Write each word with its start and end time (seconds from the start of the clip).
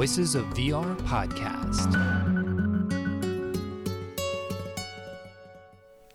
Voices 0.00 0.34
of 0.34 0.46
VR 0.54 0.96
podcast. 1.02 1.92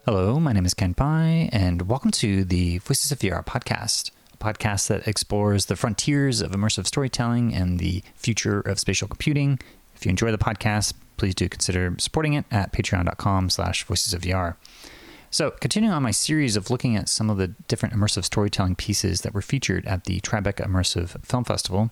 Hello, 0.05 0.39
my 0.39 0.53
name 0.53 0.65
is 0.65 0.73
Kent 0.73 0.97
Bye, 0.97 1.49
and 1.51 1.83
welcome 1.83 2.09
to 2.09 2.43
the 2.43 2.79
Voices 2.79 3.11
of 3.11 3.19
VR 3.19 3.45
podcast, 3.45 4.09
a 4.33 4.37
podcast 4.37 4.87
that 4.87 5.07
explores 5.07 5.67
the 5.67 5.75
frontiers 5.75 6.41
of 6.41 6.53
immersive 6.53 6.87
storytelling 6.87 7.53
and 7.53 7.77
the 7.77 8.01
future 8.15 8.59
of 8.59 8.79
spatial 8.79 9.07
computing. 9.07 9.59
If 9.95 10.03
you 10.03 10.09
enjoy 10.09 10.31
the 10.31 10.39
podcast, 10.39 10.95
please 11.17 11.35
do 11.35 11.47
consider 11.47 11.95
supporting 11.99 12.33
it 12.33 12.45
at 12.49 12.73
patreon.com 12.73 13.51
slash 13.51 13.83
voices 13.83 14.15
of 14.15 14.23
VR. 14.23 14.55
So, 15.29 15.51
continuing 15.51 15.93
on 15.93 16.01
my 16.01 16.11
series 16.11 16.55
of 16.55 16.69
looking 16.69 16.95
at 16.95 17.09
some 17.09 17.29
of 17.29 17.37
the 17.37 17.49
different 17.67 17.93
immersive 17.93 18.23
storytelling 18.23 18.75
pieces 18.75 19.19
that 19.21 19.33
were 19.33 19.41
featured 19.41 19.85
at 19.85 20.05
the 20.05 20.21
Tribeca 20.21 20.65
Immersive 20.65 21.23
Film 21.25 21.43
Festival, 21.43 21.91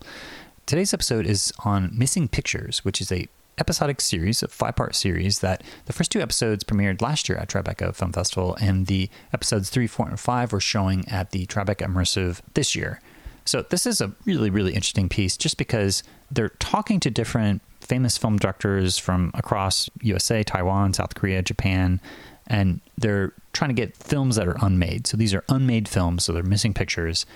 today's 0.66 0.94
episode 0.94 1.26
is 1.26 1.52
on 1.64 1.90
Missing 1.92 2.28
Pictures, 2.28 2.84
which 2.84 3.00
is 3.00 3.12
a 3.12 3.28
episodic 3.58 4.00
series, 4.00 4.42
a 4.42 4.48
five 4.48 4.74
part 4.74 4.94
series 4.94 5.40
that 5.40 5.62
the 5.86 5.92
first 5.92 6.10
two 6.10 6.20
episodes 6.20 6.64
premiered 6.64 7.00
last 7.00 7.28
year 7.28 7.38
at 7.38 7.48
Tribeca 7.48 7.94
Film 7.94 8.12
Festival, 8.12 8.56
and 8.60 8.86
the 8.86 9.08
episodes 9.32 9.70
three, 9.70 9.86
four, 9.86 10.08
and 10.08 10.18
five 10.18 10.52
were 10.52 10.60
showing 10.60 11.06
at 11.08 11.30
the 11.30 11.46
Tribeca 11.46 11.86
Immersive 11.86 12.40
this 12.54 12.74
year. 12.74 13.00
So, 13.44 13.62
this 13.62 13.86
is 13.86 14.00
a 14.00 14.12
really, 14.24 14.48
really 14.48 14.72
interesting 14.72 15.08
piece 15.08 15.36
just 15.36 15.58
because 15.58 16.02
they're 16.30 16.48
talking 16.48 16.98
to 17.00 17.10
different 17.10 17.60
famous 17.80 18.16
film 18.16 18.38
directors 18.38 18.96
from 18.96 19.30
across 19.34 19.90
USA, 20.00 20.42
Taiwan, 20.42 20.94
South 20.94 21.14
Korea, 21.14 21.42
Japan, 21.42 22.00
and 22.46 22.80
they're 22.96 23.34
trying 23.52 23.68
to 23.68 23.74
get 23.74 23.96
films 23.96 24.36
that 24.36 24.48
are 24.48 24.56
unmade. 24.62 25.06
So, 25.06 25.18
these 25.18 25.34
are 25.34 25.44
unmade 25.50 25.88
films, 25.88 26.24
so 26.24 26.32
they're 26.32 26.42
missing 26.42 26.72
pictures. 26.72 27.26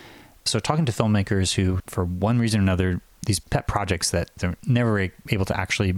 So, 0.46 0.58
talking 0.58 0.86
to 0.86 0.92
filmmakers 0.92 1.54
who, 1.56 1.80
for 1.86 2.06
one 2.06 2.38
reason 2.38 2.60
or 2.60 2.62
another, 2.62 3.02
these 3.28 3.38
pet 3.38 3.68
projects 3.68 4.10
that 4.10 4.30
they're 4.38 4.56
never 4.66 5.08
able 5.28 5.44
to 5.44 5.58
actually 5.58 5.94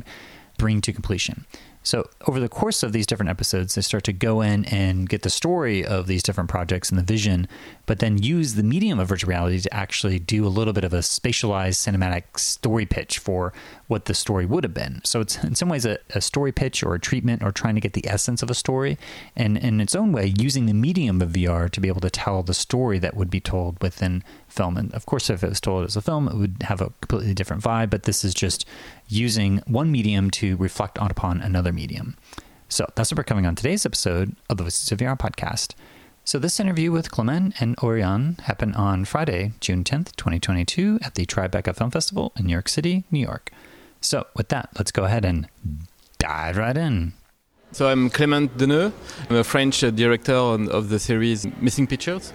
bring 0.59 0.83
to 0.83 0.93
completion. 0.93 1.47
So, 1.83 2.11
over 2.29 2.39
the 2.39 2.49
course 2.49 2.83
of 2.83 2.93
these 2.93 3.07
different 3.07 3.31
episodes, 3.31 3.75
they 3.75 3.81
start 3.81 4.05
to 4.05 4.13
go 4.13 4.43
in 4.43 4.67
and 4.67 5.09
get 5.09 5.23
the 5.23 5.31
story 5.31 5.83
of 5.83 6.07
these 6.07 6.23
different 6.23 6.51
projects 6.51 6.91
and 6.91 6.99
the 6.99 7.03
vision, 7.03 7.49
but 7.87 8.01
then 8.01 8.23
use 8.23 8.55
the 8.55 8.63
medium 8.63 9.01
of 9.01 9.09
virtual 9.09 9.31
reality 9.31 9.61
to 9.61 9.75
actually 9.75 10.19
do 10.19 10.47
a 10.47 10.49
little 10.49 10.75
bit 10.75 10.85
of 10.85 10.93
a 10.93 10.99
spatialized 10.99 11.81
cinematic 11.81 12.39
story 12.39 12.85
pitch 12.85 13.19
for 13.19 13.55
what 13.89 14.05
the 14.05 14.13
story 14.13 14.45
would 14.45 14.63
have 14.63 14.75
been. 14.75 15.01
So, 15.05 15.21
it's 15.21 15.43
in 15.43 15.55
some 15.55 15.71
ways 15.71 15.87
a, 15.87 15.99
a 16.11 16.21
story 16.21 16.53
pitch 16.53 16.83
or 16.83 16.95
a 16.95 17.01
treatment 17.01 17.43
or 17.43 17.51
trying 17.51 17.77
to 17.77 17.81
get 17.81 17.95
the 17.95 18.07
essence 18.07 18.43
of 18.43 18.51
a 18.51 18.55
story, 18.55 18.99
and 19.35 19.57
in 19.57 19.81
its 19.81 19.95
own 19.95 20.13
way, 20.13 20.35
using 20.39 20.67
the 20.67 20.75
medium 20.75 21.23
of 21.23 21.31
VR 21.31 21.71
to 21.71 21.81
be 21.81 21.89
able 21.89 22.03
to 22.03 22.11
tell 22.11 22.43
the 22.43 22.53
story 22.53 22.99
that 22.99 23.17
would 23.17 23.31
be 23.31 23.41
told 23.41 23.83
within 23.83 24.23
film. 24.53 24.77
And 24.77 24.93
of 24.95 25.07
course, 25.07 25.31
if 25.31 25.43
it 25.43 25.49
was 25.49 25.61
told 25.61 25.85
as 25.85 25.97
a 25.97 26.03
film, 26.03 26.29
it 26.29 26.35
would 26.35 26.57
have 26.63 26.81
a 26.81 26.93
completely 27.01 27.35
different 27.35 27.63
vibe, 27.63 27.91
but 27.91 28.05
this 28.05 28.25
is 28.25 28.35
just 28.35 28.65
using 29.09 29.63
one 29.67 29.91
medium 29.91 30.31
to 30.33 30.57
reflect 30.57 30.99
on 30.99 31.11
upon 31.11 31.41
another 31.41 31.73
medium. 31.73 32.17
So 32.69 32.87
that's 32.95 33.11
what 33.11 33.19
we're 33.19 33.25
coming 33.25 33.47
on 33.47 33.57
today's 33.57 33.85
episode 33.85 34.37
of 34.49 34.57
the 34.57 34.63
Voices 34.63 34.93
of 34.93 34.99
VR 34.99 35.19
podcast. 35.19 35.75
So 36.25 36.39
this 36.39 36.61
interview 36.61 36.93
with 36.93 37.11
Clement 37.11 37.61
and 37.61 37.77
Oriane 37.79 38.39
happened 38.43 38.77
on 38.77 39.05
Friday, 39.05 39.53
June 39.61 39.83
10th, 39.83 40.15
2022 40.17 41.01
at 41.03 41.15
the 41.15 41.27
Tribeca 41.27 41.75
Film 41.75 41.91
Festival 41.91 42.33
in 42.37 42.47
New 42.47 42.53
York 42.53 42.69
City, 42.69 43.05
New 43.11 43.19
York. 43.19 43.51
So 44.01 44.27
with 44.37 44.49
that, 44.51 44.71
let's 44.79 44.93
go 44.93 45.05
ahead 45.05 45.25
and 45.25 45.49
dive 46.19 46.57
right 46.57 46.77
in. 46.77 47.15
So 47.73 47.87
I'm 47.87 48.11
Clement 48.11 48.57
Deneux. 48.57 48.93
I'm 49.29 49.37
a 49.37 49.45
French 49.45 49.81
director 49.81 50.35
of 50.35 50.89
the 50.89 50.99
series 50.99 51.47
Missing 51.61 51.87
Pictures, 51.87 52.33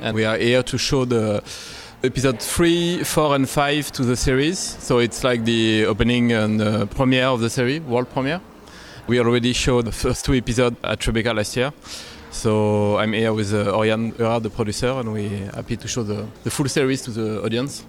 and 0.00 0.14
we 0.14 0.24
are 0.24 0.38
here 0.38 0.62
to 0.62 0.78
show 0.78 1.04
the 1.04 1.42
episode 2.02 2.40
3, 2.40 3.04
4 3.04 3.34
and 3.34 3.46
5 3.46 3.92
to 3.92 4.02
the 4.02 4.16
series. 4.16 4.58
So 4.58 4.98
it's 4.98 5.22
like 5.22 5.44
the 5.44 5.84
opening 5.84 6.32
and 6.32 6.62
uh, 6.62 6.86
premiere 6.86 7.26
of 7.26 7.40
the 7.40 7.50
series, 7.50 7.82
world 7.82 8.08
premiere. 8.08 8.40
We 9.06 9.20
already 9.20 9.52
showed 9.52 9.84
the 9.84 9.92
first 9.92 10.24
two 10.24 10.32
episodes 10.32 10.76
at 10.82 11.00
Tribeca 11.00 11.36
last 11.36 11.54
year. 11.54 11.70
So 12.30 12.96
I'm 12.96 13.12
here 13.12 13.34
with 13.34 13.52
uh, 13.52 13.76
Oriane 13.76 14.16
the 14.42 14.50
producer, 14.50 14.88
and 14.88 15.12
we're 15.12 15.50
happy 15.52 15.76
to 15.76 15.86
show 15.86 16.02
the, 16.02 16.26
the 16.44 16.50
full 16.50 16.66
series 16.66 17.02
to 17.02 17.10
the 17.10 17.44
audience. 17.44 17.84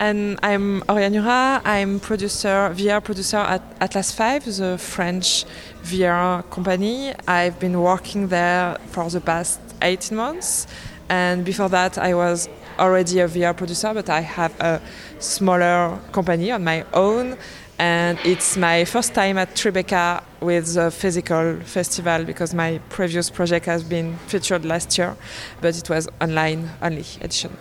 And 0.00 0.38
I'm 0.44 0.82
Oriane 0.82 1.20
Hurard. 1.20 1.62
I'm 1.64 1.98
producer, 1.98 2.72
VR 2.72 3.02
producer 3.02 3.38
at 3.38 3.62
Atlas 3.80 4.12
5, 4.12 4.44
the 4.44 4.78
French 4.78 5.44
VR 5.82 6.48
company. 6.50 7.12
I've 7.26 7.58
been 7.58 7.80
working 7.80 8.28
there 8.28 8.76
for 8.90 9.10
the 9.10 9.20
past 9.20 9.58
18 9.82 10.16
months. 10.16 10.68
And 11.08 11.44
before 11.44 11.68
that, 11.70 11.98
I 11.98 12.14
was 12.14 12.48
already 12.78 13.18
a 13.18 13.26
VR 13.26 13.56
producer, 13.56 13.92
but 13.92 14.08
I 14.08 14.20
have 14.20 14.54
a 14.60 14.80
smaller 15.18 15.98
company 16.12 16.52
on 16.52 16.62
my 16.62 16.84
own. 16.92 17.36
And 17.80 18.20
it's 18.24 18.56
my 18.56 18.84
first 18.84 19.14
time 19.14 19.36
at 19.36 19.56
Tribeca 19.56 20.22
with 20.40 20.74
the 20.74 20.92
physical 20.92 21.58
festival 21.64 22.24
because 22.24 22.54
my 22.54 22.80
previous 22.88 23.30
project 23.30 23.66
has 23.66 23.82
been 23.82 24.16
featured 24.28 24.64
last 24.64 24.96
year, 24.96 25.16
but 25.60 25.76
it 25.76 25.90
was 25.90 26.08
online 26.20 26.70
only 26.80 27.04
edition. 27.20 27.56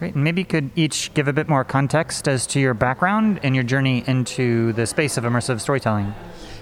Great. 0.00 0.16
Maybe 0.16 0.40
you 0.40 0.46
could 0.46 0.70
each 0.76 1.12
give 1.12 1.28
a 1.28 1.32
bit 1.34 1.46
more 1.46 1.62
context 1.62 2.26
as 2.26 2.46
to 2.46 2.58
your 2.58 2.72
background 2.72 3.38
and 3.42 3.54
your 3.54 3.64
journey 3.64 4.02
into 4.06 4.72
the 4.72 4.86
space 4.86 5.18
of 5.18 5.24
immersive 5.24 5.60
storytelling. 5.60 6.14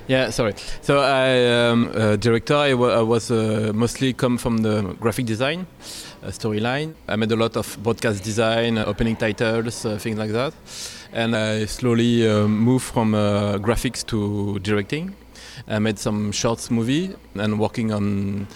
Yeah, 0.09 0.31
sorry. 0.31 0.55
So 0.83 0.99
I 0.99 1.29
am 1.71 1.87
a 1.95 2.17
director. 2.17 2.57
I, 2.57 2.75
was 2.75 3.31
uh, 3.31 3.71
mostly 3.73 4.13
come 4.13 4.39
from 4.39 4.59
the 4.59 4.97
graphic 4.99 5.27
design 5.27 5.69
uh, 6.25 6.31
storyline. 6.31 6.95
I 7.07 7.15
made 7.15 7.31
a 7.31 7.37
lot 7.37 7.57
of 7.57 7.81
broadcast 7.81 8.25
design, 8.25 8.77
opening 8.77 9.15
titles, 9.15 9.87
uh, 9.87 9.99
things 9.99 10.19
like 10.19 10.33
that. 10.33 10.53
And 11.13 11.37
I 11.37 11.67
slowly 11.67 12.29
uh, 12.29 12.49
moved 12.49 12.87
from 12.87 13.15
uh, 13.15 13.59
graphics 13.59 14.05
to 14.07 14.59
directing. 14.65 15.15
I 15.69 15.79
made 15.79 16.01
some 16.01 16.33
shorts 16.33 16.73
movie 16.73 17.15
and 17.37 17.61
working 17.61 17.93
on 17.93 18.49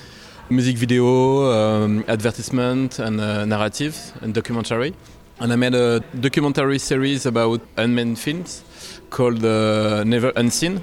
music 0.52 0.76
video, 0.76 1.50
um, 1.50 2.04
advertisement, 2.06 2.98
and 2.98 3.20
uh, 3.20 3.44
narrative 3.44 3.96
and 4.20 4.34
documentary. 4.34 4.94
And 5.40 5.52
I 5.52 5.56
made 5.56 5.74
a 5.74 6.00
documentary 6.20 6.78
series 6.78 7.26
about 7.26 7.60
unmanned 7.76 8.18
films 8.18 8.62
called 9.10 9.42
Never 9.42 10.32
Unseen 10.36 10.82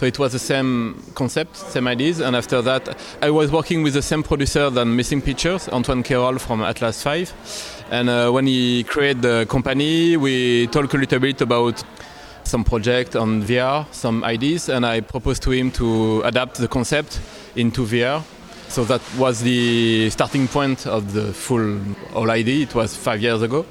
so 0.00 0.06
it 0.06 0.18
was 0.18 0.32
the 0.32 0.38
same 0.38 0.96
concept, 1.14 1.58
same 1.58 1.86
ideas. 1.86 2.20
And 2.20 2.34
after 2.34 2.62
that, 2.62 2.96
I 3.20 3.28
was 3.28 3.52
working 3.52 3.82
with 3.82 3.92
the 3.92 4.00
same 4.00 4.22
producer 4.22 4.70
than 4.70 4.96
Missing 4.96 5.20
Pictures, 5.20 5.68
Antoine 5.68 6.02
Cayrol 6.02 6.40
from 6.40 6.62
Atlas 6.62 7.02
5. 7.02 7.84
And 7.90 8.08
uh, 8.08 8.30
when 8.30 8.46
he 8.46 8.84
created 8.84 9.20
the 9.20 9.46
company, 9.50 10.16
we 10.16 10.68
talked 10.68 10.94
a 10.94 10.96
little 10.96 11.18
bit 11.18 11.42
about 11.42 11.84
some 12.44 12.64
project 12.64 13.14
on 13.14 13.42
VR, 13.42 13.84
some 13.92 14.24
ideas, 14.24 14.70
and 14.70 14.86
I 14.86 15.02
proposed 15.02 15.42
to 15.42 15.50
him 15.50 15.70
to 15.72 16.22
adapt 16.22 16.54
the 16.56 16.68
concept 16.68 17.20
into 17.54 17.84
VR. 17.84 18.22
So 18.70 18.84
that 18.84 19.00
was 19.18 19.40
the 19.40 20.10
starting 20.10 20.46
point 20.46 20.86
of 20.86 21.12
the 21.12 21.32
full 21.32 21.80
whole 22.12 22.30
idea. 22.30 22.62
It 22.62 22.74
was 22.74 22.94
five 22.94 23.20
years 23.20 23.42
ago. 23.42 23.66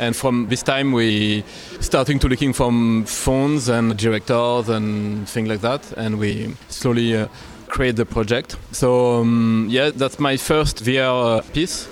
And 0.00 0.16
from 0.16 0.48
this 0.48 0.64
time, 0.64 0.90
we 0.90 1.44
starting 1.78 2.18
to 2.18 2.28
looking 2.28 2.52
from 2.52 3.04
phones 3.04 3.68
and 3.68 3.96
directors 3.96 4.68
and 4.68 5.28
things 5.28 5.48
like 5.48 5.60
that, 5.60 5.92
and 5.92 6.18
we 6.18 6.56
slowly 6.68 7.16
uh, 7.16 7.28
create 7.68 7.94
the 7.94 8.04
project. 8.04 8.56
So 8.72 9.20
um, 9.20 9.68
yeah, 9.70 9.90
that's 9.90 10.18
my 10.18 10.36
first 10.36 10.82
VR 10.82 11.38
uh, 11.38 11.42
piece, 11.52 11.86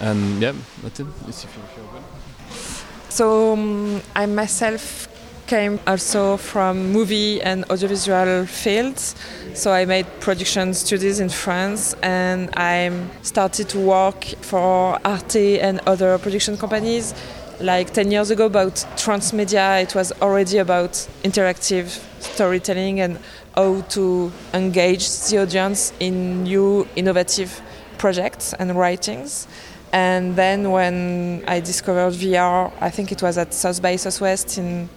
and 0.00 0.40
yeah, 0.40 0.54
that's 0.82 1.00
it. 1.00 1.06
So 3.10 3.52
um, 3.52 4.00
I 4.16 4.24
myself 4.24 5.08
came 5.48 5.80
also 5.86 6.36
from 6.36 6.92
movie 6.92 7.40
and 7.42 7.64
audiovisual 7.70 8.46
fields. 8.46 9.16
So 9.54 9.72
I 9.72 9.86
made 9.86 10.06
production 10.20 10.74
studies 10.74 11.20
in 11.20 11.30
France 11.30 11.94
and 12.02 12.50
I 12.54 12.92
started 13.22 13.68
to 13.70 13.78
work 13.80 14.24
for 14.42 14.98
Arte 15.04 15.58
and 15.58 15.80
other 15.86 16.18
production 16.18 16.56
companies 16.58 17.14
like 17.60 17.92
10 17.92 18.12
years 18.12 18.30
ago 18.30 18.46
about 18.46 18.74
transmedia 18.96 19.82
it 19.82 19.92
was 19.92 20.12
already 20.22 20.58
about 20.58 20.92
interactive 21.24 21.86
storytelling 22.20 23.00
and 23.00 23.18
how 23.56 23.80
to 23.88 24.30
engage 24.54 25.08
the 25.28 25.38
audience 25.42 25.92
in 25.98 26.44
new 26.44 26.86
innovative 26.94 27.60
projects 27.96 28.52
and 28.60 28.76
writings 28.76 29.48
and 29.92 30.36
then 30.36 30.70
when 30.70 31.42
i 31.48 31.58
discovered 31.58 32.12
vr 32.12 32.70
i 32.80 32.88
think 32.88 33.10
it 33.10 33.20
was 33.22 33.36
at 33.36 33.52
south 33.52 33.82
by 33.82 33.96
southwest 33.96 34.56
in 34.56 34.88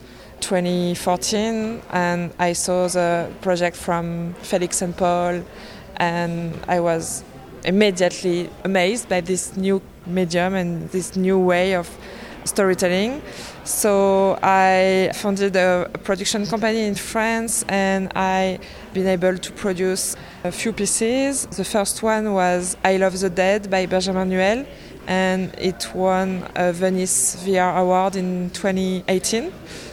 2014 0.41 1.81
and 1.91 2.33
i 2.39 2.53
saw 2.53 2.87
the 2.87 3.31
project 3.41 3.77
from 3.77 4.33
felix 4.41 4.81
and 4.81 4.95
paul 4.97 5.41
and 5.97 6.53
i 6.67 6.79
was 6.79 7.23
immediately 7.63 8.49
amazed 8.63 9.07
by 9.07 9.21
this 9.21 9.55
new 9.55 9.81
medium 10.05 10.55
and 10.55 10.89
this 10.89 11.15
new 11.15 11.39
way 11.39 11.75
of 11.75 11.89
storytelling. 12.45 13.21
So 13.63 14.37
I 14.41 15.11
founded 15.13 15.55
a, 15.55 15.89
production 16.03 16.45
company 16.45 16.85
in 16.85 16.95
France 16.95 17.63
and 17.67 18.11
I 18.15 18.59
been 18.93 19.07
able 19.07 19.37
to 19.37 19.51
produce 19.53 20.15
a 20.43 20.51
few 20.51 20.73
pieces. 20.73 21.45
The 21.45 21.63
first 21.63 22.01
one 22.03 22.33
was 22.33 22.77
I 22.83 22.97
Love 22.97 23.19
the 23.19 23.29
Dead 23.29 23.69
by 23.69 23.85
Benjamin 23.85 24.29
Nuel 24.29 24.65
and 25.07 25.53
it 25.57 25.89
won 25.93 26.47
a 26.55 26.73
Venice 26.73 27.43
VR 27.43 27.77
award 27.77 28.15
in 28.15 28.49
2018. 28.51 29.51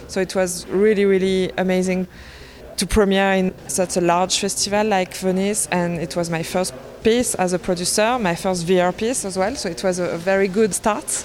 So 0.09 0.19
it 0.19 0.35
was 0.35 0.65
really, 0.67 1.05
really 1.05 1.51
amazing 1.57 2.07
to 2.77 2.87
premiere 2.87 3.33
in 3.33 3.53
such 3.67 3.95
a 3.97 4.01
large 4.01 4.39
festival 4.39 4.85
like 4.85 5.13
Venice, 5.15 5.67
and 5.71 5.99
it 5.99 6.15
was 6.15 6.29
my 6.29 6.43
first 6.43 6.73
piece 7.03 7.35
as 7.35 7.53
a 7.53 7.59
producer, 7.59 8.17
my 8.17 8.35
first 8.35 8.65
VR 8.65 8.95
piece 8.95 9.23
as 9.23 9.37
well. 9.37 9.55
So 9.55 9.69
it 9.69 9.83
was 9.83 9.99
a, 9.99 10.17
very 10.17 10.47
good 10.47 10.73
start. 10.73 11.23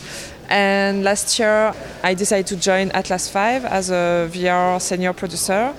And 0.48 1.02
last 1.02 1.38
year, 1.38 1.72
I 2.02 2.14
decided 2.14 2.46
to 2.48 2.56
join 2.56 2.90
Atlas 2.90 3.30
5 3.30 3.64
as 3.64 3.90
a 3.90 4.28
VR 4.32 4.80
senior 4.80 5.12
producer. 5.12 5.74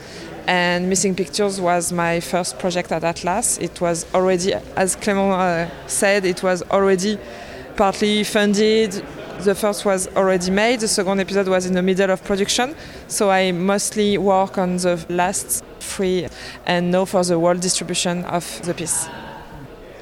And 0.47 0.89
Missing 0.89 1.15
Pictures 1.15 1.61
was 1.61 1.91
my 1.91 2.19
first 2.19 2.57
project 2.57 2.91
at 2.91 3.03
Atlas. 3.03 3.57
It 3.59 3.81
was 3.81 4.05
already, 4.13 4.53
as 4.75 4.95
Clément 4.95 5.31
uh, 5.31 5.87
said, 5.87 6.25
it 6.25 6.41
was 6.41 6.63
already 6.71 7.19
partly 7.75 8.23
funded, 8.23 9.03
the 9.39 9.55
first 9.55 9.85
was 9.85 10.07
already 10.15 10.51
made, 10.51 10.79
the 10.79 10.87
second 10.87 11.19
episode 11.19 11.47
was 11.47 11.65
in 11.65 11.73
the 11.73 11.81
middle 11.81 12.09
of 12.11 12.23
production, 12.23 12.75
so 13.07 13.29
I 13.29 13.51
mostly 13.51 14.17
work 14.17 14.57
on 14.57 14.77
the 14.77 15.03
last 15.09 15.63
three 15.79 16.27
and 16.65 16.91
now 16.91 17.05
for 17.05 17.23
the 17.23 17.37
world 17.37 17.61
distribution 17.61 18.23
of 18.25 18.61
the 18.65 18.73
piece. 18.73 19.07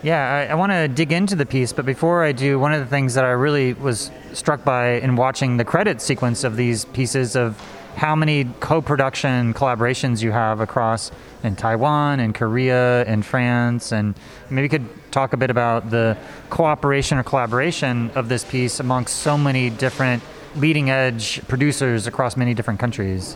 Yeah, 0.02 0.48
I, 0.50 0.52
I 0.52 0.56
want 0.56 0.72
to 0.74 0.88
dig 0.88 1.14
into 1.14 1.36
the 1.36 1.46
piece, 1.46 1.72
but 1.72 1.86
before 1.86 2.24
I 2.24 2.34
do, 2.34 2.60
one 2.60 2.74
of 2.74 2.80
the 2.82 2.86
things 2.86 3.14
that 3.14 3.24
I 3.24 3.32
really 3.32 3.74
was 3.74 4.12
struck 4.34 4.64
by 4.66 4.96
in 5.00 5.16
watching 5.16 5.58
the 5.58 5.66
credit 5.66 6.02
sequence 6.02 6.44
of 6.44 6.58
these 6.58 6.86
pieces 6.86 7.36
of 7.36 7.58
how 7.96 8.16
many 8.16 8.46
co-production 8.60 9.54
collaborations 9.54 10.22
you 10.22 10.32
have 10.32 10.60
across 10.60 11.12
in 11.44 11.56
Taiwan 11.56 12.20
and 12.20 12.34
Korea 12.34 13.04
and 13.06 13.26
France, 13.26 13.92
and 13.92 14.16
maybe 14.50 14.64
you 14.64 14.70
could 14.70 15.12
talk 15.12 15.34
a 15.34 15.38
bit 15.38 15.50
about 15.50 15.90
the 15.90 16.18
cooperation 16.50 17.18
or 17.18 17.24
collaboration 17.24 18.10
of 18.16 18.30
this 18.30 18.44
piece 18.44 18.80
amongst 18.80 19.18
so 19.18 19.38
many 19.38 19.70
different 19.70 20.24
leading 20.56 20.90
edge 20.90 21.46
producers 21.48 22.08
across 22.08 22.38
many 22.38 22.54
different 22.54 22.80
countries. 22.80 23.36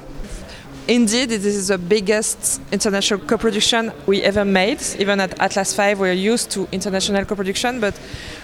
Indeed, 0.89 1.31
this 1.31 1.43
is 1.43 1.67
the 1.67 1.77
biggest 1.77 2.61
international 2.71 3.19
co-production 3.19 3.91
we 4.05 4.21
ever 4.23 4.45
made. 4.45 4.81
Even 4.99 5.19
at 5.19 5.37
Atlas 5.37 5.73
5, 5.75 5.99
we're 5.99 6.13
used 6.13 6.49
to 6.51 6.65
international 6.71 7.25
co-production, 7.25 7.81
but 7.81 7.99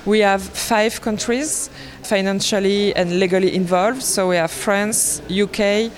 we 0.05 0.19
have 0.19 0.41
five 0.41 0.99
countries 0.99 1.69
financially 2.01 2.93
and 2.97 3.17
legally 3.17 3.55
involved. 3.55 4.03
So 4.03 4.27
we 4.27 4.35
have 4.35 4.51
France, 4.51 5.21
UK, 5.31 5.89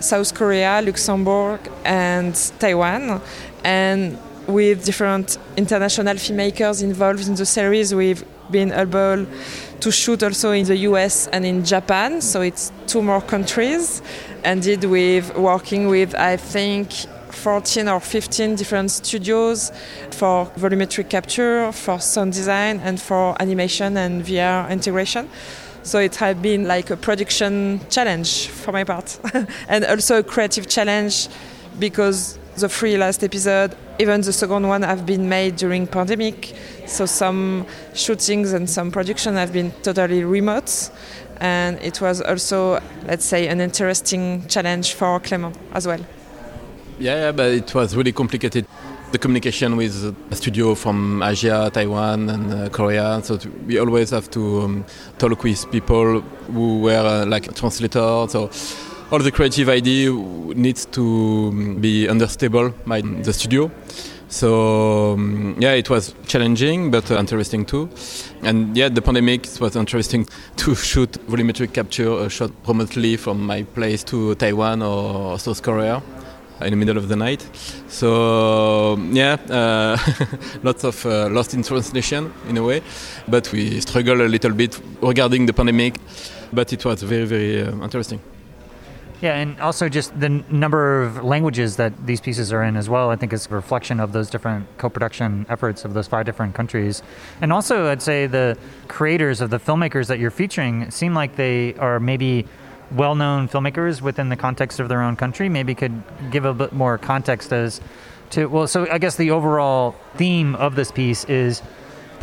South 0.00 0.34
Korea, 0.34 0.82
Luxembourg, 0.84 1.60
and 1.84 2.34
Taiwan. 2.58 3.20
And 3.62 4.18
with 4.48 4.84
different 4.84 5.38
international 5.56 6.14
filmmakers 6.14 6.82
involved 6.82 7.28
in 7.28 7.36
the 7.36 7.46
series, 7.46 7.94
we've 7.94 8.24
been 8.50 8.72
able 8.72 9.26
to 9.78 9.90
shoot 9.92 10.24
also 10.24 10.50
in 10.50 10.66
the 10.66 10.76
US 10.88 11.28
and 11.28 11.46
in 11.46 11.64
Japan. 11.64 12.20
So 12.20 12.40
it's 12.40 12.72
two 12.88 13.00
more 13.00 13.20
countries. 13.20 14.02
And 14.44 14.62
did 14.62 14.84
with 14.84 15.34
working 15.36 15.88
with, 15.88 16.14
I 16.14 16.36
think, 16.36 16.92
14 17.34 17.88
or 17.88 18.00
15 18.00 18.56
different 18.56 18.90
studios 18.90 19.72
for 20.10 20.46
volumetric 20.56 21.10
capture, 21.10 21.72
for 21.72 21.98
sound 22.00 22.32
design, 22.32 22.80
and 22.80 23.00
for 23.00 23.40
animation 23.40 23.96
and 23.96 24.24
VR 24.24 24.70
integration. 24.70 25.28
So 25.82 25.98
it 25.98 26.16
had 26.16 26.40
been 26.40 26.66
like 26.66 26.90
a 26.90 26.96
production 26.96 27.80
challenge 27.90 28.48
for 28.48 28.72
my 28.72 28.84
part, 28.84 29.18
and 29.68 29.84
also 29.84 30.18
a 30.18 30.22
creative 30.22 30.68
challenge 30.68 31.28
because 31.78 32.38
the 32.56 32.68
three 32.68 32.96
last 32.96 33.22
episode, 33.24 33.76
even 33.98 34.20
the 34.22 34.32
second 34.32 34.66
one, 34.66 34.82
have 34.82 35.04
been 35.04 35.28
made 35.28 35.56
during 35.56 35.86
pandemic. 35.86 36.54
So 36.86 37.04
some 37.04 37.66
shootings 37.94 38.52
and 38.52 38.68
some 38.68 38.90
production 38.90 39.34
have 39.34 39.52
been 39.52 39.72
totally 39.82 40.24
remote, 40.24 40.90
and 41.40 41.78
it 41.80 42.00
was 42.00 42.20
also, 42.20 42.80
let's 43.06 43.24
say, 43.24 43.48
an 43.48 43.60
interesting 43.60 44.46
challenge 44.48 44.94
for 44.94 45.20
Clément 45.20 45.54
as 45.72 45.86
well. 45.86 46.00
Yeah, 46.98 47.32
but 47.32 47.50
it 47.52 47.74
was 47.74 47.96
really 47.96 48.12
complicated 48.12 48.66
the 49.14 49.18
communication 49.18 49.76
with 49.76 50.16
a 50.32 50.34
studio 50.34 50.74
from 50.74 51.22
Asia, 51.22 51.70
Taiwan, 51.72 52.28
and 52.30 52.52
uh, 52.52 52.68
Korea. 52.68 53.20
So 53.22 53.38
we 53.64 53.78
always 53.78 54.10
have 54.10 54.28
to 54.30 54.62
um, 54.62 54.84
talk 55.18 55.44
with 55.44 55.70
people 55.70 56.20
who 56.52 56.80
were 56.80 57.06
uh, 57.06 57.24
like 57.24 57.54
translators. 57.54 58.32
So 58.32 58.50
all 59.12 59.20
the 59.20 59.30
creative 59.30 59.68
idea 59.68 60.10
needs 60.10 60.86
to 60.86 61.50
um, 61.52 61.76
be 61.80 62.08
understandable 62.08 62.70
by 62.86 63.02
the 63.02 63.32
studio. 63.32 63.70
So 64.34 65.12
um, 65.12 65.54
yeah, 65.60 65.74
it 65.74 65.88
was 65.88 66.12
challenging 66.26 66.90
but 66.90 67.08
uh, 67.08 67.20
interesting 67.20 67.64
too. 67.64 67.88
And 68.42 68.76
yeah, 68.76 68.88
the 68.88 69.00
pandemic 69.00 69.46
it 69.46 69.60
was 69.60 69.76
interesting 69.76 70.26
to 70.56 70.74
shoot 70.74 71.12
volumetric 71.28 71.72
capture 71.72 72.12
uh, 72.12 72.28
shot 72.28 72.50
remotely 72.66 73.16
from 73.16 73.46
my 73.46 73.62
place 73.62 74.02
to 74.04 74.34
Taiwan 74.34 74.82
or 74.82 75.38
South 75.38 75.62
Korea 75.62 76.02
in 76.60 76.70
the 76.70 76.76
middle 76.76 76.98
of 76.98 77.06
the 77.06 77.14
night. 77.14 77.48
So 77.86 78.96
yeah, 79.12 79.36
uh, 79.48 79.96
lots 80.64 80.82
of 80.82 81.06
uh, 81.06 81.28
lost 81.28 81.54
in 81.54 81.62
translation 81.62 82.32
in 82.48 82.56
a 82.56 82.62
way, 82.64 82.82
but 83.28 83.52
we 83.52 83.80
struggle 83.82 84.20
a 84.20 84.26
little 84.26 84.52
bit 84.52 84.80
regarding 85.00 85.46
the 85.46 85.52
pandemic. 85.52 85.94
But 86.52 86.72
it 86.72 86.84
was 86.84 87.04
very 87.04 87.24
very 87.26 87.62
uh, 87.62 87.84
interesting. 87.84 88.20
Yeah, 89.24 89.36
and 89.36 89.58
also 89.58 89.88
just 89.88 90.20
the 90.20 90.28
number 90.28 91.02
of 91.02 91.24
languages 91.24 91.76
that 91.76 92.06
these 92.06 92.20
pieces 92.20 92.52
are 92.52 92.62
in 92.62 92.76
as 92.76 92.90
well. 92.90 93.08
I 93.08 93.16
think 93.16 93.32
is 93.32 93.46
a 93.46 93.54
reflection 93.54 93.98
of 93.98 94.12
those 94.12 94.28
different 94.28 94.66
co-production 94.76 95.46
efforts 95.48 95.86
of 95.86 95.94
those 95.94 96.06
five 96.06 96.26
different 96.26 96.54
countries, 96.54 97.02
and 97.40 97.50
also 97.50 97.90
I'd 97.90 98.02
say 98.02 98.26
the 98.26 98.58
creators 98.86 99.40
of 99.40 99.48
the 99.48 99.58
filmmakers 99.58 100.08
that 100.08 100.18
you're 100.18 100.30
featuring 100.30 100.90
seem 100.90 101.14
like 101.14 101.36
they 101.36 101.72
are 101.76 101.98
maybe 101.98 102.46
well-known 102.92 103.48
filmmakers 103.48 104.02
within 104.02 104.28
the 104.28 104.36
context 104.36 104.78
of 104.78 104.90
their 104.90 105.00
own 105.00 105.16
country 105.16 105.48
maybe 105.48 105.74
could 105.74 106.02
give 106.30 106.44
a 106.44 106.52
bit 106.52 106.74
more 106.74 106.98
context 106.98 107.50
as 107.50 107.80
to 108.28 108.44
well 108.44 108.66
so 108.66 108.86
i 108.90 108.98
guess 108.98 109.16
the 109.16 109.30
overall 109.30 109.96
theme 110.16 110.54
of 110.56 110.76
this 110.76 110.92
piece 110.92 111.24
is 111.24 111.62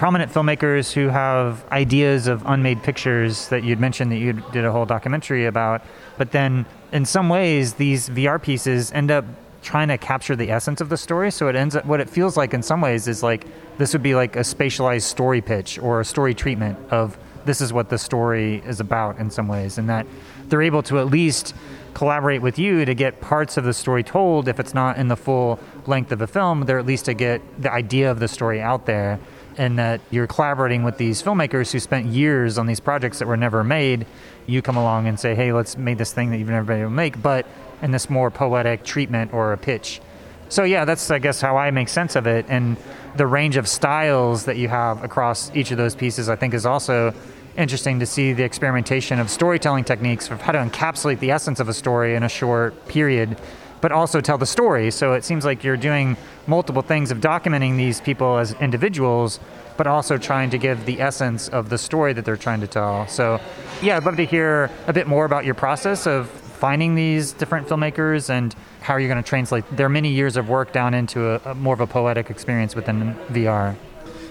prominent 0.01 0.33
filmmakers 0.33 0.91
who 0.91 1.09
have 1.09 1.63
ideas 1.71 2.25
of 2.25 2.41
unmade 2.47 2.81
pictures 2.81 3.49
that 3.49 3.63
you'd 3.63 3.79
mentioned 3.79 4.11
that 4.11 4.17
you 4.17 4.33
did 4.51 4.65
a 4.65 4.71
whole 4.71 4.83
documentary 4.83 5.45
about 5.45 5.79
but 6.17 6.31
then 6.31 6.65
in 6.91 7.05
some 7.05 7.29
ways 7.29 7.75
these 7.75 8.09
vr 8.09 8.41
pieces 8.41 8.91
end 8.93 9.11
up 9.11 9.23
trying 9.61 9.89
to 9.89 9.99
capture 9.99 10.35
the 10.35 10.49
essence 10.49 10.81
of 10.81 10.89
the 10.89 10.97
story. 10.97 11.29
So 11.29 11.49
it 11.49 11.55
ends 11.55 11.75
up 11.75 11.85
what 11.85 11.99
it 11.99 12.09
feels 12.09 12.35
like 12.35 12.55
in 12.55 12.63
some 12.63 12.81
ways 12.81 13.07
is 13.07 13.21
like 13.21 13.45
this 13.77 13.93
would 13.93 14.01
be 14.01 14.15
like 14.15 14.35
a 14.35 14.39
spatialized 14.39 15.03
story 15.03 15.39
pitch 15.39 15.77
or 15.77 16.01
a 16.01 16.05
story 16.05 16.33
treatment 16.33 16.79
of 16.89 17.15
this 17.45 17.61
is 17.61 17.71
what 17.71 17.89
the 17.89 17.99
story 17.99 18.63
is 18.65 18.79
about 18.79 19.19
in 19.19 19.29
some 19.29 19.47
ways 19.47 19.77
and 19.77 19.87
that 19.87 20.07
they're 20.47 20.63
able 20.63 20.81
to 20.81 20.97
at 20.97 21.05
least 21.11 21.53
collaborate 21.93 22.41
with 22.41 22.57
you 22.57 22.85
to 22.85 22.95
get 22.95 23.21
parts 23.21 23.55
of 23.55 23.65
the 23.65 23.73
story 23.73 24.03
told. 24.03 24.47
If 24.47 24.59
it's 24.59 24.73
not 24.73 24.97
in 24.97 25.09
the 25.09 25.15
full 25.15 25.59
length 25.85 26.11
of 26.11 26.21
a 26.21 26.27
film 26.27 26.61
they're 26.61 26.79
at 26.79 26.87
least 26.87 27.05
to 27.05 27.13
get 27.13 27.39
the 27.61 27.71
idea 27.71 28.09
of 28.09 28.19
the 28.19 28.27
story 28.27 28.59
out 28.59 28.87
there 28.87 29.19
and 29.61 29.77
that 29.77 30.01
you're 30.09 30.25
collaborating 30.25 30.81
with 30.81 30.97
these 30.97 31.21
filmmakers 31.21 31.71
who 31.71 31.79
spent 31.79 32.07
years 32.07 32.57
on 32.57 32.65
these 32.65 32.79
projects 32.79 33.19
that 33.19 33.27
were 33.27 33.37
never 33.37 33.63
made 33.63 34.07
you 34.47 34.59
come 34.59 34.75
along 34.75 35.07
and 35.07 35.19
say 35.19 35.35
hey 35.35 35.53
let's 35.53 35.77
make 35.77 35.99
this 35.99 36.11
thing 36.11 36.31
that 36.31 36.39
you've 36.39 36.49
never 36.49 36.65
been 36.65 36.79
able 36.79 36.89
to 36.89 36.95
make 36.95 37.21
but 37.21 37.45
in 37.83 37.91
this 37.91 38.09
more 38.09 38.31
poetic 38.31 38.83
treatment 38.83 39.31
or 39.33 39.53
a 39.53 39.57
pitch. 39.57 40.01
So 40.49 40.63
yeah 40.63 40.83
that's 40.83 41.11
i 41.11 41.19
guess 41.19 41.39
how 41.39 41.57
i 41.57 41.69
make 41.69 41.89
sense 41.89 42.15
of 42.15 42.25
it. 42.25 42.47
And 42.49 42.75
the 43.15 43.27
range 43.27 43.55
of 43.55 43.67
styles 43.67 44.45
that 44.45 44.57
you 44.57 44.67
have 44.67 45.03
across 45.03 45.55
each 45.55 45.69
of 45.69 45.77
those 45.77 45.93
pieces 45.93 46.27
i 46.27 46.35
think 46.35 46.55
is 46.55 46.65
also 46.65 47.13
interesting 47.55 47.99
to 47.99 48.05
see 48.07 48.33
the 48.33 48.43
experimentation 48.43 49.19
of 49.19 49.29
storytelling 49.29 49.83
techniques 49.83 50.31
of 50.31 50.41
how 50.41 50.53
to 50.53 50.57
encapsulate 50.57 51.19
the 51.19 51.29
essence 51.29 51.59
of 51.59 51.69
a 51.69 51.73
story 51.73 52.15
in 52.15 52.23
a 52.23 52.29
short 52.29 52.87
period, 52.87 53.37
but 53.81 53.91
also 53.91 54.21
tell 54.21 54.37
the 54.37 54.45
story. 54.45 54.91
So 54.91 55.13
it 55.13 55.25
seems 55.25 55.43
like 55.43 55.63
you're 55.63 55.77
doing 55.77 56.15
multiple 56.47 56.81
things 56.81 57.11
of 57.11 57.17
documenting 57.19 57.77
these 57.77 57.99
people 57.99 58.37
as 58.37 58.53
individuals, 58.53 59.39
but 59.77 59.87
also 59.87 60.17
trying 60.17 60.49
to 60.51 60.57
give 60.57 60.85
the 60.85 61.01
essence 61.01 61.49
of 61.49 61.69
the 61.69 61.77
story 61.77 62.13
that 62.13 62.23
they're 62.23 62.37
trying 62.37 62.61
to 62.61 62.67
tell. 62.67 63.07
So, 63.07 63.41
yeah, 63.81 63.97
I'd 63.97 64.05
love 64.05 64.17
to 64.17 64.25
hear 64.25 64.69
a 64.87 64.93
bit 64.93 65.07
more 65.07 65.25
about 65.25 65.43
your 65.43 65.55
process 65.55 66.05
of 66.05 66.29
finding 66.29 66.93
these 66.93 67.33
different 67.33 67.67
filmmakers 67.67 68.29
and 68.29 68.55
how 68.81 68.97
you're 68.97 69.09
going 69.09 69.21
to 69.21 69.27
translate 69.27 69.65
their 69.75 69.89
many 69.89 70.09
years 70.09 70.37
of 70.37 70.47
work 70.47 70.71
down 70.71 70.93
into 70.93 71.27
a, 71.27 71.51
a 71.51 71.55
more 71.55 71.73
of 71.73 71.81
a 71.81 71.87
poetic 71.87 72.29
experience 72.29 72.75
within 72.75 73.15
VR. 73.29 73.75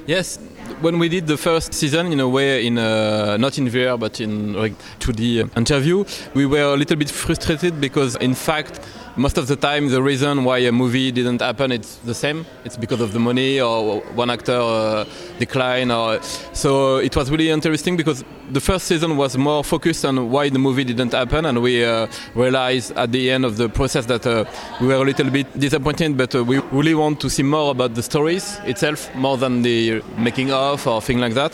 Yes, 0.06 0.38
when 0.80 0.98
we 0.98 1.08
did 1.08 1.26
the 1.26 1.36
first 1.36 1.74
season, 1.74 2.12
in 2.12 2.20
a 2.20 2.28
way, 2.28 2.66
in 2.66 2.78
uh, 2.78 3.36
not 3.36 3.58
in 3.58 3.66
VR 3.66 3.98
but 3.98 4.20
in 4.20 4.54
like 4.54 4.74
2D 5.00 5.56
interview, 5.56 6.04
we 6.34 6.46
were 6.46 6.74
a 6.74 6.76
little 6.76 6.96
bit 6.96 7.10
frustrated 7.10 7.80
because, 7.80 8.16
in 8.16 8.34
fact, 8.34 8.80
most 9.16 9.36
of 9.38 9.46
the 9.48 9.56
time 9.56 9.88
the 9.88 10.02
reason 10.02 10.44
why 10.44 10.58
a 10.58 10.72
movie 10.72 11.10
didn't 11.10 11.40
happen 11.40 11.72
it's 11.72 11.96
the 11.96 12.14
same. 12.14 12.46
It's 12.64 12.76
because 12.76 13.00
of 13.00 13.12
the 13.12 13.18
money 13.18 13.60
or 13.60 14.00
one 14.14 14.30
actor 14.30 14.52
uh, 14.52 15.04
decline 15.38 15.90
or 15.90 16.22
so 16.52 16.96
it 16.98 17.14
was 17.16 17.30
really 17.30 17.50
interesting 17.50 17.96
because 17.96 18.24
the 18.50 18.60
first 18.60 18.86
season 18.86 19.16
was 19.16 19.36
more 19.36 19.62
focused 19.62 20.04
on 20.04 20.30
why 20.30 20.48
the 20.48 20.58
movie 20.58 20.84
didn't 20.84 21.12
happen 21.12 21.46
and 21.46 21.62
we 21.62 21.84
uh, 21.84 22.06
realized 22.34 22.92
at 22.96 23.12
the 23.12 23.30
end 23.30 23.44
of 23.44 23.56
the 23.56 23.68
process 23.68 24.06
that 24.06 24.26
uh, 24.26 24.44
we 24.80 24.86
were 24.88 24.94
a 24.94 25.04
little 25.04 25.30
bit 25.30 25.46
disappointed 25.58 26.16
but 26.16 26.34
uh, 26.34 26.42
we 26.42 26.58
really 26.72 26.94
want 26.94 27.20
to 27.20 27.28
see 27.28 27.42
more 27.42 27.70
about 27.70 27.94
the 27.94 28.02
stories 28.02 28.58
itself 28.64 29.14
more 29.14 29.36
than 29.36 29.62
the 29.62 30.02
making 30.18 30.50
of 30.50 30.59
or 30.86 31.00
things 31.00 31.20
like 31.20 31.34
that 31.34 31.52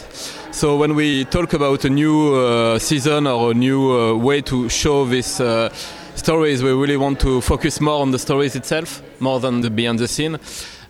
so 0.52 0.76
when 0.76 0.94
we 0.94 1.24
talk 1.24 1.52
about 1.52 1.84
a 1.84 1.90
new 1.90 2.34
uh, 2.34 2.78
season 2.78 3.26
or 3.26 3.50
a 3.50 3.54
new 3.54 3.92
uh, 3.92 4.14
way 4.14 4.40
to 4.42 4.68
show 4.68 5.04
this 5.04 5.40
stories, 6.16 6.62
we 6.62 6.72
really 6.72 6.96
want 6.96 7.20
to 7.20 7.40
focus 7.40 7.80
more 7.80 8.00
on 8.00 8.10
the 8.10 8.18
stories 8.18 8.56
itself, 8.56 9.02
more 9.20 9.38
than 9.38 9.60
the 9.60 9.70
behind 9.70 9.98
the 9.98 10.08
scene. 10.08 10.38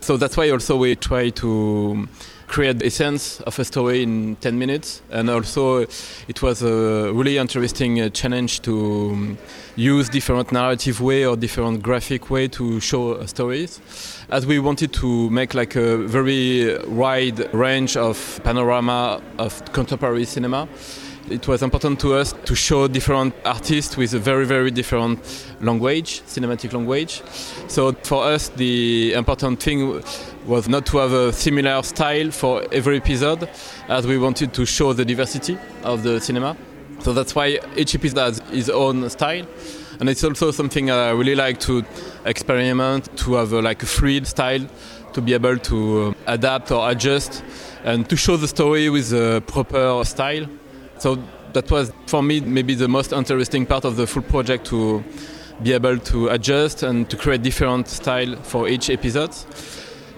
So 0.01 0.17
that's 0.17 0.37
why 0.37 0.51
also 0.51 0.77
we 0.77 0.95
try 0.97 1.31
to 1.31 2.09
create 2.47 2.79
the 2.79 2.87
essence 2.87 3.41
of 3.43 3.59
a 3.59 3.65
story 3.65 4.03
in 4.03 4.37
10 4.37 4.59
minutes. 4.59 5.03
And 5.11 5.29
also, 5.31 5.81
it 6.29 6.43
was 6.43 6.63
a 6.63 7.13
really 7.13 7.39
interesting 7.39 8.01
uh, 8.01 8.09
challenge 8.11 8.63
to 8.63 9.11
um, 9.13 9.39
use 9.77 10.09
different 10.09 10.53
narrative 10.53 11.01
way 11.01 11.27
or 11.27 11.37
different 11.37 11.83
graphic 11.83 12.31
way 12.31 12.49
to 12.49 12.81
show 12.81 13.13
uh, 13.13 13.27
stories. 13.27 13.81
As 14.31 14.47
we 14.47 14.59
wanted 14.59 14.93
to 14.95 15.31
make 15.31 15.55
like 15.55 15.77
a 15.77 15.97
very 15.99 16.79
wide 16.87 17.53
range 17.55 17.97
of 17.97 18.41
panorama 18.45 19.21
of 19.39 19.65
contemporary 19.73 20.25
cinema 20.25 20.69
it 21.29 21.49
was 21.49 21.63
important 21.63 21.99
to 21.99 22.15
us 22.15 22.35
to 22.45 22.55
show 22.55 22.87
different 22.87 23.35
artists 23.45 23.97
with 23.97 24.15
a 24.15 24.19
very 24.19 24.47
very 24.47 24.71
different 24.71 25.19
language 25.61 26.23
cinematic 26.23 26.73
language 26.73 27.23
so 27.67 27.93
for 28.05 28.25
us 28.25 28.49
the 28.51 29.13
important 29.15 29.61
thing 29.61 30.01
was 30.47 30.69
not 30.69 30.87
to 30.87 30.99
have 30.99 31.13
a 31.13 31.33
similar 31.33 31.83
style 31.83 32.31
for 32.31 32.65
every 32.73 32.99
episode 32.99 33.49
as 33.89 34.07
we 34.07 34.17
wanted 34.17 34.55
to 34.55 34.65
show 34.65 34.93
the 34.93 35.05
diversity 35.05 35.59
of 35.83 36.03
the 36.03 36.21
cinema. 36.21 36.57
So 37.01 37.13
that's 37.13 37.35
why 37.35 37.59
each 37.77 37.95
episode 37.95 38.19
has 38.19 38.43
its 38.53 38.69
own 38.69 39.09
style. 39.11 39.47
And 39.99 40.09
it's 40.09 40.23
also 40.23 40.51
something 40.51 40.91
i 40.91 41.11
really 41.11 41.35
like 41.35 41.59
to 41.61 41.85
experiment 42.25 43.17
to 43.19 43.35
have 43.35 43.53
a, 43.53 43.63
like 43.63 43.83
a 43.83 43.87
free 43.87 44.23
style 44.25 44.67
to 45.15 45.21
be 45.23 45.33
able 45.35 45.57
to 45.57 46.15
uh, 46.27 46.33
adapt 46.33 46.71
or 46.71 46.91
adjust 46.91 47.43
and 47.85 48.09
to 48.11 48.17
show 48.17 48.37
the 48.37 48.49
story 48.49 48.91
with 48.91 49.13
a 49.13 49.43
proper 49.47 50.03
style. 50.05 50.47
So 50.99 51.19
that 51.55 51.71
was 51.71 51.93
for 52.07 52.23
me 52.23 52.41
maybe 52.41 52.75
the 52.75 52.89
most 52.89 53.13
interesting 53.13 53.65
part 53.67 53.85
of 53.85 53.97
the 53.97 54.07
full 54.07 54.23
project 54.23 54.67
to 54.67 55.03
be 55.63 55.73
able 55.73 55.99
to 55.99 56.29
adjust 56.29 56.83
and 56.83 57.09
to 57.09 57.17
create 57.17 57.43
different 57.43 57.89
style 57.89 58.37
for 58.43 58.69
each 58.69 58.91
episode. 58.91 59.35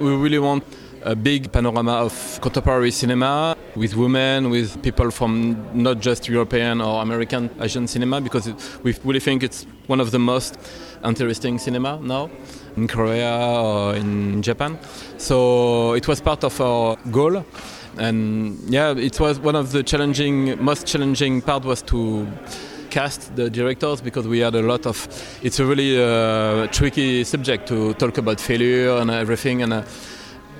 We 0.00 0.14
really 0.14 0.38
want 0.38 0.62
a 1.02 1.16
big 1.16 1.50
panorama 1.50 2.04
of 2.04 2.38
contemporary 2.40 2.92
cinema 2.92 3.56
with 3.74 3.96
women, 3.96 4.48
with 4.48 4.80
people 4.80 5.10
from 5.10 5.56
not 5.74 5.98
just 5.98 6.28
European 6.28 6.80
or 6.80 7.02
American 7.02 7.50
Asian 7.60 7.88
cinema, 7.88 8.20
because 8.20 8.46
it, 8.46 8.54
we 8.84 8.94
really 9.04 9.18
think 9.18 9.42
it's 9.42 9.66
one 9.88 10.00
of 10.00 10.12
the 10.12 10.18
most 10.18 10.56
interesting 11.04 11.58
cinema 11.58 11.98
now 12.00 12.30
in 12.76 12.86
Korea 12.86 13.40
or 13.40 13.96
in 13.96 14.40
Japan. 14.40 14.78
So 15.16 15.94
it 15.94 16.06
was 16.06 16.20
part 16.20 16.44
of 16.44 16.60
our 16.60 16.96
goal 17.10 17.44
and 17.98 18.58
yeah, 18.68 18.94
it 18.96 19.18
was 19.18 19.40
one 19.40 19.56
of 19.56 19.72
the 19.72 19.82
challenging, 19.82 20.62
most 20.62 20.86
challenging 20.86 21.42
part 21.42 21.64
was 21.64 21.82
to 21.82 22.26
cast 22.90 23.34
the 23.36 23.50
directors 23.50 24.00
because 24.00 24.26
we 24.26 24.40
had 24.40 24.54
a 24.54 24.62
lot 24.62 24.86
of. 24.86 24.96
It's 25.42 25.60
a 25.60 25.64
really 25.64 26.02
uh, 26.02 26.66
tricky 26.68 27.24
subject 27.24 27.68
to 27.68 27.94
talk 27.94 28.18
about 28.18 28.40
failure 28.40 28.96
and 28.96 29.10
everything. 29.10 29.62
And 29.62 29.72
uh, 29.72 29.82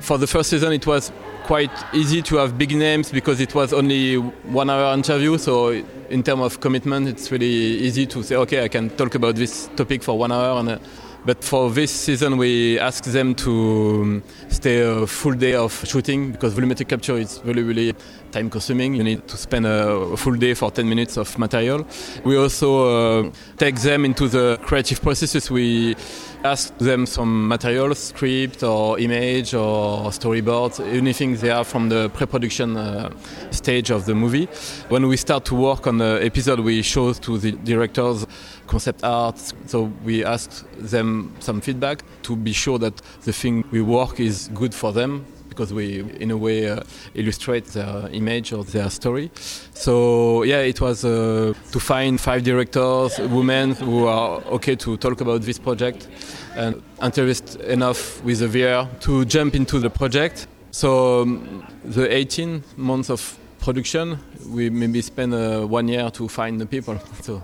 for 0.00 0.18
the 0.18 0.26
first 0.26 0.50
season, 0.50 0.72
it 0.72 0.86
was 0.86 1.12
quite 1.44 1.72
easy 1.92 2.22
to 2.22 2.36
have 2.36 2.58
big 2.58 2.74
names 2.76 3.10
because 3.10 3.40
it 3.40 3.54
was 3.54 3.72
only 3.72 4.16
one 4.16 4.70
hour 4.70 4.94
interview. 4.94 5.38
So 5.38 5.70
in 6.10 6.22
terms 6.22 6.42
of 6.42 6.60
commitment, 6.60 7.08
it's 7.08 7.32
really 7.32 7.46
easy 7.46 8.06
to 8.06 8.22
say, 8.22 8.36
okay, 8.36 8.64
I 8.64 8.68
can 8.68 8.90
talk 8.90 9.14
about 9.14 9.34
this 9.36 9.68
topic 9.76 10.02
for 10.02 10.18
one 10.18 10.32
hour 10.32 10.60
and. 10.60 10.68
Uh, 10.70 10.78
but 11.24 11.44
for 11.44 11.70
this 11.70 11.90
season, 11.90 12.36
we 12.36 12.78
asked 12.78 13.12
them 13.12 13.34
to 13.36 14.22
stay 14.48 14.80
a 14.80 15.06
full 15.06 15.34
day 15.34 15.54
of 15.54 15.72
shooting 15.86 16.32
because 16.32 16.54
volumetric 16.54 16.88
capture 16.88 17.16
is 17.16 17.40
really, 17.44 17.62
really 17.62 17.94
time 18.30 18.50
consuming. 18.50 18.94
You 18.94 19.04
need 19.04 19.26
to 19.28 19.36
spend 19.36 19.66
a 19.66 20.16
full 20.16 20.36
day 20.36 20.54
for 20.54 20.70
10 20.70 20.88
minutes 20.88 21.16
of 21.16 21.38
material. 21.38 21.86
We 22.24 22.36
also 22.36 23.24
uh, 23.26 23.30
take 23.56 23.76
them 23.80 24.04
into 24.04 24.28
the 24.28 24.58
creative 24.62 25.02
processes. 25.02 25.50
We 25.50 25.96
ask 26.44 26.76
them 26.78 27.04
some 27.06 27.48
material, 27.48 27.94
script 27.94 28.62
or 28.62 28.98
image 28.98 29.54
or 29.54 30.10
storyboards, 30.10 30.80
anything 30.80 31.36
they 31.36 31.48
have 31.48 31.66
from 31.66 31.88
the 31.88 32.10
pre-production 32.10 32.76
uh, 32.76 33.10
stage 33.50 33.90
of 33.90 34.06
the 34.06 34.14
movie. 34.14 34.46
When 34.88 35.08
we 35.08 35.16
start 35.16 35.44
to 35.46 35.54
work 35.54 35.86
on 35.86 35.98
the 35.98 36.20
episode, 36.22 36.60
we 36.60 36.82
show 36.82 37.12
to 37.12 37.38
the 37.38 37.52
directors 37.52 38.26
concept 38.68 39.02
art. 39.02 39.38
So 39.66 39.90
we 40.04 40.24
ask 40.24 40.64
them 40.76 41.34
some 41.40 41.60
feedback 41.60 42.04
to 42.22 42.36
be 42.36 42.52
sure 42.52 42.78
that 42.78 42.96
the 43.24 43.32
thing 43.32 43.64
we 43.72 43.80
work 43.82 44.20
is 44.20 44.48
good 44.54 44.74
for 44.74 44.92
them 44.92 45.24
because 45.58 45.74
we, 45.74 46.04
in 46.20 46.30
a 46.30 46.36
way, 46.36 46.68
uh, 46.70 46.80
illustrate 47.14 47.64
their 47.72 48.08
image 48.12 48.52
or 48.52 48.62
their 48.62 48.88
story. 48.90 49.28
So 49.74 50.44
yeah, 50.44 50.60
it 50.60 50.80
was 50.80 51.04
uh, 51.04 51.52
to 51.72 51.80
find 51.80 52.20
five 52.20 52.44
directors, 52.44 53.18
women 53.18 53.72
who 53.72 54.06
are 54.06 54.40
okay 54.52 54.76
to 54.76 54.96
talk 54.96 55.20
about 55.20 55.42
this 55.42 55.58
project 55.58 56.06
and 56.54 56.80
interested 57.02 57.60
enough 57.62 58.22
with 58.22 58.38
the 58.38 58.46
VR 58.46 58.88
to 59.00 59.24
jump 59.24 59.56
into 59.56 59.80
the 59.80 59.90
project. 59.90 60.46
So 60.70 61.22
um, 61.22 61.66
the 61.84 62.06
18 62.14 62.62
months 62.76 63.10
of 63.10 63.36
production, 63.58 64.18
we 64.48 64.70
maybe 64.70 65.02
spend 65.02 65.34
uh, 65.34 65.62
one 65.66 65.88
year 65.88 66.08
to 66.10 66.28
find 66.28 66.60
the 66.60 66.66
people. 66.66 67.00
So 67.22 67.42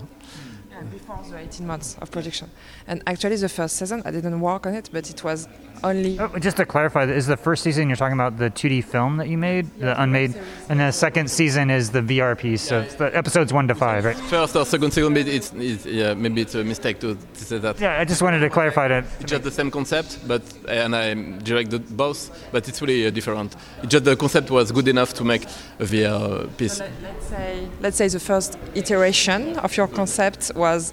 before 1.34 1.46
the 1.46 1.54
18 1.54 1.66
months 1.66 1.96
of 2.00 2.10
production. 2.10 2.50
And 2.86 3.02
actually, 3.06 3.36
the 3.36 3.48
first 3.48 3.76
season, 3.76 4.02
I 4.04 4.10
didn't 4.10 4.40
work 4.40 4.66
on 4.66 4.74
it, 4.74 4.90
but 4.92 5.10
it 5.10 5.24
was 5.24 5.48
only. 5.82 6.18
Oh, 6.18 6.38
just 6.38 6.56
to 6.56 6.66
clarify, 6.66 7.04
is 7.04 7.26
the 7.26 7.36
first 7.36 7.62
season 7.62 7.88
you're 7.88 7.96
talking 7.96 8.14
about 8.14 8.38
the 8.38 8.50
2D 8.50 8.84
film 8.84 9.16
that 9.18 9.28
you 9.28 9.38
made, 9.38 9.66
the 9.78 10.00
unmade, 10.00 10.34
and 10.68 10.80
the 10.80 10.92
second 10.92 11.30
season 11.30 11.70
is 11.70 11.90
the 11.90 12.00
VR 12.00 12.36
piece. 12.38 12.62
So 12.62 12.82
the 12.82 13.16
episodes 13.16 13.52
one 13.52 13.68
to 13.68 13.74
five, 13.74 14.04
right? 14.04 14.16
First 14.16 14.56
or 14.56 14.64
second 14.64 14.92
season, 14.92 15.16
it's, 15.16 15.52
it's 15.52 15.86
yeah, 15.86 16.14
maybe 16.14 16.40
it's 16.40 16.54
a 16.54 16.64
mistake 16.64 17.00
to, 17.00 17.14
to, 17.14 17.44
say 17.44 17.58
that. 17.58 17.80
Yeah, 17.80 18.00
I 18.00 18.04
just 18.04 18.22
wanted 18.22 18.40
to 18.40 18.50
clarify 18.50 18.88
that. 18.88 19.04
It's 19.20 19.30
just 19.30 19.44
the 19.44 19.50
same 19.50 19.70
concept, 19.70 20.26
but 20.26 20.42
and 20.68 20.94
I 20.94 21.14
directed 21.40 21.96
both, 21.96 22.30
but 22.52 22.68
it's 22.68 22.80
really 22.80 23.06
uh, 23.06 23.10
different. 23.10 23.54
It's 23.82 23.88
just 23.88 24.04
the 24.04 24.16
concept 24.16 24.50
was 24.50 24.72
good 24.72 24.88
enough 24.88 25.14
to 25.14 25.24
make 25.24 25.44
a 25.78 25.84
VR 25.84 26.56
piece. 26.56 26.78
So 26.78 26.88
let, 27.02 27.16
us 27.16 27.28
say, 27.28 27.68
let's 27.80 27.96
say 27.96 28.08
the 28.08 28.20
first 28.20 28.58
iteration 28.74 29.58
of 29.58 29.76
your 29.76 29.88
concept 29.88 30.52
was 30.54 30.92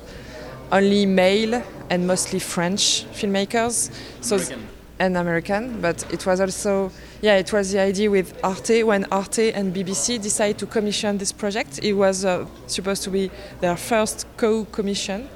only 0.72 1.06
male 1.06 1.63
and 1.90 2.08
mostly 2.08 2.40
French 2.40 3.06
filmmakers. 3.12 3.92
So 4.22 4.36
American 4.36 4.68
and 5.01 5.18
American, 5.18 5.82
but 5.82 6.06
it 6.13 6.28
was 6.28 6.40
also, 6.40 6.92
yeah, 7.24 7.36
it 7.36 7.51
was 7.51 7.72
the 7.72 7.80
idea 7.80 8.10
with 8.10 8.40
Arte 8.44 8.84
when 8.84 9.04
Arte 9.12 9.51
and 9.51 9.74
BBC 9.74 10.22
decided 10.22 10.60
to 10.60 10.68
commission 10.68 11.18
this 11.18 11.32
project. 11.32 11.80
It 11.82 11.94
was 11.94 12.24
uh, 12.24 12.46
supposed 12.68 13.01
to 13.04 13.10
be 13.10 13.32
their 13.62 13.75
first 13.75 14.28
co-commission 14.38 15.28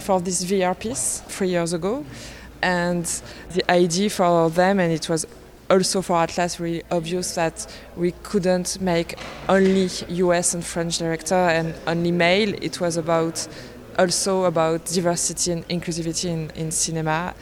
for 0.00 0.20
this 0.20 0.44
VR 0.44 0.76
piece 0.76 1.20
three 1.28 1.50
years 1.50 1.72
ago, 1.72 2.04
and 2.62 3.04
the 3.54 3.70
idea 3.70 4.10
for 4.10 4.50
them, 4.50 4.80
and 4.80 4.92
it 4.92 5.08
was 5.08 5.24
also 5.70 6.02
for 6.02 6.16
Atlas 6.16 6.58
really 6.58 6.82
obvious 6.90 7.36
that 7.36 7.66
we 7.96 8.10
couldn't 8.24 8.80
make 8.80 9.14
only 9.48 9.88
US 10.08 10.52
and 10.52 10.64
French 10.64 10.98
director 10.98 11.34
and 11.34 11.74
only 11.86 12.10
male. 12.10 12.52
It 12.60 12.80
was 12.80 12.96
about 12.96 13.46
also 13.98 14.44
about 14.44 14.84
diversity 14.86 15.52
and 15.52 15.68
inclusivity 15.68 16.30
in, 16.30 16.50
in 16.50 16.70
cinema. 16.70 17.34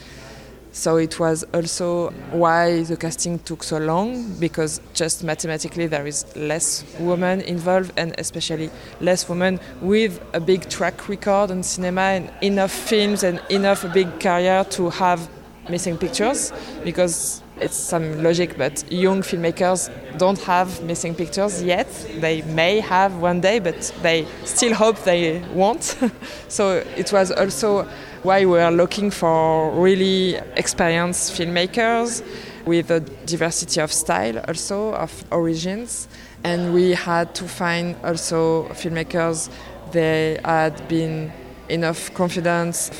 So 0.72 0.98
it 0.98 1.18
was 1.18 1.44
also 1.52 2.10
why 2.30 2.84
the 2.84 2.96
casting 2.96 3.40
took 3.40 3.64
so 3.64 3.78
long 3.78 4.34
because 4.38 4.80
just 4.94 5.24
mathematically 5.24 5.88
there 5.88 6.06
is 6.06 6.24
less 6.36 6.84
women 7.00 7.40
involved 7.40 7.92
and 7.96 8.14
especially 8.18 8.70
less 9.00 9.28
women 9.28 9.58
with 9.80 10.22
a 10.32 10.38
big 10.38 10.68
track 10.70 11.08
record 11.08 11.50
in 11.50 11.64
cinema 11.64 12.02
and 12.02 12.30
enough 12.40 12.70
films 12.70 13.24
and 13.24 13.42
enough 13.48 13.84
big 13.92 14.20
career 14.20 14.64
to 14.70 14.90
have 14.90 15.28
missing 15.68 15.98
pictures 15.98 16.52
because 16.84 17.42
it's 17.60 17.76
some 17.76 18.22
logic 18.22 18.56
but 18.56 18.84
young 18.90 19.22
filmmakers 19.22 19.90
don't 20.18 20.38
have 20.40 20.82
missing 20.82 21.14
pictures 21.14 21.62
yet. 21.62 21.88
They 22.20 22.42
may 22.42 22.80
have 22.80 23.16
one 23.16 23.40
day 23.40 23.58
but 23.58 23.92
they 24.02 24.26
still 24.44 24.74
hope 24.74 25.02
they 25.04 25.42
won't. 25.52 25.96
So 26.48 26.82
it 26.96 27.12
was 27.12 27.30
also 27.30 27.86
why 28.22 28.44
we 28.44 28.58
are 28.58 28.72
looking 28.72 29.10
for 29.10 29.70
really 29.72 30.34
experienced 30.56 31.32
filmmakers 31.32 32.22
with 32.66 32.90
a 32.90 33.00
diversity 33.00 33.80
of 33.80 33.92
style 33.92 34.38
also 34.48 34.94
of 34.94 35.24
origins. 35.30 36.08
And 36.44 36.74
we 36.74 36.90
had 36.94 37.34
to 37.36 37.44
find 37.44 37.96
also 38.02 38.68
filmmakers 38.70 39.50
they 39.92 40.38
had 40.44 40.88
been 40.88 41.32
enough 41.68 42.12
confidence 42.14 42.90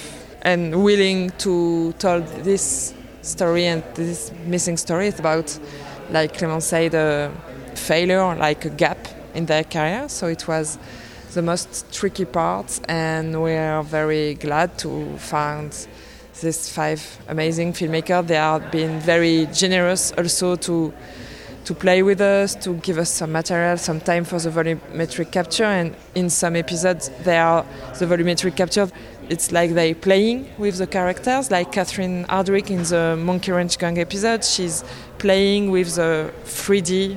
and 0.42 0.82
willing 0.82 1.30
to 1.38 1.92
tell 1.98 2.20
this 2.20 2.94
story 3.22 3.66
and 3.66 3.82
this 3.94 4.32
missing 4.46 4.76
story 4.76 5.08
is 5.08 5.18
about 5.18 5.58
like 6.10 6.36
Clément 6.36 6.62
said 6.62 6.94
a 6.94 7.30
failure 7.74 8.34
like 8.36 8.64
a 8.64 8.70
gap 8.70 9.08
in 9.34 9.46
their 9.46 9.64
career. 9.64 10.08
So 10.08 10.26
it 10.26 10.46
was 10.48 10.78
the 11.34 11.42
most 11.42 11.92
tricky 11.92 12.24
part, 12.24 12.80
and 12.88 13.40
we 13.42 13.52
are 13.52 13.84
very 13.84 14.34
glad 14.34 14.76
to 14.78 15.16
find 15.18 15.70
these 16.40 16.68
five 16.68 17.00
amazing 17.28 17.72
filmmakers. 17.72 18.26
They 18.26 18.34
have 18.34 18.70
been 18.70 18.98
very 18.98 19.46
generous 19.52 20.12
also 20.12 20.56
to 20.56 20.92
to 21.62 21.74
play 21.74 22.02
with 22.02 22.20
us, 22.20 22.54
to 22.56 22.74
give 22.76 22.98
us 22.98 23.10
some 23.10 23.32
material, 23.32 23.76
some 23.76 24.00
time 24.00 24.24
for 24.24 24.40
the 24.40 24.50
volumetric 24.50 25.30
capture, 25.30 25.64
and 25.64 25.94
in 26.14 26.30
some 26.30 26.56
episodes, 26.56 27.10
they 27.22 27.38
are 27.38 27.64
the 27.98 28.06
volumetric 28.06 28.56
capture 28.56 28.90
it's 29.30 29.52
like 29.52 29.75
they 29.75 29.94
playing 29.94 30.49
with 30.58 30.78
the 30.78 30.87
characters. 30.87 31.50
Like 31.50 31.70
Catherine 31.70 32.25
Hardwicke 32.26 32.70
in 32.70 32.82
the 32.82 33.16
Monkey 33.16 33.52
Wrench 33.52 33.78
Gang 33.78 33.99
episode, 33.99 34.44
she's 34.44 34.84
playing 35.18 35.70
with 35.70 35.94
the 35.94 36.32
3D 36.44 37.16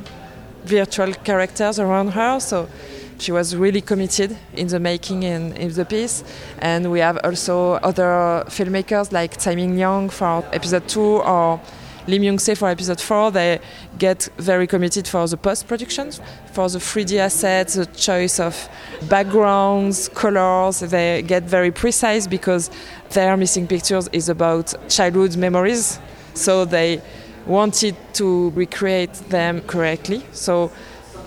virtual 0.64 1.12
characters 1.14 1.80
around 1.80 2.10
her. 2.10 2.40
So 2.40 2.70
she 3.18 3.32
was 3.32 3.56
really 3.56 3.82
committed 3.82 4.38
in 4.54 4.68
the 4.68 4.80
making 4.80 5.26
and 5.26 5.58
in 5.58 5.74
the 5.74 5.86
piece. 5.86 6.24
And 6.60 6.92
we 6.92 7.00
have 7.00 7.18
also 7.24 7.74
other 7.90 8.44
filmmakers 8.48 9.12
like 9.12 9.38
Tsai 9.38 9.56
Ming 9.56 9.76
Liang 9.76 10.10
for 10.10 10.46
episode 10.54 10.88
two 10.88 11.22
or 11.22 11.60
Lim 12.08 12.24
Young 12.24 12.40
Se 12.40 12.56
for 12.56 12.70
episode 12.70 13.00
four. 13.00 13.32
They 13.32 13.60
get 13.98 14.28
very 14.38 14.68
committed 14.68 15.08
for 15.08 15.28
the 15.28 15.38
post 15.38 15.68
production, 15.68 16.12
for 16.52 16.68
the 16.70 16.80
3D 16.80 17.18
assets, 17.18 17.76
the 17.76 17.86
choice 17.86 18.40
of 18.40 18.70
backgrounds, 19.10 20.10
colors. 20.10 20.82
They 20.82 21.22
get 21.22 21.44
very 21.44 21.72
precise 21.72 22.28
because 22.28 22.70
their 23.12 23.38
missing 23.38 23.68
pictures 23.68 24.10
is 24.12 24.28
about 24.28 24.74
childhood 24.90 25.38
memories. 25.38 26.00
So 26.34 26.66
they 26.66 27.02
wanted 27.46 27.96
to 28.14 28.50
recreate 28.52 29.14
them 29.30 29.62
correctly. 29.62 30.26
So 30.32 30.72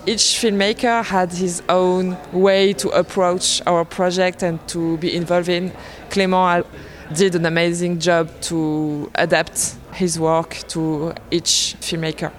each 0.05 0.39
filmmaker 0.39 1.03
had 1.03 1.33
his 1.33 1.61
own 1.69 2.17
way 2.31 2.73
to 2.73 2.89
approach 2.89 3.61
our 3.65 3.83
project 3.83 4.43
and 4.43 4.65
to 4.69 4.97
be 4.97 5.15
involved 5.15 5.49
in. 5.49 5.71
Clément 6.09 6.63
uh, 6.63 7.13
did 7.13 7.35
an 7.35 7.45
amazing 7.45 7.99
job 7.99 8.29
to 8.41 9.11
adapt 9.15 9.76
his 9.97 10.19
work 10.19 10.51
to 10.67 11.13
each 11.31 11.75
filmmaker. 11.81 12.31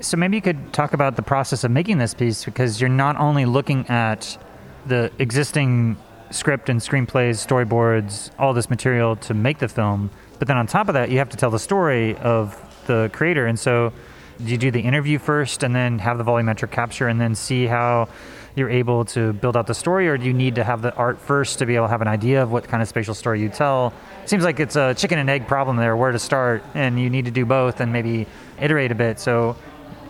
So 0.00 0.16
maybe 0.16 0.36
you 0.36 0.42
could 0.42 0.72
talk 0.72 0.94
about 0.94 1.16
the 1.16 1.22
process 1.22 1.64
of 1.64 1.70
making 1.72 1.98
this 1.98 2.14
piece 2.14 2.44
because 2.44 2.80
you're 2.80 2.88
not 2.88 3.16
only 3.16 3.44
looking 3.44 3.86
at 3.88 4.38
the 4.86 5.10
existing 5.18 5.96
script 6.30 6.68
and 6.68 6.80
screenplays, 6.80 7.44
storyboards, 7.44 8.30
all 8.38 8.54
this 8.54 8.70
material 8.70 9.16
to 9.16 9.34
make 9.34 9.58
the 9.58 9.68
film, 9.68 10.10
but 10.38 10.46
then 10.48 10.56
on 10.56 10.66
top 10.66 10.88
of 10.88 10.94
that, 10.94 11.10
you 11.10 11.18
have 11.18 11.28
to 11.30 11.36
tell 11.36 11.50
the 11.50 11.58
story 11.58 12.16
of 12.18 12.56
the 12.86 13.10
creator. 13.12 13.46
And 13.46 13.58
so 13.58 13.92
do 14.38 14.46
you 14.46 14.56
do 14.56 14.70
the 14.70 14.80
interview 14.80 15.18
first 15.18 15.62
and 15.64 15.74
then 15.74 15.98
have 15.98 16.18
the 16.18 16.24
volumetric 16.24 16.70
capture 16.70 17.08
and 17.08 17.20
then 17.20 17.34
see 17.34 17.66
how 17.66 18.08
you're 18.56 18.70
able 18.70 19.04
to 19.04 19.32
build 19.34 19.56
out 19.56 19.66
the 19.66 19.74
story 19.74 20.08
or 20.08 20.16
do 20.16 20.24
you 20.24 20.32
need 20.32 20.54
to 20.54 20.64
have 20.64 20.82
the 20.82 20.94
art 20.94 21.18
first 21.18 21.58
to 21.58 21.66
be 21.66 21.76
able 21.76 21.86
to 21.86 21.90
have 21.90 22.02
an 22.02 22.08
idea 22.08 22.42
of 22.42 22.50
what 22.50 22.64
kind 22.64 22.82
of 22.82 22.88
spatial 22.88 23.14
story 23.14 23.40
you 23.40 23.48
tell 23.48 23.92
seems 24.26 24.44
like 24.44 24.60
it's 24.60 24.76
a 24.76 24.94
chicken 24.94 25.18
and 25.18 25.30
egg 25.30 25.46
problem 25.46 25.76
there 25.76 25.96
where 25.96 26.12
to 26.12 26.18
start 26.18 26.62
and 26.74 27.00
you 27.00 27.10
need 27.10 27.24
to 27.24 27.30
do 27.30 27.44
both 27.44 27.80
and 27.80 27.92
maybe 27.92 28.26
iterate 28.60 28.92
a 28.92 28.94
bit 28.94 29.18
so 29.18 29.56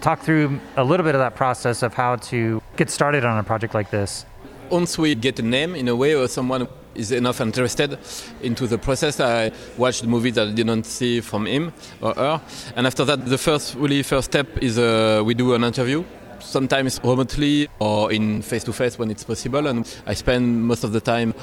talk 0.00 0.20
through 0.20 0.58
a 0.76 0.84
little 0.84 1.04
bit 1.04 1.14
of 1.14 1.20
that 1.20 1.34
process 1.34 1.82
of 1.82 1.94
how 1.94 2.16
to 2.16 2.62
get 2.76 2.90
started 2.90 3.24
on 3.24 3.38
a 3.38 3.42
project 3.42 3.74
like 3.74 3.90
this 3.90 4.24
once 4.70 4.96
we 4.96 5.14
get 5.14 5.38
a 5.38 5.42
name 5.42 5.74
in 5.74 5.88
a 5.88 5.96
way 5.96 6.14
or 6.14 6.28
someone 6.28 6.68
is 6.94 7.12
enough 7.12 7.40
interested 7.40 7.98
into 8.42 8.66
the 8.66 8.78
process. 8.78 9.20
I 9.20 9.52
watched 9.76 10.04
movie 10.04 10.30
that 10.32 10.48
I 10.48 10.52
didn't 10.52 10.84
see 10.84 11.20
from 11.20 11.46
him 11.46 11.72
or 12.00 12.14
her, 12.14 12.40
and 12.76 12.86
after 12.86 13.04
that, 13.04 13.26
the 13.26 13.38
first 13.38 13.74
really 13.74 14.02
first 14.02 14.30
step 14.30 14.46
is 14.58 14.78
uh, 14.78 15.22
we 15.24 15.34
do 15.34 15.54
an 15.54 15.64
interview. 15.64 16.04
Sometimes 16.40 17.00
remotely 17.04 17.68
or 17.78 18.12
in 18.12 18.42
face 18.42 18.64
to 18.64 18.72
face 18.72 18.98
when 18.98 19.10
it's 19.10 19.24
possible, 19.24 19.66
and 19.66 19.86
I 20.06 20.14
spend 20.14 20.64
most 20.64 20.84
of 20.84 20.92
the 20.92 21.00
time 21.00 21.34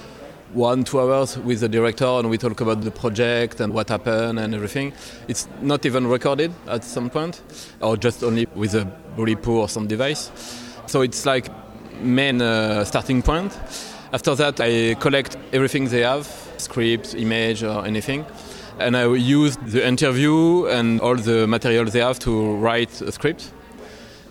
one 0.54 0.84
two 0.84 1.00
hours 1.00 1.38
with 1.38 1.60
the 1.60 1.70
director 1.70 2.06
and 2.06 2.30
we 2.30 2.38
talk 2.38 2.62
about 2.62 2.82
the 2.82 2.92
project 2.92 3.60
and 3.60 3.74
what 3.74 3.90
happened 3.90 4.40
and 4.40 4.56
everything. 4.56 4.94
It's 5.28 5.48
not 5.62 5.86
even 5.86 6.08
recorded 6.08 6.54
at 6.68 6.84
some 6.84 7.10
point 7.10 7.42
or 7.82 7.98
just 7.98 8.24
only 8.24 8.48
with 8.56 8.74
a 8.74 8.92
really 9.18 9.36
or 9.46 9.68
some 9.68 9.88
device. 9.88 10.32
So 10.86 11.02
it's 11.02 11.26
like 11.26 11.50
main 12.02 12.42
uh, 12.42 12.86
starting 12.86 13.22
point. 13.22 13.58
After 14.14 14.36
that, 14.36 14.60
I 14.62 14.96
collect 14.96 15.38
everything 15.52 15.90
they 15.90 16.02
have 16.02 16.28
script, 16.58 17.14
image, 17.14 17.62
or 17.62 17.86
anything. 17.86 18.26
And 18.80 18.96
I 18.96 19.14
use 19.14 19.58
the 19.58 19.86
interview 19.86 20.66
and 20.68 21.02
all 21.02 21.16
the 21.16 21.46
material 21.46 21.86
they 21.86 22.00
have 22.00 22.20
to 22.20 22.56
write 22.56 23.02
a 23.02 23.12
script 23.12 23.52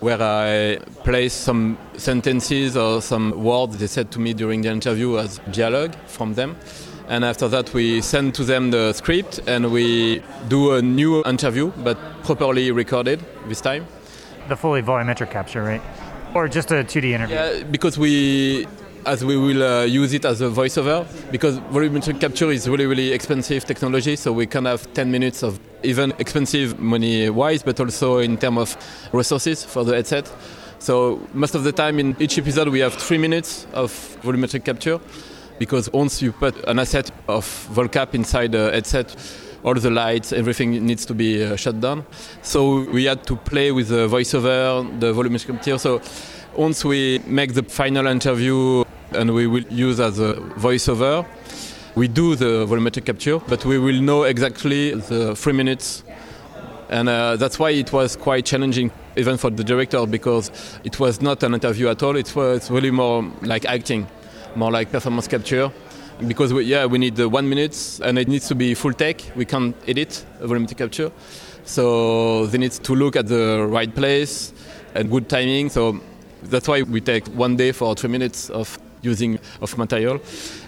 where 0.00 0.20
I 0.20 0.78
place 1.04 1.32
some 1.32 1.78
sentences 1.96 2.76
or 2.76 3.00
some 3.00 3.42
words 3.42 3.78
they 3.78 3.86
said 3.86 4.10
to 4.12 4.20
me 4.20 4.34
during 4.34 4.62
the 4.62 4.70
interview 4.70 5.18
as 5.18 5.40
dialogue 5.52 5.94
from 6.06 6.34
them. 6.34 6.56
And 7.08 7.24
after 7.24 7.48
that, 7.48 7.72
we 7.72 8.00
send 8.00 8.34
to 8.34 8.44
them 8.44 8.70
the 8.70 8.92
script 8.92 9.40
and 9.46 9.72
we 9.72 10.22
do 10.48 10.74
a 10.74 10.82
new 10.82 11.22
interview, 11.24 11.72
but 11.84 11.96
properly 12.24 12.72
recorded 12.72 13.24
this 13.48 13.60
time. 13.60 13.86
The 14.48 14.56
fully 14.56 14.82
volumetric 14.82 15.30
capture, 15.30 15.62
right? 15.62 15.82
Or 16.34 16.48
just 16.48 16.70
a 16.70 16.84
2D 16.84 17.04
interview? 17.12 17.36
Yeah, 17.36 17.62
because 17.62 17.96
we 17.98 18.66
as 19.06 19.24
we 19.24 19.36
will 19.36 19.62
uh, 19.62 19.84
use 19.84 20.12
it 20.12 20.24
as 20.24 20.40
a 20.40 20.48
voiceover 20.48 21.06
because 21.30 21.58
volumetric 21.70 22.20
capture 22.20 22.50
is 22.50 22.68
really 22.68 22.86
really 22.86 23.12
expensive 23.12 23.64
technology 23.64 24.16
so 24.16 24.32
we 24.32 24.46
can 24.46 24.64
have 24.64 24.92
10 24.94 25.10
minutes 25.10 25.44
of 25.44 25.60
even 25.84 26.12
expensive 26.18 26.78
money 26.80 27.30
wise 27.30 27.62
but 27.62 27.78
also 27.78 28.18
in 28.18 28.36
terms 28.36 28.58
of 28.58 29.10
resources 29.12 29.64
for 29.64 29.84
the 29.84 29.94
headset 29.94 30.30
so 30.80 31.20
most 31.32 31.54
of 31.54 31.62
the 31.62 31.72
time 31.72 32.00
in 32.00 32.16
each 32.18 32.36
episode 32.36 32.68
we 32.68 32.80
have 32.80 32.94
three 32.94 33.18
minutes 33.18 33.66
of 33.74 33.92
volumetric 34.22 34.64
capture 34.64 34.98
because 35.60 35.90
once 35.92 36.20
you 36.20 36.32
put 36.32 36.56
an 36.68 36.80
asset 36.80 37.10
of 37.28 37.44
volcap 37.72 38.12
inside 38.12 38.52
the 38.52 38.70
headset 38.72 39.14
all 39.64 39.74
the 39.74 39.90
lights, 39.90 40.32
everything 40.32 40.86
needs 40.86 41.04
to 41.04 41.12
be 41.12 41.42
uh, 41.42 41.56
shut 41.56 41.80
down. 41.80 42.06
So 42.42 42.84
we 42.84 43.06
had 43.06 43.24
to 43.24 43.34
play 43.34 43.72
with 43.72 43.88
the 43.88 44.06
voiceover, 44.06 45.00
the 45.00 45.12
volumetric 45.12 45.46
capture. 45.46 45.76
So 45.76 46.00
once 46.54 46.84
we 46.84 47.18
make 47.26 47.54
the 47.54 47.64
final 47.64 48.06
interview 48.06 48.84
and 49.12 49.34
we 49.34 49.46
will 49.46 49.64
use 49.64 50.00
as 50.00 50.18
a 50.18 50.34
voiceover. 50.34 51.26
We 51.94 52.08
do 52.08 52.36
the 52.36 52.66
volumetric 52.66 53.06
capture, 53.06 53.38
but 53.38 53.64
we 53.64 53.78
will 53.78 54.00
know 54.00 54.24
exactly 54.24 54.94
the 54.94 55.34
three 55.34 55.54
minutes. 55.54 56.04
And 56.88 57.08
uh, 57.08 57.36
that's 57.36 57.58
why 57.58 57.70
it 57.70 57.92
was 57.92 58.16
quite 58.16 58.44
challenging, 58.44 58.92
even 59.16 59.38
for 59.38 59.50
the 59.50 59.64
director, 59.64 60.06
because 60.06 60.50
it 60.84 61.00
was 61.00 61.20
not 61.20 61.42
an 61.42 61.54
interview 61.54 61.88
at 61.88 62.02
all. 62.02 62.16
It 62.16 62.36
was 62.36 62.70
really 62.70 62.90
more 62.90 63.24
like 63.42 63.64
acting, 63.64 64.06
more 64.54 64.70
like 64.70 64.92
performance 64.92 65.26
capture. 65.26 65.72
Because 66.26 66.52
we, 66.52 66.64
yeah, 66.64 66.86
we 66.86 66.98
need 66.98 67.16
the 67.16 67.28
one 67.28 67.48
minute, 67.48 68.00
and 68.02 68.18
it 68.18 68.28
needs 68.28 68.48
to 68.48 68.54
be 68.54 68.74
full 68.74 68.92
take. 68.92 69.30
We 69.34 69.44
can't 69.44 69.74
edit 69.86 70.24
a 70.40 70.46
volumetric 70.46 70.78
capture, 70.78 71.10
so 71.64 72.46
they 72.46 72.58
need 72.58 72.72
to 72.72 72.94
look 72.94 73.16
at 73.16 73.26
the 73.26 73.66
right 73.68 73.94
place 73.94 74.52
and 74.94 75.10
good 75.10 75.28
timing. 75.28 75.68
So 75.68 76.00
that's 76.42 76.68
why 76.68 76.82
we 76.82 77.00
take 77.00 77.26
one 77.28 77.56
day 77.56 77.72
for 77.72 77.94
three 77.94 78.10
minutes 78.10 78.48
of 78.48 78.78
using 79.02 79.38
of 79.60 79.76
material. 79.78 80.20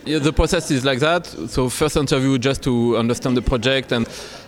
Yeah, 0.04 0.18
the 0.18 0.32
process 0.32 0.70
is 0.70 0.84
like 0.84 1.00
that. 1.00 1.26
So 1.26 1.68
first 1.68 1.96
interview 1.96 2.38
just 2.38 2.62
to 2.62 2.96
understand 2.96 3.36
the 3.36 3.42
project 3.42 3.92
and 3.92 4.06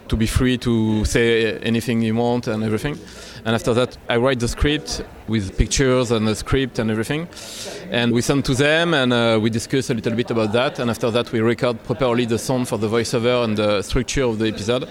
to 0.08 0.16
be 0.16 0.26
free 0.26 0.58
to 0.58 1.04
say 1.04 1.58
anything 1.58 2.02
you 2.02 2.14
want 2.16 2.48
and 2.48 2.64
everything. 2.64 2.98
And 3.44 3.54
after 3.54 3.72
that, 3.74 3.96
I 4.08 4.16
write 4.16 4.40
the 4.40 4.48
script 4.48 5.02
with 5.28 5.56
pictures 5.56 6.10
and 6.10 6.26
the 6.26 6.34
script 6.34 6.78
and 6.78 6.90
everything. 6.90 7.28
And 7.90 8.12
we 8.12 8.20
send 8.20 8.44
to 8.46 8.54
them 8.54 8.92
and 8.92 9.12
uh, 9.12 9.38
we 9.40 9.50
discuss 9.50 9.88
a 9.88 9.94
little 9.94 10.14
bit 10.14 10.30
about 10.30 10.52
that. 10.52 10.78
And 10.78 10.90
after 10.90 11.10
that, 11.12 11.30
we 11.32 11.40
record 11.40 11.82
properly 11.84 12.26
the 12.26 12.38
sound 12.38 12.68
for 12.68 12.76
the 12.76 12.88
voiceover 12.88 13.44
and 13.44 13.56
the 13.56 13.82
structure 13.82 14.24
of 14.24 14.38
the 14.38 14.48
episode. 14.48 14.88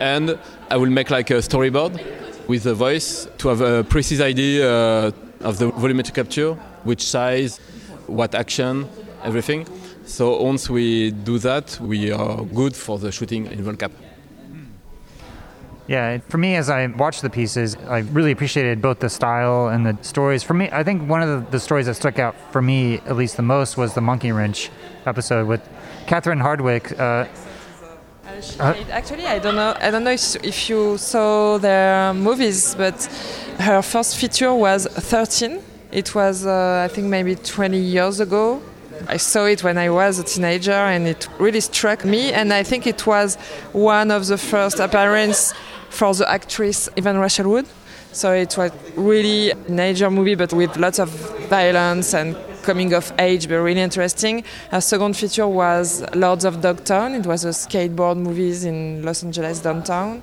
And 0.00 0.38
I 0.70 0.76
will 0.76 0.90
make 0.90 1.10
like 1.10 1.30
a 1.30 1.40
storyboard 1.40 2.00
with 2.48 2.62
the 2.62 2.74
voice 2.74 3.26
to 3.38 3.48
have 3.48 3.60
a 3.60 3.84
precise 3.84 4.20
idea 4.20 4.70
uh, 4.70 5.10
of 5.40 5.58
the 5.58 5.70
volumetric 5.72 6.14
capture, 6.14 6.54
which 6.84 7.02
size, 7.02 7.60
what 8.06 8.34
action, 8.34 8.88
everything. 9.22 9.66
So 10.06 10.42
once 10.42 10.68
we 10.68 11.10
do 11.10 11.38
that, 11.38 11.78
we 11.80 12.12
are 12.12 12.44
good 12.44 12.76
for 12.76 12.98
the 12.98 13.10
shooting 13.10 13.46
in 13.46 13.64
volcap. 13.64 13.90
Yeah, 15.86 16.18
for 16.28 16.38
me, 16.38 16.56
as 16.56 16.70
I 16.70 16.86
watched 16.86 17.20
the 17.20 17.28
pieces, 17.28 17.76
I 17.76 17.98
really 17.98 18.32
appreciated 18.32 18.80
both 18.80 19.00
the 19.00 19.10
style 19.10 19.68
and 19.68 19.84
the 19.84 19.98
stories. 20.02 20.42
For 20.42 20.54
me, 20.54 20.70
I 20.72 20.82
think 20.82 21.10
one 21.10 21.22
of 21.22 21.28
the, 21.28 21.50
the 21.50 21.60
stories 21.60 21.86
that 21.86 21.94
stuck 21.94 22.18
out 22.18 22.34
for 22.52 22.62
me, 22.62 23.00
at 23.04 23.16
least 23.16 23.36
the 23.36 23.42
most, 23.42 23.76
was 23.76 23.92
the 23.92 24.00
Monkey 24.00 24.32
Wrench 24.32 24.70
episode 25.04 25.46
with 25.46 25.60
Catherine 26.06 26.38
Hardwicke. 26.38 26.98
Uh, 26.98 27.28
uh, 28.58 28.74
actually, 28.90 29.26
I 29.26 29.38
don't 29.38 29.56
know. 29.56 29.76
I 29.78 29.90
don't 29.90 30.04
know 30.04 30.10
if, 30.10 30.36
if 30.42 30.70
you 30.70 30.96
saw 30.96 31.58
their 31.58 32.14
movies, 32.14 32.74
but 32.74 33.04
her 33.60 33.82
first 33.82 34.16
feature 34.16 34.54
was 34.54 34.86
13 34.86 35.62
it 35.94 36.12
was, 36.12 36.44
uh, 36.44 36.82
I 36.84 36.92
think, 36.92 37.06
maybe 37.06 37.36
20 37.36 37.78
years 37.78 38.18
ago. 38.18 38.60
I 39.06 39.16
saw 39.16 39.44
it 39.44 39.62
when 39.62 39.78
I 39.78 39.90
was 39.90 40.18
a 40.18 40.24
teenager 40.24 40.72
and 40.72 41.06
it 41.06 41.28
really 41.38 41.60
struck 41.60 42.04
me. 42.04 42.32
And 42.32 42.52
I 42.52 42.64
think 42.64 42.86
it 42.86 43.06
was 43.06 43.36
one 43.72 44.10
of 44.10 44.26
the 44.26 44.36
first 44.36 44.80
appearances 44.80 45.54
for 45.90 46.12
the 46.12 46.28
actress 46.28 46.88
Evan 46.96 47.18
Rachel 47.18 47.48
Wood. 47.48 47.66
So 48.10 48.32
it 48.32 48.56
was 48.58 48.72
really 48.96 49.50
a 49.50 49.54
teenager 49.54 50.10
movie, 50.10 50.34
but 50.34 50.52
with 50.52 50.76
lots 50.76 50.98
of 50.98 51.10
violence 51.48 52.12
and 52.12 52.36
coming 52.64 52.92
of 52.92 53.12
age, 53.18 53.48
but 53.48 53.56
really 53.60 53.80
interesting. 53.80 54.42
Her 54.70 54.80
second 54.80 55.16
feature 55.16 55.46
was 55.46 56.02
Lords 56.14 56.44
of 56.44 56.60
Dogtown. 56.60 57.14
It 57.14 57.26
was 57.26 57.44
a 57.44 57.50
skateboard 57.50 58.16
movies 58.16 58.64
in 58.64 59.04
Los 59.04 59.22
Angeles 59.22 59.60
downtown. 59.60 60.22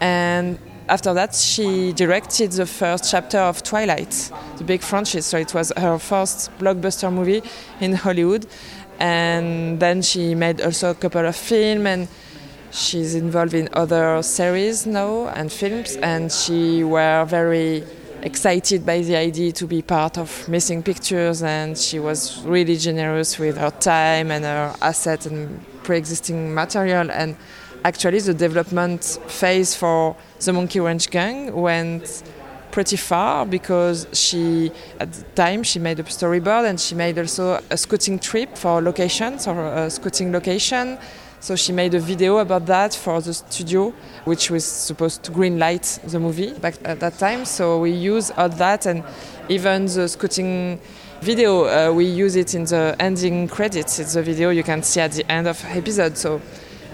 And 0.00 0.58
after 0.88 1.14
that, 1.14 1.34
she 1.34 1.92
directed 1.92 2.52
the 2.52 2.66
first 2.66 3.10
chapter 3.10 3.38
of 3.38 3.62
Twilight, 3.62 4.30
the 4.58 4.64
big 4.64 4.82
franchise. 4.82 5.26
So 5.26 5.38
it 5.38 5.54
was 5.54 5.72
her 5.76 5.98
first 5.98 6.50
blockbuster 6.58 7.12
movie 7.12 7.42
in 7.80 7.94
Hollywood. 7.94 8.46
and 9.02 9.80
then 9.80 10.00
she 10.00 10.34
made 10.34 10.60
also 10.60 10.90
a 10.90 10.94
couple 10.94 11.26
of 11.26 11.34
films 11.34 11.86
and 11.86 12.08
she's 12.70 13.14
involved 13.16 13.52
in 13.52 13.68
other 13.72 14.22
series 14.22 14.86
now 14.86 15.26
and 15.34 15.50
films 15.50 15.96
and 15.96 16.30
she 16.30 16.84
were 16.84 17.24
very 17.24 17.84
excited 18.22 18.86
by 18.86 19.00
the 19.00 19.16
idea 19.16 19.50
to 19.50 19.66
be 19.66 19.82
part 19.82 20.16
of 20.16 20.48
missing 20.48 20.82
pictures 20.82 21.42
and 21.42 21.76
she 21.76 21.98
was 21.98 22.42
really 22.44 22.76
generous 22.76 23.38
with 23.40 23.56
her 23.58 23.72
time 23.72 24.30
and 24.30 24.44
her 24.44 24.72
assets 24.80 25.26
and 25.26 25.60
pre-existing 25.82 26.54
material 26.54 27.10
and 27.10 27.36
actually 27.84 28.20
the 28.20 28.34
development 28.34 29.18
phase 29.26 29.74
for 29.74 30.16
the 30.40 30.52
monkey 30.52 30.80
wrench 30.80 31.10
gang 31.10 31.52
went 31.54 32.22
pretty 32.70 32.96
far 32.96 33.46
because 33.46 34.06
she 34.12 34.72
at 34.98 35.12
the 35.12 35.22
time 35.34 35.62
she 35.62 35.78
made 35.78 36.00
a 36.00 36.02
storyboard 36.02 36.68
and 36.68 36.80
she 36.80 36.94
made 36.94 37.18
also 37.18 37.60
a 37.70 37.76
scouting 37.76 38.18
trip 38.18 38.56
for 38.56 38.80
locations 38.80 39.46
or 39.46 39.66
a 39.66 39.90
scouting 39.90 40.32
location. 40.32 40.98
So 41.40 41.56
she 41.56 41.72
made 41.72 41.92
a 41.94 41.98
video 41.98 42.38
about 42.38 42.66
that 42.66 42.94
for 42.94 43.20
the 43.20 43.34
studio 43.34 43.92
which 44.24 44.48
was 44.50 44.64
supposed 44.64 45.24
to 45.24 45.32
green 45.32 45.58
light 45.58 45.98
the 46.04 46.18
movie 46.20 46.54
back 46.54 46.74
at 46.84 47.00
that 47.00 47.18
time. 47.18 47.44
So 47.44 47.80
we 47.80 47.90
use 47.90 48.30
all 48.30 48.48
that 48.48 48.86
and 48.86 49.04
even 49.48 49.86
the 49.86 50.08
scouting 50.08 50.80
video 51.20 51.64
uh, 51.64 51.92
we 51.92 52.04
use 52.04 52.36
it 52.36 52.54
in 52.54 52.64
the 52.64 52.96
ending 52.98 53.48
credits. 53.48 53.98
It's 53.98 54.16
a 54.16 54.22
video 54.22 54.50
you 54.50 54.62
can 54.62 54.82
see 54.82 55.00
at 55.00 55.12
the 55.12 55.30
end 55.30 55.46
of 55.46 55.62
episode. 55.66 56.16
So 56.16 56.40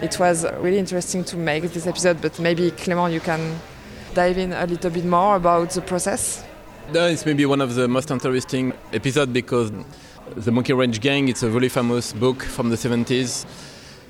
it 0.02 0.18
was 0.18 0.44
really 0.60 0.78
interesting 0.78 1.24
to 1.24 1.36
make 1.36 1.62
this 1.72 1.86
episode 1.86 2.20
but 2.20 2.38
maybe 2.38 2.70
Clément 2.70 3.12
you 3.12 3.20
can 3.20 3.58
dive 4.14 4.38
in 4.38 4.52
a 4.52 4.66
little 4.66 4.90
bit 4.90 5.04
more 5.04 5.36
about 5.36 5.70
the 5.70 5.80
process? 5.80 6.44
It's 6.92 7.26
maybe 7.26 7.44
one 7.46 7.60
of 7.60 7.74
the 7.74 7.86
most 7.88 8.10
interesting 8.10 8.72
episodes 8.92 9.32
because 9.32 9.70
the 10.36 10.50
Monkey 10.50 10.72
Wrench 10.72 11.00
Gang 11.00 11.28
it's 11.28 11.42
a 11.42 11.50
really 11.50 11.68
famous 11.68 12.12
book 12.12 12.42
from 12.42 12.70
the 12.70 12.76
70s. 12.76 13.46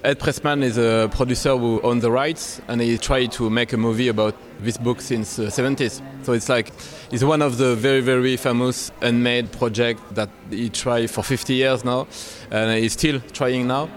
Ed 0.05 0.20
Pressman 0.20 0.62
is 0.62 0.79
a 0.79 1.09
producer 1.11 1.57
who 1.57 1.81
owns 1.83 2.03
the 2.03 2.11
rights 2.11 2.61
and 2.68 2.81
he 2.81 2.96
tried 2.98 3.33
to 3.33 3.51
make 3.51 3.72
a 3.72 3.77
movie 3.77 4.07
about 4.07 4.37
this 4.61 4.77
book 4.77 5.01
since 5.01 5.37
the 5.37 5.46
70s. 5.46 6.01
So 6.22 6.35
it's 6.35 6.48
like 6.48 6.72
it's 7.11 7.24
one 7.24 7.42
of 7.42 7.59
the 7.59 7.74
very 7.74 8.01
very 8.01 8.37
famous 8.37 8.92
unmade 9.03 9.51
project 9.51 10.01
that 10.14 10.31
he 10.51 10.68
tried 10.68 11.11
for 11.11 11.24
50 11.24 11.55
years 11.55 11.85
now 11.85 12.07
and 12.51 12.79
he's 12.79 12.92
still 12.92 13.20
trying 13.33 13.66
now. 13.66 13.88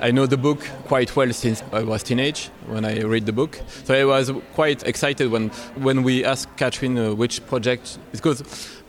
I 0.00 0.10
know 0.10 0.26
the 0.26 0.36
book 0.36 0.60
quite 0.84 1.16
well 1.16 1.32
since 1.32 1.62
I 1.72 1.82
was 1.82 2.02
teenage 2.02 2.50
when 2.66 2.84
I 2.84 3.00
read 3.02 3.24
the 3.24 3.32
book. 3.32 3.58
So 3.84 3.94
I 3.94 4.04
was 4.04 4.30
quite 4.54 4.82
excited 4.86 5.30
when 5.30 5.48
when 5.76 6.02
we 6.02 6.24
asked 6.24 6.54
Catherine 6.56 6.98
uh, 6.98 7.14
which 7.14 7.44
project 7.46 7.98
because 8.12 8.42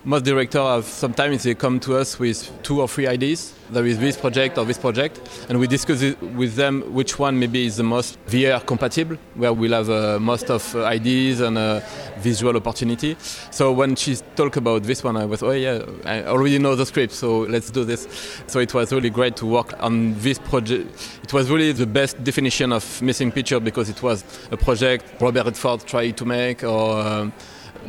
most 0.08 0.24
directors 0.24 0.62
have 0.62 0.86
sometimes 0.86 1.44
they 1.44 1.54
come 1.54 1.82
to 1.82 1.98
us 1.98 2.18
with 2.18 2.50
two 2.64 2.80
or 2.80 2.88
three 2.88 3.06
ideas. 3.08 3.54
There 3.70 3.86
is 3.86 4.00
this 4.00 4.16
project 4.16 4.58
or 4.58 4.64
this 4.64 4.78
project, 4.78 5.20
and 5.50 5.60
we 5.60 5.68
discuss 5.68 6.02
it 6.02 6.18
with 6.22 6.56
them 6.56 6.94
which 6.94 7.20
one 7.20 7.38
maybe 7.38 7.66
is 7.66 7.76
the 7.76 7.84
most 7.84 8.18
VR 8.28 8.66
compatible, 8.66 9.18
where 9.36 9.52
we'll 9.52 9.74
have 9.74 9.90
uh, 9.90 10.18
most 10.18 10.50
of 10.50 10.74
uh, 10.74 10.86
ideas 10.86 11.42
and 11.42 11.58
uh, 11.58 11.82
visual 12.20 12.56
opportunity. 12.56 13.18
So 13.52 13.74
when 13.74 13.98
she 13.98 14.16
talked 14.38 14.56
about 14.56 14.84
this 14.84 15.04
one, 15.04 15.18
I 15.18 15.26
was, 15.26 15.44
oh 15.44 15.52
yeah, 15.52 15.84
I 16.06 16.24
already 16.24 16.58
know 16.58 16.76
the 16.76 16.86
script, 16.86 17.12
so 17.12 17.40
let's 17.40 17.70
do 17.70 17.84
this. 17.84 18.08
So 18.48 18.60
it 18.60 18.74
was 18.74 18.94
really 18.94 19.10
great 19.10 19.36
to 19.38 19.46
work 19.46 19.74
on 19.84 20.18
this 20.20 20.40
project. 20.40 21.20
It 21.22 21.34
was 21.34 21.50
really 21.52 21.74
the 21.74 21.86
best 21.86 22.24
definition 22.24 22.72
of 22.72 23.02
missing 23.02 23.30
picture 23.30 23.60
because 23.60 23.90
it 23.90 24.02
was 24.02 24.24
a 24.52 24.58
project 24.58 25.22
Robert 25.22 25.44
Redford 25.44 25.86
tried 25.86 26.16
to 26.16 26.24
make 26.24 26.64
or. 26.64 27.02
Um, 27.02 27.34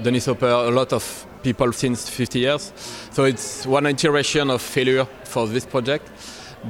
Dennis 0.02 0.26
Hopper, 0.26 0.46
a 0.46 0.70
lot 0.70 0.92
of 0.92 1.26
people 1.42 1.72
since 1.72 2.08
50 2.08 2.38
years. 2.38 2.72
So 3.10 3.24
it's 3.24 3.66
one 3.66 3.86
iteration 3.86 4.50
of 4.50 4.62
failure 4.62 5.06
for 5.24 5.46
this 5.46 5.64
project, 5.66 6.08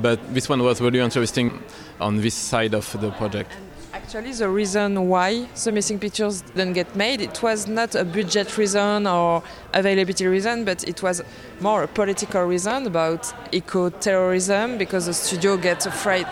but 0.03 0.19
this 0.35 0.49
one 0.49 0.63
was 0.63 0.81
really 0.81 1.01
interesting 1.01 1.63
on 2.01 2.17
this 2.17 2.35
side 2.35 2.75
of 2.75 3.01
the 3.01 3.11
project. 3.13 3.53
Actually, 3.93 4.33
the 4.33 4.49
reason 4.49 5.09
why 5.09 5.47
the 5.65 5.73
missing 5.73 5.99
pictures 5.99 6.43
didn't 6.43 6.75
get 6.75 6.95
made, 6.95 7.21
it 7.21 7.43
was 7.43 7.67
not 7.67 7.95
a 7.95 8.05
budget 8.05 8.57
reason 8.57 9.07
or 9.07 9.43
availability 9.73 10.27
reason, 10.27 10.65
but 10.65 10.87
it 10.87 11.03
was 11.03 11.23
more 11.61 11.83
a 11.83 11.89
political 11.89 12.43
reason 12.45 12.87
about 12.87 13.33
eco-terrorism 13.53 14.79
because 14.79 15.07
the 15.07 15.15
studio 15.15 15.57
gets 15.57 15.87
afraid. 15.87 16.27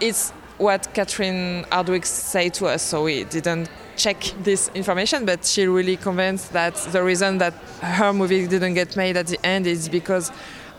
It's 0.00 0.30
what 0.58 0.92
Catherine 0.94 1.64
Hardwicke 1.72 2.04
said 2.04 2.54
to 2.54 2.66
us, 2.66 2.82
so 2.82 3.04
we 3.04 3.24
didn't 3.24 3.68
check 3.96 4.22
this 4.42 4.70
information, 4.74 5.24
but 5.24 5.44
she 5.44 5.66
really 5.66 5.96
convinced 5.96 6.52
that 6.52 6.74
the 6.92 7.02
reason 7.02 7.38
that 7.38 7.54
her 7.80 8.12
movie 8.12 8.46
didn't 8.46 8.74
get 8.74 8.96
made 8.96 9.16
at 9.16 9.26
the 9.26 9.44
end 9.44 9.66
is 9.66 9.88
because 9.88 10.30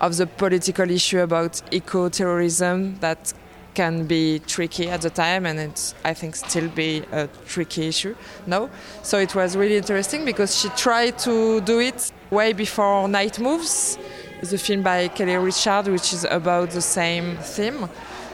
of 0.02 0.18
the 0.18 0.28
political 0.28 0.90
issue 0.90 1.22
about 1.22 1.62
eco-terrorism 1.72 2.98
that 3.00 3.34
can 3.74 4.06
be 4.06 4.40
tricky 4.40 4.90
at 4.90 5.02
the 5.02 5.10
time 5.10 5.46
and 5.46 5.60
it's 5.60 5.96
I 6.04 6.14
think 6.14 6.36
still 6.36 6.70
be 6.70 7.04
a 7.12 7.28
tricky 7.48 7.88
issue 7.88 8.16
now. 8.46 8.70
so 9.02 9.18
it 9.18 9.34
was 9.34 9.56
really 9.56 9.78
interesting 9.78 10.26
because 10.26 10.60
she 10.60 10.70
tried 10.70 11.18
to 11.20 11.62
do 11.62 11.80
it 11.80 12.12
way 12.30 12.54
before 12.54 13.08
Night 13.08 13.40
Moves 13.40 13.98
the 14.42 14.58
film 14.58 14.84
by 14.84 15.08
Kelly 15.08 15.36
Reichardt 15.38 15.88
which 15.88 16.14
is 16.14 16.26
about 16.26 16.72
the 16.72 16.82
same 16.82 17.38
theme 17.38 17.90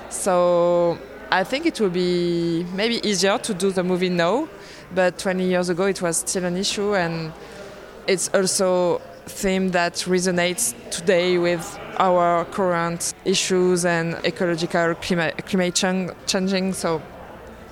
so 0.09 0.97
I 1.31 1.43
think 1.43 1.65
it 1.65 1.79
will 1.79 1.91
be 1.91 2.65
maybe 2.73 2.99
easier 3.07 3.37
to 3.37 3.53
do 3.53 3.71
the 3.71 3.83
movie 3.83 4.09
now 4.09 4.47
but 4.93 5.17
20 5.17 5.43
years 5.43 5.69
ago 5.69 5.85
it 5.85 6.01
was 6.01 6.17
still 6.17 6.45
an 6.45 6.57
issue 6.57 6.95
and 6.95 7.31
it's 8.07 8.29
also 8.33 8.99
theme 9.25 9.69
that 9.69 9.93
resonates 10.07 10.73
today 10.89 11.37
with 11.37 11.79
our 11.99 12.45
current 12.45 13.13
issues 13.25 13.85
and 13.85 14.15
ecological 14.25 14.95
climate, 14.95 15.45
climate 15.45 15.75
changing 16.25 16.73
so 16.73 17.01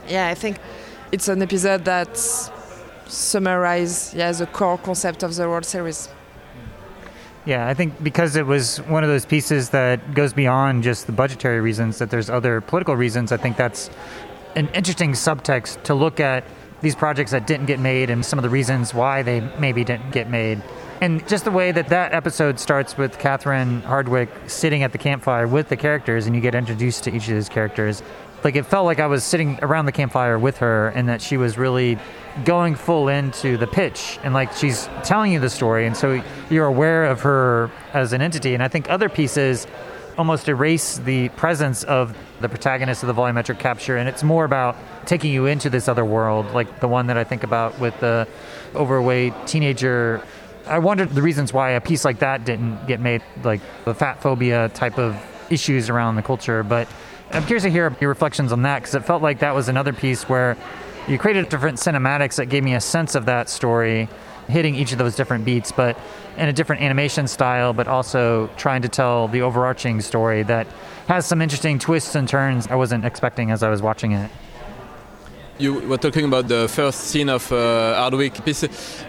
yeah 0.08 0.28
i 0.28 0.36
think 0.36 0.58
it's 1.12 1.28
an 1.28 1.42
episode 1.42 1.86
that 1.86 2.18
summarizes 3.08 4.14
yeah, 4.14 4.32
the 4.32 4.46
core 4.48 4.78
concept 4.78 5.24
of 5.24 5.36
the 5.36 5.48
world 5.48 5.66
series. 5.66 6.10
Yeah, 7.46 7.68
I 7.68 7.74
think 7.74 8.04
because 8.04 8.36
it 8.36 8.46
was 8.46 8.80
one 8.82 9.04
of 9.04 9.10
those 9.10 9.26
pieces 9.26 9.70
that 9.70 10.14
goes 10.14 10.34
beyond 10.34 10.84
just 10.84 11.06
the 11.06 11.14
budgetary 11.14 11.62
reasons, 11.62 11.98
that 12.00 12.10
there's 12.10 12.30
other 12.30 12.60
political 12.60 12.96
reasons, 12.96 13.32
I 13.32 13.38
think 13.38 13.56
that's 13.56 13.90
an 14.56 14.68
interesting 14.74 15.14
subtext 15.14 15.84
to 15.84 15.94
look 15.94 16.20
at 16.20 16.44
these 16.82 16.96
projects 16.96 17.32
that 17.32 17.48
didn't 17.48 17.66
get 17.66 17.80
made 17.80 18.10
and 18.10 18.26
some 18.26 18.38
of 18.40 18.44
the 18.44 18.50
reasons 18.50 18.94
why 18.94 19.24
they 19.24 19.42
maybe 19.60 19.84
didn't 19.84 20.12
get 20.12 20.30
made. 20.30 20.62
And 21.02 21.28
just 21.28 21.44
the 21.44 21.52
way 21.52 21.72
that 21.72 21.90
that 21.90 22.14
episode 22.14 22.60
starts 22.60 22.98
with 22.98 23.20
Catherine 23.20 23.82
Hardwicke 23.84 24.50
sitting 24.50 24.84
at 24.84 24.92
the 24.92 24.98
campfire 24.98 25.48
with 25.48 25.70
the 25.70 25.78
characters 25.78 26.26
and 26.26 26.36
you 26.36 26.42
get 26.42 26.56
introduced 26.56 27.04
to 27.04 27.16
each 27.16 27.28
of 27.28 27.36
those 27.36 27.50
characters. 27.50 28.02
Like 28.44 28.56
it 28.56 28.66
felt 28.66 28.86
like 28.86 29.00
I 29.00 29.08
was 29.08 29.24
sitting 29.24 29.60
around 29.62 29.86
the 29.86 29.92
campfire 29.92 30.40
with 30.40 30.58
her 30.58 30.90
and 30.90 31.10
that 31.10 31.22
she 31.22 31.38
was 31.38 31.58
really 31.58 32.00
going 32.46 32.76
full 32.76 33.10
into 33.10 33.58
the 33.58 33.68
pitch 33.68 34.20
and 34.24 34.34
like 34.34 34.54
she's 34.54 34.88
telling 35.04 35.32
you 35.32 35.40
the 35.40 35.50
story. 35.50 35.86
And 35.86 35.96
so 35.96 36.24
you're 36.50 36.66
aware 36.66 37.06
of 37.06 37.22
her 37.22 37.72
as 37.94 38.14
an 38.14 38.22
entity. 38.22 38.54
And 38.54 38.64
I 38.64 38.68
think 38.68 38.90
other 38.90 39.10
pieces 39.10 39.68
almost 40.18 40.50
erase 40.50 40.98
the 40.98 41.30
presence 41.30 41.84
of 41.84 42.18
the 42.42 42.50
protagonist 42.50 43.04
of 43.04 43.08
the 43.08 43.14
volumetric 43.14 43.60
capture, 43.60 43.98
and 43.98 44.10
it's 44.10 44.24
more 44.24 44.46
about 44.46 44.76
taking 45.06 45.32
you 45.32 45.46
into 45.46 45.70
this 45.70 45.88
other 45.88 46.04
world, 46.04 46.52
like 46.54 46.80
the 46.80 46.88
one 46.88 47.08
that 47.08 47.18
I 47.18 47.24
think 47.24 47.44
about 47.44 47.80
with 47.80 48.00
the 48.00 48.28
overweight 48.76 49.34
teenager. 49.46 50.22
I 50.66 50.80
wondered 50.80 51.12
the 51.12 51.22
reasons 51.22 51.54
why 51.54 51.72
a 51.72 51.82
piece 51.82 52.04
like 52.04 52.20
that 52.20 52.46
didn't 52.46 52.88
get 52.88 53.00
made, 53.00 53.24
like 53.44 53.62
the 53.86 53.94
fat 53.94 54.22
phobia 54.22 54.70
type 54.70 54.98
of 54.98 55.16
issues 55.50 55.90
around 55.90 56.16
the 56.16 56.24
culture. 56.24 56.64
But 56.64 56.88
I'm 57.32 57.44
curious 57.44 57.64
to 57.64 57.70
hear 57.70 57.96
your 58.02 58.10
reflections 58.10 58.52
on 58.52 58.64
that 58.64 58.80
because 58.80 58.96
it 58.96 59.06
felt 59.06 59.22
like 59.22 59.40
that 59.40 59.56
was 59.56 59.70
another 59.70 59.94
piece 59.94 60.28
where 60.28 60.58
you 61.08 61.18
created 61.18 61.48
different 61.50 61.78
cinematics 61.78 62.36
that 62.36 62.48
gave 62.48 62.64
me 62.64 62.74
a 62.74 62.82
sense 62.82 63.16
of 63.16 63.26
that 63.26 63.50
story 63.50 64.10
hitting 64.50 64.76
each 64.76 64.92
of 64.92 64.98
those 64.98 65.16
different 65.16 65.46
beats, 65.46 65.72
but 65.72 65.98
in 66.38 66.48
a 66.48 66.54
different 66.54 66.82
animation 66.82 67.28
style, 67.28 67.74
but 67.74 67.88
also 67.88 68.50
trying 68.58 68.82
to 68.84 68.90
tell 68.90 69.28
the 69.28 69.42
overarching 69.42 70.02
story 70.02 70.44
that 70.44 70.68
has 71.08 71.26
some 71.26 71.42
interesting 71.42 71.80
twists 71.80 72.16
and 72.16 72.28
turns 72.28 72.68
I 72.68 72.76
wasn't 72.76 73.06
expecting 73.06 73.52
as 73.52 73.64
I 73.64 73.70
was 73.70 73.82
watching 73.82 74.12
it. 74.12 74.30
You 75.60 75.80
were 75.80 75.98
talking 75.98 76.26
about 76.26 76.48
the 76.48 76.68
first 76.68 77.00
scene 77.06 77.30
of 77.30 77.52
uh, 77.52 77.56
Hardwicke 77.98 78.46
piece. 78.46 78.64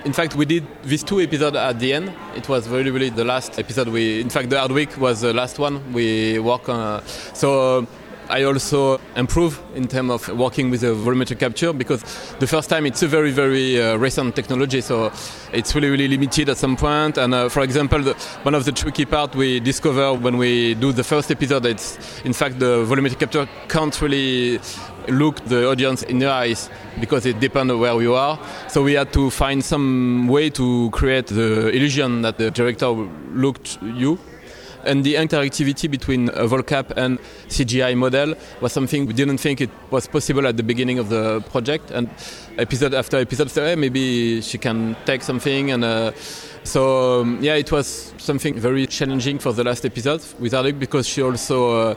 In 0.07 0.15
fact, 0.15 0.35
we 0.35 0.47
did 0.47 0.67
these 0.83 1.05
two 1.05 1.21
episodes 1.21 1.57
at 1.57 1.79
the 1.79 1.93
end. 1.93 2.11
It 2.35 2.49
was 2.49 2.67
really, 2.69 2.91
really 2.91 3.11
the 3.11 3.25
last 3.25 3.59
episode. 3.59 3.89
We, 3.89 4.23
in 4.23 4.31
fact, 4.31 4.49
the 4.49 4.57
Hardwicke 4.57 4.97
was 4.97 5.21
the 5.21 5.35
last 5.35 5.59
one 5.59 5.93
we 5.93 6.39
worked 6.39 6.71
on. 6.71 7.05
So. 7.35 7.81
Uh, 7.81 7.87
I 8.31 8.43
also 8.45 9.01
improve 9.17 9.61
in 9.75 9.89
terms 9.89 10.11
of 10.11 10.39
working 10.39 10.71
with 10.71 10.83
a 10.83 10.95
volumetric 10.95 11.39
capture 11.39 11.73
because 11.73 12.03
the 12.39 12.47
first 12.47 12.69
time 12.69 12.85
it's 12.85 13.03
a 13.03 13.09
very 13.09 13.31
very 13.31 13.81
uh, 13.81 13.97
recent 13.97 14.37
technology, 14.37 14.81
so 14.81 15.11
it's 15.53 15.75
really 15.75 15.89
really 15.89 16.09
limited 16.09 16.49
at 16.49 16.59
some 16.59 16.77
point. 16.77 17.17
And 17.17 17.35
uh, 17.35 17.49
for 17.49 17.63
example, 17.63 18.01
the, 18.03 18.15
one 18.43 18.55
of 18.55 18.65
the 18.65 18.73
tricky 18.73 19.07
part 19.07 19.35
we 19.35 19.61
discover 19.61 20.13
when 20.15 20.37
we 20.37 20.75
do 20.75 20.93
the 20.93 21.05
first 21.05 21.31
episode, 21.31 21.65
it's 21.65 21.99
in 22.25 22.33
fact 22.33 22.59
the 22.59 22.85
volumetric 22.85 23.19
capture 23.19 23.49
can't 23.69 24.01
really 24.03 24.61
look 25.09 25.43
the 25.47 25.67
audience 25.67 26.03
in 26.03 26.19
the 26.19 26.31
eyes 26.31 26.69
because 27.01 27.25
it 27.25 27.41
depends 27.41 27.73
on 27.73 27.81
where 27.81 28.01
you 28.01 28.15
are. 28.15 28.39
So 28.69 28.83
we 28.83 28.93
had 28.93 29.13
to 29.15 29.31
find 29.31 29.65
some 29.65 30.29
way 30.29 30.51
to 30.51 30.91
create 30.91 31.29
the 31.29 31.69
illusion 31.71 32.23
that 32.23 32.37
the 32.37 32.51
director 32.51 32.91
looked 33.33 33.79
you 33.83 34.19
And 34.85 35.05
the 35.05 35.15
interactivity 35.15 35.91
between 35.91 36.29
a 36.31 36.47
volcap 36.47 36.91
and 36.97 37.19
CGI 37.49 37.97
model 37.97 38.35
was 38.61 38.73
something 38.73 39.07
we 39.07 39.13
didn't 39.13 39.39
think 39.39 39.61
it 39.61 39.71
was 39.91 40.07
possible 40.07 40.47
at 40.47 40.57
the 40.57 40.63
beginning 40.63 40.99
of 40.99 41.09
the 41.09 41.41
project. 41.51 41.91
And 41.91 42.09
episode 42.59 42.95
after 42.95 43.19
episode, 43.19 43.51
so, 43.51 43.65
hey, 43.65 43.77
maybe 43.77 44.41
she 44.41 44.59
can 44.59 44.97
take 45.05 45.23
something. 45.23 45.71
And 45.71 45.85
uh, 45.85 46.13
so, 46.65 47.21
um, 47.21 47.39
yeah, 47.41 47.55
it 47.55 47.71
was 47.73 48.15
something 48.19 48.55
very 48.55 48.87
challenging 48.87 49.39
for 49.39 49.53
the 49.53 49.65
last 49.65 49.85
episode 49.85 50.23
with 50.39 50.53
Hardwicke 50.53 50.79
because 50.79 51.07
she 51.07 51.23
also. 51.23 51.91
Uh, 51.91 51.95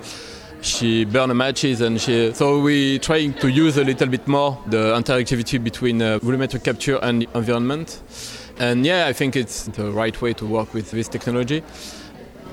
she 0.62 1.06
burned 1.06 1.36
matches 1.36 1.82
and 1.82 2.00
she 2.00 2.32
so 2.34 2.60
we 2.60 3.00
trying 3.00 3.34
to 3.34 3.50
use 3.50 3.78
a 3.78 3.84
little 3.84 4.08
bit 4.08 4.28
more 4.28 4.62
the 4.68 4.94
interactivity 4.96 5.62
between 5.62 6.02
uh, 6.02 6.20
volumetric 6.20 6.64
capture 6.64 6.98
and 6.98 7.26
environment 7.34 8.00
and 8.60 8.86
yeah 8.86 9.08
i 9.08 9.14
think 9.14 9.36
it's 9.36 9.64
the 9.64 9.92
right 9.92 10.22
way 10.22 10.34
to 10.34 10.46
work 10.46 10.72
with 10.74 10.92
this 10.92 11.08
technology 11.08 11.64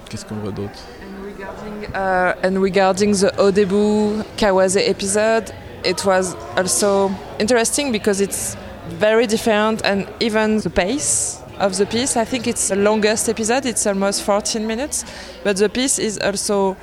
qu'est-ce 0.08 0.24
qu'on 0.24 0.36
voit 0.36 0.52
d'autre 0.52 0.80
and 1.02 1.24
regarding, 1.24 1.94
uh, 1.94 2.34
and 2.42 2.62
regarding 2.62 3.12
the 3.12 3.30
Odebu 3.38 4.24
Kawase 4.36 4.76
episode 4.88 5.52
it 5.84 6.04
was 6.04 6.34
also 6.56 7.10
interesting 7.38 7.92
because 7.92 8.20
it's 8.20 8.56
very 8.88 9.26
different 9.26 9.84
and 9.84 10.08
even 10.20 10.58
the 10.58 10.70
pace 10.70 11.42
of 11.58 11.76
the 11.76 11.86
piece. 11.86 12.16
I 12.16 12.24
think 12.24 12.46
it's 12.46 12.68
the 12.68 12.76
longest 12.76 13.28
episode. 13.28 13.66
It's 13.66 13.86
almost 13.86 14.22
14 14.22 14.66
minutes. 14.66 15.04
But 15.44 15.56
the 15.56 15.68
piece 15.68 15.98
is 15.98 16.18
also 16.18 16.76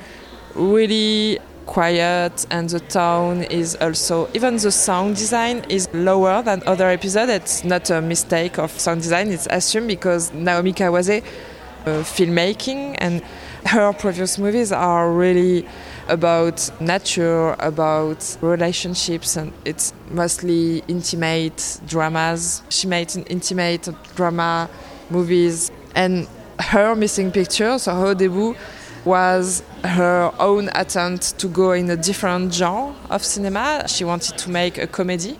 really 0.54 1.38
quiet 1.66 2.46
and 2.50 2.70
the 2.70 2.78
tone 2.80 3.42
is 3.42 3.74
also 3.80 4.28
even 4.34 4.56
the 4.56 4.70
sound 4.70 5.16
design 5.16 5.64
is 5.68 5.88
lower 5.92 6.40
than 6.42 6.62
other 6.64 6.88
episodes. 6.88 7.30
It's 7.32 7.64
not 7.64 7.90
a 7.90 8.00
mistake 8.00 8.58
of 8.58 8.70
sound 8.70 9.02
design 9.02 9.28
it's 9.32 9.48
assumed 9.50 9.88
because 9.88 10.32
naomi 10.32 10.72
kawase 10.72 11.24
Uh, 11.86 12.02
filmmaking 12.02 12.96
and 12.98 13.22
her 13.64 13.92
previous 13.92 14.38
movies 14.38 14.72
are 14.72 15.12
really 15.12 15.64
about 16.08 16.68
nature 16.80 17.54
about 17.60 18.36
relationships 18.40 19.36
and 19.36 19.52
it's 19.64 19.94
mostly 20.10 20.82
intimate 20.88 21.80
dramas 21.86 22.60
she 22.70 22.88
made 22.88 23.14
intimate 23.28 23.88
drama 24.16 24.68
movies 25.10 25.70
and 25.94 26.26
her 26.58 26.96
missing 26.96 27.30
picture 27.30 27.78
so 27.78 27.94
her 27.94 28.16
debut 28.16 28.56
was 29.04 29.62
her 29.84 30.32
own 30.40 30.68
attempt 30.74 31.38
to 31.38 31.46
go 31.46 31.70
in 31.70 31.88
a 31.90 31.96
different 31.96 32.52
genre 32.52 32.92
of 33.08 33.24
cinema. 33.24 33.84
She 33.86 34.02
wanted 34.02 34.36
to 34.36 34.50
make 34.50 34.78
a 34.78 34.88
comedy 34.88 35.38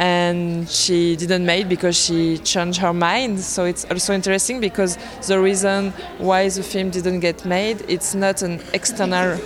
and 0.00 0.66
she 0.66 1.14
didn't 1.14 1.44
make 1.44 1.68
because 1.68 1.94
she 1.94 2.38
changed 2.38 2.80
her 2.80 2.94
mind. 2.94 3.38
So 3.38 3.66
it's 3.66 3.84
also 3.90 4.14
interesting 4.14 4.58
because 4.58 4.96
the 5.26 5.38
reason 5.38 5.92
why 6.16 6.48
the 6.48 6.62
film 6.62 6.88
didn't 6.88 7.20
get 7.20 7.44
made, 7.44 7.84
it's 7.86 8.14
not 8.14 8.40
an 8.40 8.62
external 8.72 9.38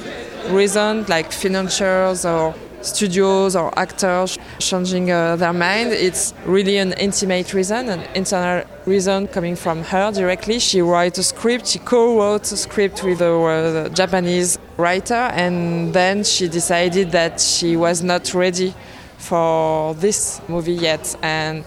reason 0.50 1.06
like 1.08 1.32
financiers 1.32 2.24
or 2.24 2.54
studios 2.82 3.56
or 3.56 3.76
actors 3.76 4.38
changing 4.60 5.10
uh, 5.10 5.34
their 5.34 5.52
mind. 5.52 5.90
It's 5.90 6.32
really 6.44 6.76
an 6.78 6.92
intimate 6.92 7.52
reason, 7.52 7.88
an 7.88 8.02
internal 8.14 8.64
reason 8.86 9.26
coming 9.26 9.56
from 9.56 9.82
her 9.82 10.12
directly. 10.12 10.60
She 10.60 10.82
wrote 10.82 11.18
a 11.18 11.24
script, 11.24 11.66
she 11.66 11.80
co-wrote 11.80 12.52
a 12.52 12.56
script 12.56 13.02
with 13.02 13.20
a 13.20 13.34
uh, 13.34 13.88
Japanese 13.88 14.60
writer, 14.76 15.14
and 15.14 15.92
then 15.92 16.22
she 16.22 16.46
decided 16.46 17.10
that 17.10 17.40
she 17.40 17.74
was 17.74 18.04
not 18.04 18.32
ready 18.34 18.72
for 19.24 19.94
this 19.94 20.40
movie 20.48 20.74
yet. 20.74 21.16
And 21.22 21.64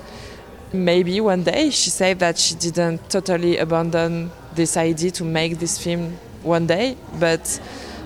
maybe 0.74 1.20
one 1.22 1.44
day 1.44 1.70
she 1.70 1.90
said 1.90 2.20
that 2.20 2.38
she 2.38 2.56
didn't 2.56 3.10
totally 3.10 3.58
abandon 3.58 4.32
this 4.54 4.78
idea 4.78 5.12
to 5.12 5.24
make 5.24 5.60
this 5.60 5.78
film 5.78 6.18
one 6.44 6.68
day, 6.68 6.98
but 7.20 7.60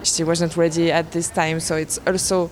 she 0.04 0.24
wasn't 0.24 0.56
ready 0.58 0.92
at 0.92 1.12
this 1.12 1.30
time. 1.30 1.60
So 1.60 1.76
it's 1.76 2.00
also 2.08 2.50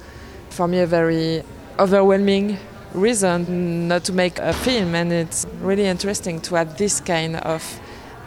for 0.49 0.67
me 0.67 0.79
a 0.79 0.87
very 0.87 1.43
overwhelming 1.79 2.57
reason 2.93 3.87
not 3.87 4.03
to 4.03 4.13
make 4.13 4.39
a 4.39 4.51
film 4.51 4.95
and 4.95 5.13
it's 5.13 5.45
really 5.61 5.85
interesting 5.85 6.41
to 6.41 6.57
add 6.57 6.77
this 6.77 6.99
kind 6.99 7.35
of 7.35 7.79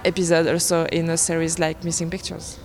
episode 0.05 0.47
also 0.47 0.87
in 0.87 1.11
a 1.11 1.17
series 1.17 1.59
like 1.59 1.83
missing 1.83 2.09
pictures 2.09 2.59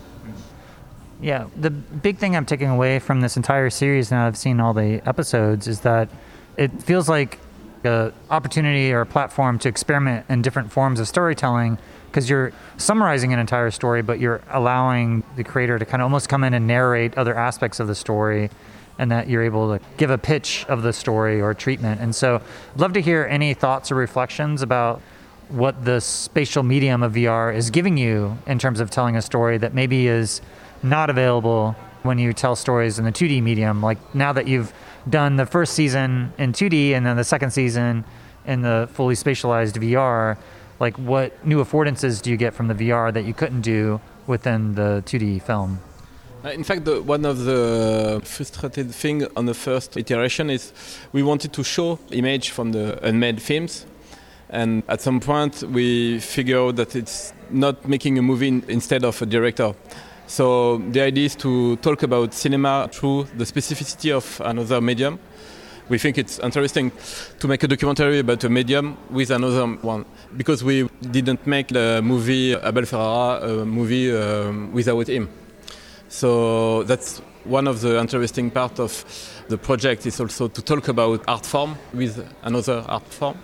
yeah 1.22 1.48
the 1.56 1.70
big 1.70 2.18
thing 2.18 2.36
i'm 2.36 2.46
taking 2.46 2.70
away 2.70 3.00
from 3.00 3.22
this 3.22 3.38
entire 3.38 3.70
series 3.70 4.12
now 4.12 4.28
i've 4.28 4.38
seen 4.38 4.60
all 4.60 4.74
the 4.74 5.02
episodes 5.08 5.68
is 5.68 5.82
that 5.82 6.10
it 6.58 6.72
feels 6.82 7.10
like 7.10 7.40
an 7.84 8.12
opportunity 8.30 8.92
or 8.92 9.02
a 9.02 9.06
platform 9.06 9.58
to 9.60 9.70
experiment 9.70 10.26
in 10.30 10.42
different 10.42 10.72
forms 10.72 11.00
of 11.00 11.08
storytelling 11.08 11.78
because 12.08 12.30
you're 12.30 12.52
summarizing 12.78 13.34
an 13.34 13.40
entire 13.40 13.72
story 13.72 14.02
but 14.02 14.20
you're 14.20 14.42
allowing 14.50 15.24
the 15.36 15.44
creator 15.44 15.80
to 15.80 15.86
kind 15.86 16.02
of 16.02 16.06
almost 16.06 16.30
come 16.30 16.44
in 16.44 16.54
and 16.54 16.68
narrate 16.68 17.18
other 17.18 17.36
aspects 17.36 17.80
of 17.80 17.88
the 17.88 17.96
story 17.96 18.50
and 19.00 19.12
that 19.12 19.28
you're 19.28 19.44
able 19.44 19.78
to 19.78 19.84
give 19.98 20.10
a 20.10 20.18
pitch 20.18 20.66
of 20.68 20.82
the 20.82 20.94
story 20.94 21.42
or 21.42 21.54
treatment. 21.54 22.02
And 22.02 22.16
so, 22.16 22.42
I'd 22.74 22.80
love 22.80 22.94
to 22.94 23.02
hear 23.02 23.28
any 23.30 23.54
thoughts 23.54 23.92
or 23.92 23.96
reflections 23.96 24.62
about 24.62 25.02
what 25.50 25.86
the 25.86 26.02
spatial 26.02 26.64
medium 26.64 27.04
of 27.04 27.14
VR 27.14 27.56
is 27.56 27.70
giving 27.70 27.98
you 27.98 28.38
in 28.48 28.60
terms 28.60 28.80
of 28.80 28.90
telling 28.90 29.16
a 29.16 29.22
story 29.22 29.58
that 29.58 29.74
maybe 29.74 30.08
is 30.08 30.42
not 30.84 31.10
available 31.10 31.76
when 32.04 32.20
you 32.20 32.34
tell 32.34 32.56
stories 32.56 33.00
in 33.00 33.06
the 33.06 33.12
2D 33.12 33.42
medium. 33.42 33.82
Like 33.82 33.98
now 34.16 34.34
that 34.34 34.48
you've 34.48 34.74
done 35.10 35.36
the 35.36 35.46
first 35.46 35.74
season 35.74 36.34
in 36.38 36.54
2D 36.54 36.92
and 36.92 37.06
then 37.06 37.18
the 37.18 37.24
second 37.24 37.52
season 37.52 38.04
in 38.46 38.62
the 38.62 38.90
fully 38.94 39.16
spatialized 39.16 39.74
VR, 39.78 40.38
like 40.80 40.96
what 40.98 41.46
new 41.46 41.64
affordances 41.64 42.22
do 42.22 42.30
you 42.30 42.38
get 42.38 42.54
from 42.54 42.68
the 42.68 42.74
VR 42.76 43.14
that 43.14 43.26
you 43.26 43.34
couldn't 43.34 43.62
do 43.62 44.00
within 44.28 44.76
the 44.76 45.04
2D 45.06 45.42
film? 45.42 45.80
Uh, 46.46 46.50
in 46.50 46.64
fact, 46.64 46.86
the, 46.86 47.02
one 47.02 47.26
of 47.26 47.46
the 47.46 48.22
frustrated 48.24 48.94
thing 48.94 49.26
on 49.36 49.46
the 49.46 49.54
first 49.54 49.98
iteration 49.98 50.50
is 50.50 50.72
we 51.12 51.24
wanted 51.24 51.52
to 51.52 51.64
show 51.64 52.00
image 52.12 52.52
from 52.52 52.72
the 52.72 53.04
unmade 53.06 53.42
films, 53.42 53.86
and 54.50 54.84
at 54.88 55.02
some 55.02 55.20
point 55.20 55.64
we 55.64 56.20
figured 56.20 56.76
that 56.76 56.96
it's 56.96 57.34
not 57.50 57.88
making 57.88 58.18
a 58.20 58.22
movie 58.22 58.64
instead 58.68 59.04
of 59.04 59.20
a 59.22 59.26
director. 59.26 59.74
So 60.28 60.78
the 60.92 61.02
idea 61.02 61.26
is 61.26 61.36
to 61.38 61.78
talk 61.78 62.04
about 62.04 62.34
cinema 62.34 62.90
through 62.92 63.28
the 63.38 63.46
specificity 63.46 64.14
of 64.14 64.42
another 64.44 64.82
medium. 64.82 65.20
We 65.88 65.98
think 65.98 66.18
it's 66.18 66.38
interesting 66.40 66.92
to 67.40 67.48
make 67.48 67.64
a 67.64 67.68
documentary 67.68 68.20
about 68.20 68.44
a 68.44 68.50
medium 68.50 68.98
with 69.10 69.32
another 69.32 69.66
one 69.66 70.04
because 70.36 70.66
we 70.66 70.90
didn't 71.12 71.48
make 71.48 71.70
the 71.70 72.02
movie 72.04 72.54
Abel 72.54 72.86
Ferrara 72.86 73.62
a 73.62 73.66
movie 73.66 74.14
um, 74.14 74.74
without 74.74 75.08
him. 75.08 75.30
So 76.10 76.84
that's 76.84 77.20
one 77.46 77.66
of 77.66 77.80
the 77.80 77.98
interesting 77.98 78.52
part 78.52 78.82
of 78.82 79.06
the 79.48 79.58
project 79.58 80.06
is 80.06 80.20
also 80.20 80.50
to 80.50 80.62
talk 80.62 80.90
about 80.90 81.24
art 81.30 81.46
form 81.46 81.78
with 81.94 82.22
another 82.44 82.84
art 82.90 83.08
form. 83.08 83.38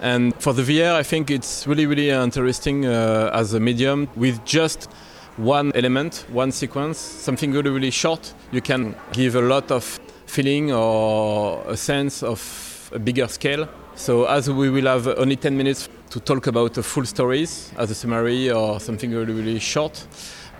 And 0.00 0.32
for 0.40 0.52
the 0.52 0.62
VR, 0.62 0.94
I 0.94 1.02
think 1.02 1.28
it's 1.28 1.66
really, 1.66 1.86
really 1.86 2.10
interesting 2.10 2.86
uh, 2.86 3.32
as 3.34 3.52
a 3.52 3.58
medium 3.58 4.08
with 4.14 4.44
just 4.44 4.88
one 5.38 5.70
element, 5.76 6.26
one 6.32 6.50
sequence, 6.50 6.98
something 6.98 7.52
really, 7.52 7.70
really 7.70 7.90
short. 7.90 8.34
You 8.50 8.60
can 8.60 8.94
give 9.12 9.36
a 9.36 9.40
lot 9.40 9.70
of 9.70 9.98
feeling 10.26 10.72
or 10.72 11.62
a 11.68 11.76
sense 11.76 12.22
of 12.22 12.90
a 12.92 12.98
bigger 12.98 13.28
scale. 13.28 13.68
So 13.94 14.24
as 14.24 14.50
we 14.50 14.68
will 14.68 14.86
have 14.86 15.06
only 15.06 15.36
10 15.36 15.56
minutes 15.56 15.88
to 16.10 16.20
talk 16.20 16.48
about 16.48 16.74
the 16.74 16.82
full 16.82 17.04
stories 17.04 17.72
as 17.76 17.90
a 17.90 17.94
summary 17.94 18.50
or 18.50 18.80
something 18.80 19.12
really, 19.12 19.32
really 19.32 19.58
short, 19.60 20.06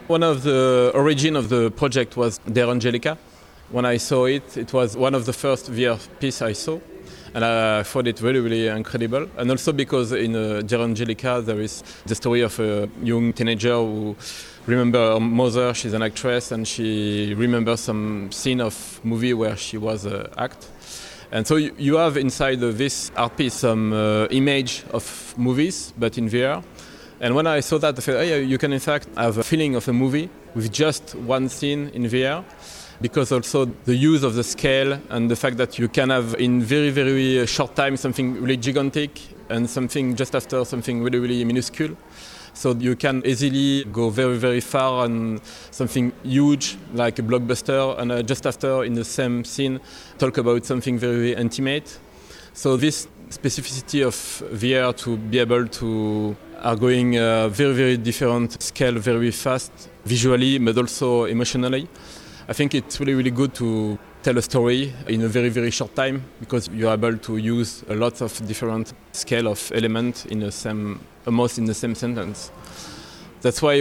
one 0.07 0.23
of 0.23 0.43
the 0.45 0.93
origin 0.95 1.37
of 1.37 1.49
the 1.49 1.71
project 1.73 2.17
was 2.17 2.39
Dear 2.51 2.69
Angelica. 2.69 3.19
When 3.71 3.85
I 3.85 3.97
saw 3.99 4.27
it, 4.27 4.57
it 4.57 4.73
was 4.73 4.97
one 4.97 5.15
of 5.15 5.27
the 5.27 5.33
first 5.33 5.71
VR 5.71 5.99
piece 6.21 6.41
I 6.41 6.53
saw, 6.53 6.79
and 7.35 7.45
I 7.45 7.83
thought 7.83 8.07
it 8.07 8.21
really, 8.21 8.41
really 8.41 8.69
incredible. 8.69 9.29
And 9.37 9.51
also 9.51 9.73
because 9.73 10.13
in 10.13 10.35
uh, 10.35 10.63
Dear 10.63 10.81
Angelica 10.81 11.43
there 11.45 11.61
is 11.61 11.83
the 12.07 12.15
story 12.15 12.43
of 12.43 12.59
a 12.61 12.89
young 13.03 13.33
teenager 13.33 13.75
who 13.75 14.17
remember 14.67 15.15
her 15.15 15.21
mother. 15.21 15.75
She's 15.75 15.95
an 15.95 16.03
actress, 16.03 16.53
and 16.53 16.67
she 16.67 17.35
remembers 17.35 17.81
some 17.81 18.31
scene 18.33 18.61
of 18.61 19.01
movie 19.03 19.35
where 19.35 19.57
she 19.57 19.79
was 19.79 20.07
uh, 20.07 20.29
act. 20.37 20.69
And 21.31 21.47
so 21.47 21.57
you, 21.57 21.97
have 21.97 22.17
inside 22.17 22.61
this 22.61 23.13
art 23.15 23.37
piece 23.37 23.55
some 23.55 23.93
uh, 23.93 24.27
image 24.31 24.85
of 24.93 25.35
movies, 25.37 25.93
but 25.99 26.17
in 26.17 26.29
VR. 26.29 26.65
And 27.21 27.35
when 27.35 27.47
I 27.47 27.61
saw 27.61 27.79
that, 27.79 27.99
I 27.99 28.01
said, 28.01 28.17
oh, 28.17 28.23
yeah, 28.23 28.37
you 28.37 28.57
can 28.59 28.73
in 28.73 28.81
fact 28.81 29.09
have 29.17 29.37
a 29.39 29.43
feeling 29.43 29.75
of 29.75 29.87
a 29.89 29.93
movie 29.93 30.31
with 30.55 30.73
just 30.73 31.15
one 31.17 31.49
scene 31.49 31.91
in 31.93 32.05
VR. 32.05 32.45
Because 33.01 33.31
also 33.31 33.67
the 33.85 33.95
use 33.95 34.25
of 34.25 34.35
the 34.35 34.43
scale 34.43 35.01
and 35.11 35.31
the 35.31 35.37
fact 35.37 35.57
that 35.59 35.79
you 35.79 35.89
can 35.89 36.11
have 36.11 36.35
in 36.35 36.61
very, 36.61 36.91
very 36.91 37.47
short 37.47 37.77
time 37.77 37.97
something 37.97 38.35
really 38.35 38.57
gigantic 38.57 39.21
and 39.49 39.69
something 39.69 40.17
just 40.17 40.35
after 40.35 40.65
something 40.65 41.03
really, 41.03 41.19
really 41.19 41.45
minuscule. 41.45 41.97
So 42.55 42.75
you 42.75 42.97
can 42.97 43.23
easily 43.25 43.85
go 43.85 44.11
very, 44.11 44.37
very 44.37 44.61
far 44.61 45.05
on 45.05 45.41
something 45.71 46.13
huge 46.25 46.77
like 46.93 47.21
a 47.21 47.23
blockbuster 47.23 47.97
and 48.01 48.11
uh, 48.11 48.23
just 48.23 48.47
after 48.47 48.83
in 48.83 48.95
the 48.95 49.05
same 49.05 49.45
scene 49.45 49.79
talk 50.19 50.39
about 50.39 50.65
something 50.65 50.99
very, 50.99 51.17
very 51.17 51.35
intimate. 51.35 51.99
So 52.55 52.77
this 52.77 53.07
specificity 53.31 54.05
of 54.05 54.15
VR 54.59 54.97
to 54.97 55.17
be 55.17 55.39
able 55.39 55.69
to 55.69 56.37
are 56.61 56.75
going 56.75 57.17
uh, 57.17 57.49
very 57.49 57.75
very 57.75 57.97
different 57.97 58.61
scale 58.61 58.95
very 58.95 59.31
fast 59.31 59.71
visually 60.05 60.59
but 60.59 60.77
also 60.77 61.27
emotionally. 61.27 61.89
I 62.51 62.55
think 62.55 62.75
it's 62.75 62.99
really 62.99 63.13
really 63.13 63.31
good 63.31 63.55
to 63.57 63.99
tell 64.23 64.39
a 64.39 64.43
story 64.43 64.95
in 65.07 65.23
a 65.23 65.29
very 65.29 65.51
very 65.51 65.71
short 65.71 65.95
time 65.95 66.23
because 66.41 66.69
you're 66.69 66.95
able 66.95 67.19
to 67.19 67.37
use 67.37 67.85
a 67.91 67.95
lot 67.95 68.23
of 68.23 68.47
different 68.47 68.95
scale 69.13 69.49
of 69.49 69.71
elements 69.75 70.25
in 70.25 70.41
the 70.41 70.51
same 70.51 70.99
almost 71.27 71.59
in 71.59 71.67
the 71.67 71.75
same 71.75 71.95
sentence. 71.95 72.51
That's 73.43 73.61
why, 73.61 73.81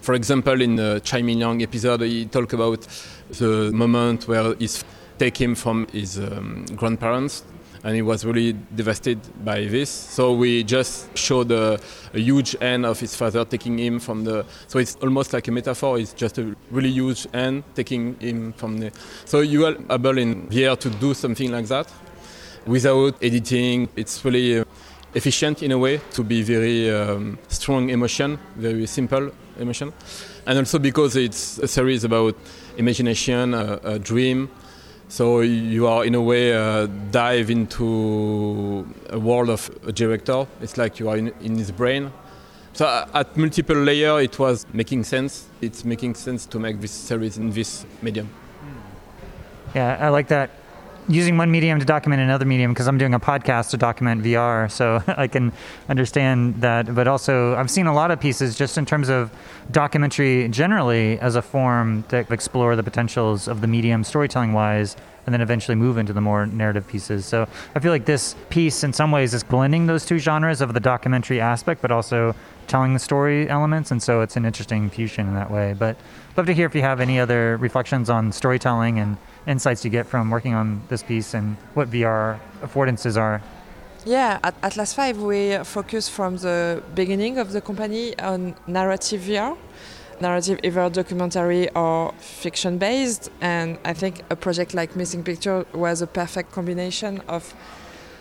for 0.00 0.14
example, 0.14 0.62
in 0.62 0.76
the 0.76 1.00
Tsai 1.00 1.22
Ming-liang 1.22 1.60
episode, 1.62 2.02
he 2.02 2.26
talk 2.26 2.52
about 2.52 2.86
the 3.30 3.72
moment 3.72 4.28
where 4.28 4.54
he's 4.54 4.84
take 5.18 5.36
him 5.36 5.56
from 5.56 5.88
his 5.88 6.18
um, 6.18 6.64
grandparents 6.76 7.42
and 7.84 7.94
he 7.94 8.02
was 8.02 8.24
really 8.24 8.52
devastated 8.52 9.20
by 9.44 9.64
this. 9.64 9.90
So 9.90 10.32
we 10.32 10.64
just 10.64 11.16
showed 11.16 11.50
a, 11.50 11.78
a, 12.12 12.18
huge 12.18 12.56
hand 12.58 12.84
of 12.84 12.98
his 12.98 13.14
father 13.14 13.44
taking 13.44 13.78
him 13.78 14.00
from 14.00 14.24
the. 14.24 14.44
So 14.66 14.78
it's 14.78 14.96
almost 14.96 15.32
like 15.32 15.48
a 15.48 15.52
metaphor. 15.52 15.98
It's 15.98 16.12
just 16.12 16.38
a 16.38 16.56
really 16.70 16.90
huge 16.90 17.26
hand 17.32 17.64
taking 17.74 18.18
him 18.20 18.52
from 18.54 18.78
the. 18.78 18.92
So 19.24 19.40
you 19.40 19.66
are 19.66 19.76
able 19.90 20.18
in 20.18 20.50
here 20.50 20.76
to 20.76 20.90
do 20.90 21.14
something 21.14 21.50
like 21.50 21.66
that 21.66 21.92
without 22.66 23.22
editing. 23.22 23.88
It's 23.96 24.24
really 24.24 24.60
uh, 24.60 24.64
efficient 25.14 25.62
in 25.62 25.72
a 25.72 25.78
way 25.78 26.00
to 26.12 26.22
be 26.22 26.42
very 26.42 26.90
um, 26.90 27.38
strong 27.48 27.90
emotion, 27.90 28.38
very 28.56 28.86
simple 28.86 29.30
emotion, 29.58 29.92
and 30.46 30.58
also 30.58 30.78
because 30.78 31.16
it's 31.16 31.58
a 31.58 31.68
series 31.68 32.04
about 32.04 32.36
imagination, 32.76 33.54
a, 33.54 33.80
a 33.84 33.98
dream 33.98 34.48
so 35.08 35.40
you 35.40 35.86
are 35.86 36.04
in 36.04 36.14
a 36.14 36.20
way 36.20 36.54
uh, 36.54 36.86
dive 37.10 37.50
into 37.50 38.86
a 39.10 39.18
world 39.18 39.48
of 39.48 39.70
a 39.86 39.92
director. 39.92 40.46
It's 40.60 40.76
like 40.76 40.98
you 40.98 41.08
are 41.08 41.16
in, 41.16 41.28
in 41.40 41.56
his 41.56 41.70
brain. 41.70 42.12
So 42.74 42.86
uh, 42.86 43.08
at 43.14 43.36
multiple 43.36 43.76
layer, 43.76 44.20
it 44.20 44.38
was 44.38 44.66
making 44.72 45.04
sense. 45.04 45.46
It's 45.60 45.84
making 45.84 46.14
sense 46.14 46.46
to 46.46 46.58
make 46.58 46.80
this 46.80 46.92
series 46.92 47.38
in 47.38 47.50
this 47.50 47.86
medium. 48.02 48.28
Yeah, 49.74 49.98
I 50.00 50.08
like 50.08 50.28
that 50.28 50.50
using 51.08 51.36
one 51.36 51.50
medium 51.50 51.78
to 51.78 51.84
document 51.84 52.20
another 52.20 52.44
medium 52.44 52.72
because 52.72 52.86
I'm 52.86 52.98
doing 52.98 53.14
a 53.14 53.20
podcast 53.20 53.70
to 53.70 53.76
document 53.76 54.22
VR, 54.22 54.70
so 54.70 55.02
I 55.08 55.26
can 55.26 55.52
understand 55.88 56.60
that. 56.60 56.94
But 56.94 57.08
also, 57.08 57.54
I've 57.56 57.70
seen 57.70 57.86
a 57.86 57.94
lot 57.94 58.10
of 58.10 58.20
pieces 58.20 58.56
just 58.56 58.76
in 58.78 58.84
terms 58.84 59.08
of 59.08 59.30
documentary 59.70 60.48
generally 60.48 61.18
as 61.20 61.34
a 61.34 61.42
form 61.42 62.04
that 62.08 62.30
explore 62.30 62.76
the 62.76 62.82
potentials 62.82 63.48
of 63.48 63.60
the 63.60 63.66
medium 63.66 64.04
storytelling 64.04 64.52
wise 64.52 64.96
and 65.26 65.32
then 65.34 65.42
eventually 65.42 65.74
move 65.74 65.98
into 65.98 66.14
the 66.14 66.22
more 66.22 66.46
narrative 66.46 66.86
pieces. 66.88 67.26
So 67.26 67.46
I 67.74 67.80
feel 67.80 67.92
like 67.92 68.06
this 68.06 68.34
piece, 68.48 68.82
in 68.82 68.94
some 68.94 69.10
ways, 69.10 69.34
is 69.34 69.42
blending 69.42 69.86
those 69.86 70.06
two 70.06 70.18
genres 70.18 70.62
of 70.62 70.72
the 70.72 70.80
documentary 70.80 71.38
aspect, 71.38 71.82
but 71.82 71.90
also 71.90 72.34
telling 72.66 72.94
the 72.94 72.98
story 72.98 73.46
elements. 73.48 73.90
And 73.90 74.02
so 74.02 74.22
it's 74.22 74.36
an 74.36 74.46
interesting 74.46 74.88
fusion 74.88 75.28
in 75.28 75.34
that 75.34 75.50
way. 75.50 75.74
But 75.78 75.96
love 76.36 76.46
to 76.46 76.54
hear 76.54 76.66
if 76.66 76.74
you 76.74 76.80
have 76.80 77.00
any 77.00 77.20
other 77.20 77.58
reflections 77.58 78.08
on 78.08 78.32
storytelling 78.32 78.98
and 78.98 79.18
insights 79.46 79.84
you 79.84 79.90
get 79.90 80.06
from 80.06 80.30
working 80.30 80.54
on 80.54 80.82
this 80.88 81.02
piece 81.02 81.34
and 81.34 81.56
what 81.74 81.90
VR 81.90 82.38
affordances 82.62 83.16
are? 83.16 83.40
Yeah, 84.04 84.38
at 84.42 84.54
Atlas 84.62 84.94
5 84.94 85.18
we 85.22 85.58
focus 85.64 86.08
from 86.08 86.36
the 86.38 86.82
beginning 86.94 87.38
of 87.38 87.52
the 87.52 87.60
company 87.60 88.18
on 88.18 88.54
narrative 88.66 89.22
VR. 89.22 89.56
Narrative 90.20 90.58
either 90.64 90.90
documentary 90.90 91.70
or 91.70 92.12
fiction 92.18 92.76
based, 92.76 93.30
and 93.40 93.78
I 93.84 93.92
think 93.92 94.22
a 94.30 94.36
project 94.36 94.74
like 94.74 94.96
Missing 94.96 95.22
Picture 95.22 95.64
was 95.72 96.02
a 96.02 96.08
perfect 96.08 96.50
combination 96.50 97.20
of 97.28 97.54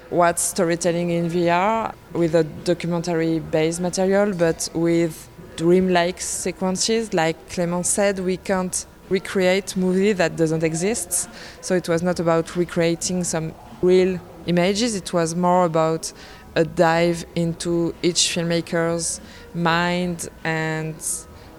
what's 0.09 0.43
storytelling 0.43 1.09
in 1.09 1.27
VR 1.29 1.93
with 2.13 2.35
a 2.35 2.43
documentary 2.43 3.39
based 3.39 3.81
material, 3.81 4.33
but 4.33 4.69
with 4.75 5.27
dreamlike 5.55 6.21
sequences. 6.21 7.13
Like 7.13 7.49
Clément 7.49 7.85
said, 7.85 8.19
we 8.19 8.37
can't 8.37 8.85
recreate 9.09 9.75
movie 9.77 10.13
that 10.13 10.35
doesn't 10.35 10.63
exist. 10.63 11.29
So 11.61 11.75
it 11.75 11.87
was 11.87 12.03
not 12.03 12.19
about 12.19 12.55
recreating 12.55 13.23
some 13.23 13.53
real 13.81 14.19
images. 14.45 14.95
It 14.95 15.13
was 15.13 15.35
more 15.35 15.65
about 15.65 16.11
a 16.55 16.65
dive 16.65 17.25
into 17.35 17.93
each 18.01 18.33
filmmaker's 18.33 19.21
mind 19.53 20.29
and 20.43 20.95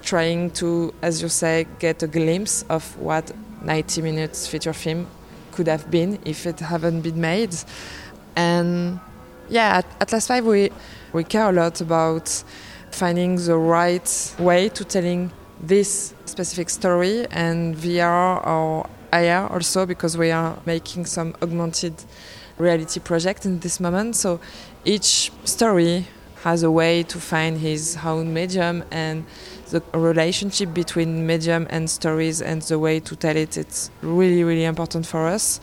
trying 0.02 0.50
to, 0.50 0.92
as 1.02 1.22
you 1.22 1.28
say, 1.28 1.66
get 1.78 2.02
a 2.02 2.06
glimpse 2.06 2.64
of 2.68 2.96
what 2.98 3.30
90 3.62 4.02
minutes 4.02 4.46
feature 4.46 4.72
film 4.72 5.06
could 5.52 5.66
have 5.66 5.90
been 5.90 6.18
if 6.24 6.46
it 6.46 6.60
hadn't 6.60 7.02
been 7.02 7.20
made. 7.20 7.54
And 8.36 9.00
yeah, 9.48 9.78
at 9.78 9.86
Atlas 10.00 10.26
5 10.26 10.46
we, 10.46 10.70
we 11.12 11.24
care 11.24 11.48
a 11.48 11.52
lot 11.52 11.80
about 11.80 12.28
finding 12.90 13.36
the 13.36 13.56
right 13.56 14.34
way 14.38 14.68
to 14.70 14.84
telling 14.84 15.30
this 15.60 16.14
specific 16.24 16.70
story 16.70 17.26
and 17.30 17.76
VR 17.76 18.46
or 18.46 18.88
AR 19.12 19.52
also 19.52 19.86
because 19.86 20.16
we 20.16 20.30
are 20.30 20.58
making 20.66 21.06
some 21.06 21.34
augmented 21.42 21.94
reality 22.58 23.00
project 23.00 23.46
in 23.46 23.60
this 23.60 23.80
moment. 23.80 24.16
So 24.16 24.40
each 24.84 25.32
story 25.44 26.06
has 26.42 26.62
a 26.62 26.70
way 26.70 27.02
to 27.02 27.18
find 27.18 27.58
his 27.58 27.98
own 28.04 28.32
medium 28.32 28.84
and 28.90 29.24
the 29.70 29.82
relationship 29.92 30.72
between 30.72 31.26
medium 31.26 31.66
and 31.70 31.90
stories 31.90 32.40
and 32.40 32.62
the 32.62 32.78
way 32.78 33.00
to 33.00 33.16
tell 33.16 33.36
it 33.36 33.56
it's 33.56 33.90
really 34.02 34.44
really 34.44 34.64
important 34.64 35.04
for 35.04 35.26
us 35.26 35.60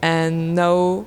and 0.00 0.54
now 0.54 1.04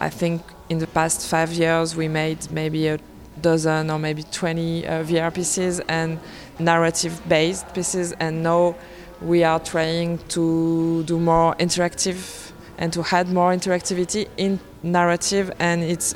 i 0.00 0.08
think 0.08 0.42
in 0.68 0.78
the 0.78 0.86
past 0.86 1.28
five 1.28 1.52
years 1.52 1.94
we 1.94 2.08
made 2.08 2.50
maybe 2.50 2.88
a 2.88 2.98
dozen 3.40 3.90
or 3.90 3.98
maybe 3.98 4.22
20 4.22 4.86
uh, 4.86 5.04
vr 5.04 5.32
pieces 5.32 5.80
and 5.80 6.18
narrative 6.60 7.20
based 7.28 7.72
pieces 7.74 8.12
and 8.20 8.42
now 8.42 8.74
we 9.20 9.44
are 9.44 9.60
trying 9.60 10.18
to 10.28 11.02
do 11.04 11.18
more 11.18 11.54
interactive 11.56 12.52
and 12.78 12.92
to 12.92 13.04
add 13.12 13.28
more 13.28 13.52
interactivity 13.52 14.28
in 14.36 14.58
narrative 14.82 15.52
and 15.58 15.82
it's 15.82 16.14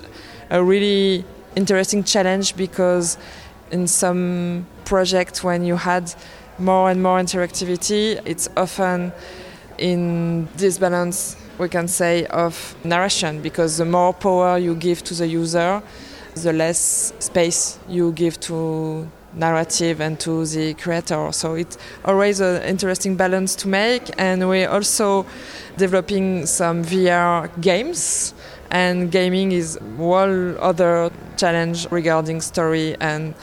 a 0.51 0.63
really 0.63 1.25
interesting 1.57 2.03
challenge 2.03 2.57
because 2.57 3.19
in 3.71 3.87
some 3.87 4.67
projects 4.85 5.45
when 5.45 5.65
you 5.65 5.77
had 5.77 6.13
more 6.59 6.91
and 6.91 7.03
more 7.03 7.21
interactivity 7.21 8.21
it's 8.25 8.49
often 8.57 9.13
in 9.79 10.49
this 10.57 10.79
balance 10.79 11.37
we 11.59 11.69
can 11.69 11.87
say 11.89 12.25
of 12.27 12.75
narration 12.85 13.41
because 13.43 13.77
the 13.77 13.85
more 13.85 14.13
power 14.13 14.59
you 14.59 14.75
give 14.75 15.03
to 15.03 15.15
the 15.15 15.27
user 15.27 15.83
the 16.37 16.53
less 16.53 17.13
space 17.19 17.79
you 17.89 18.13
give 18.13 18.39
to 18.41 19.07
narrative 19.37 20.01
and 20.01 20.19
to 20.21 20.45
the 20.47 20.75
creator. 20.75 21.31
So 21.33 21.55
it's 21.55 21.79
always 22.05 22.41
an 22.41 22.63
interesting 22.63 23.17
balance 23.17 23.55
to 23.57 23.69
make. 23.69 24.11
And 24.19 24.49
we're 24.49 24.69
also 24.69 25.27
developing 25.77 26.47
some 26.47 26.85
VR 26.85 27.49
games. 27.61 28.35
And 28.71 29.11
gaming 29.11 29.53
is 29.53 29.79
one 29.97 30.57
other 30.59 31.11
challenge 31.37 31.87
regarding 31.91 32.41
story 32.41 32.97
and 33.01 33.35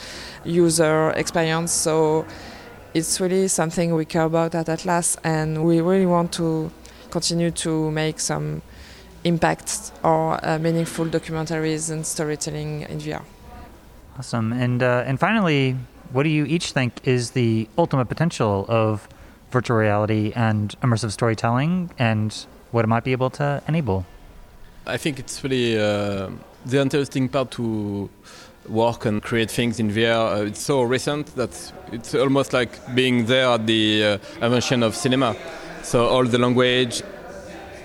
user 0.44 1.12
experience. 1.12 1.72
So 1.72 2.26
it's 2.94 3.22
really 3.22 3.48
something 3.48 3.96
we 3.96 4.06
care 4.06 4.24
about 4.24 4.54
at 4.56 4.68
Atlas, 4.68 5.18
and 5.24 5.64
we 5.64 5.80
really 5.80 6.06
want 6.06 6.34
to 6.34 6.72
continue 7.10 7.52
to 7.52 7.92
make 7.92 8.20
some 8.20 8.62
impact 9.24 9.92
or 10.04 10.44
uh, 10.46 10.58
meaningful 10.60 11.06
documentaries 11.06 11.92
and 11.92 12.06
storytelling 12.06 12.82
in 12.82 13.00
VR. 13.00 13.22
Awesome. 14.22 14.54
And 14.54 14.84
uh, 14.84 15.04
and 15.08 15.20
finally, 15.20 15.76
what 16.12 16.22
do 16.22 16.30
you 16.30 16.46
each 16.46 16.74
think 16.74 16.92
is 17.06 17.32
the 17.32 17.68
ultimate 17.76 18.06
potential 18.06 18.68
of 18.70 19.10
virtual 19.50 19.78
reality 19.78 20.32
and 20.36 20.80
immersive 20.82 21.12
storytelling, 21.12 21.90
and 21.98 22.32
what 22.70 22.86
it 22.86 22.88
might 22.88 23.04
be 23.04 23.14
able 23.14 23.32
to 23.32 23.64
enable? 23.68 24.06
I 24.86 24.98
think 24.98 25.18
it's 25.18 25.44
really 25.44 25.76
uh, 25.76 26.30
the 26.68 26.80
interesting 26.80 27.30
part 27.30 27.50
to 27.58 28.12
work 28.70 29.06
and 29.06 29.24
create 29.24 29.50
things 29.50 29.80
in 29.80 29.90
VR. 29.90 30.38
Uh, 30.38 30.46
it's 30.46 30.62
so 30.62 30.84
recent 30.84 31.36
that 31.36 31.74
it's 31.92 32.14
almost 32.14 32.54
like 32.54 32.72
being 32.94 33.26
there 33.26 33.48
at 33.48 33.66
the 33.66 34.04
uh, 34.04 34.46
invention 34.46 34.84
of 34.84 34.96
cinema. 34.96 35.36
So 35.82 36.06
all 36.06 36.26
the 36.26 36.38
language, 36.38 37.02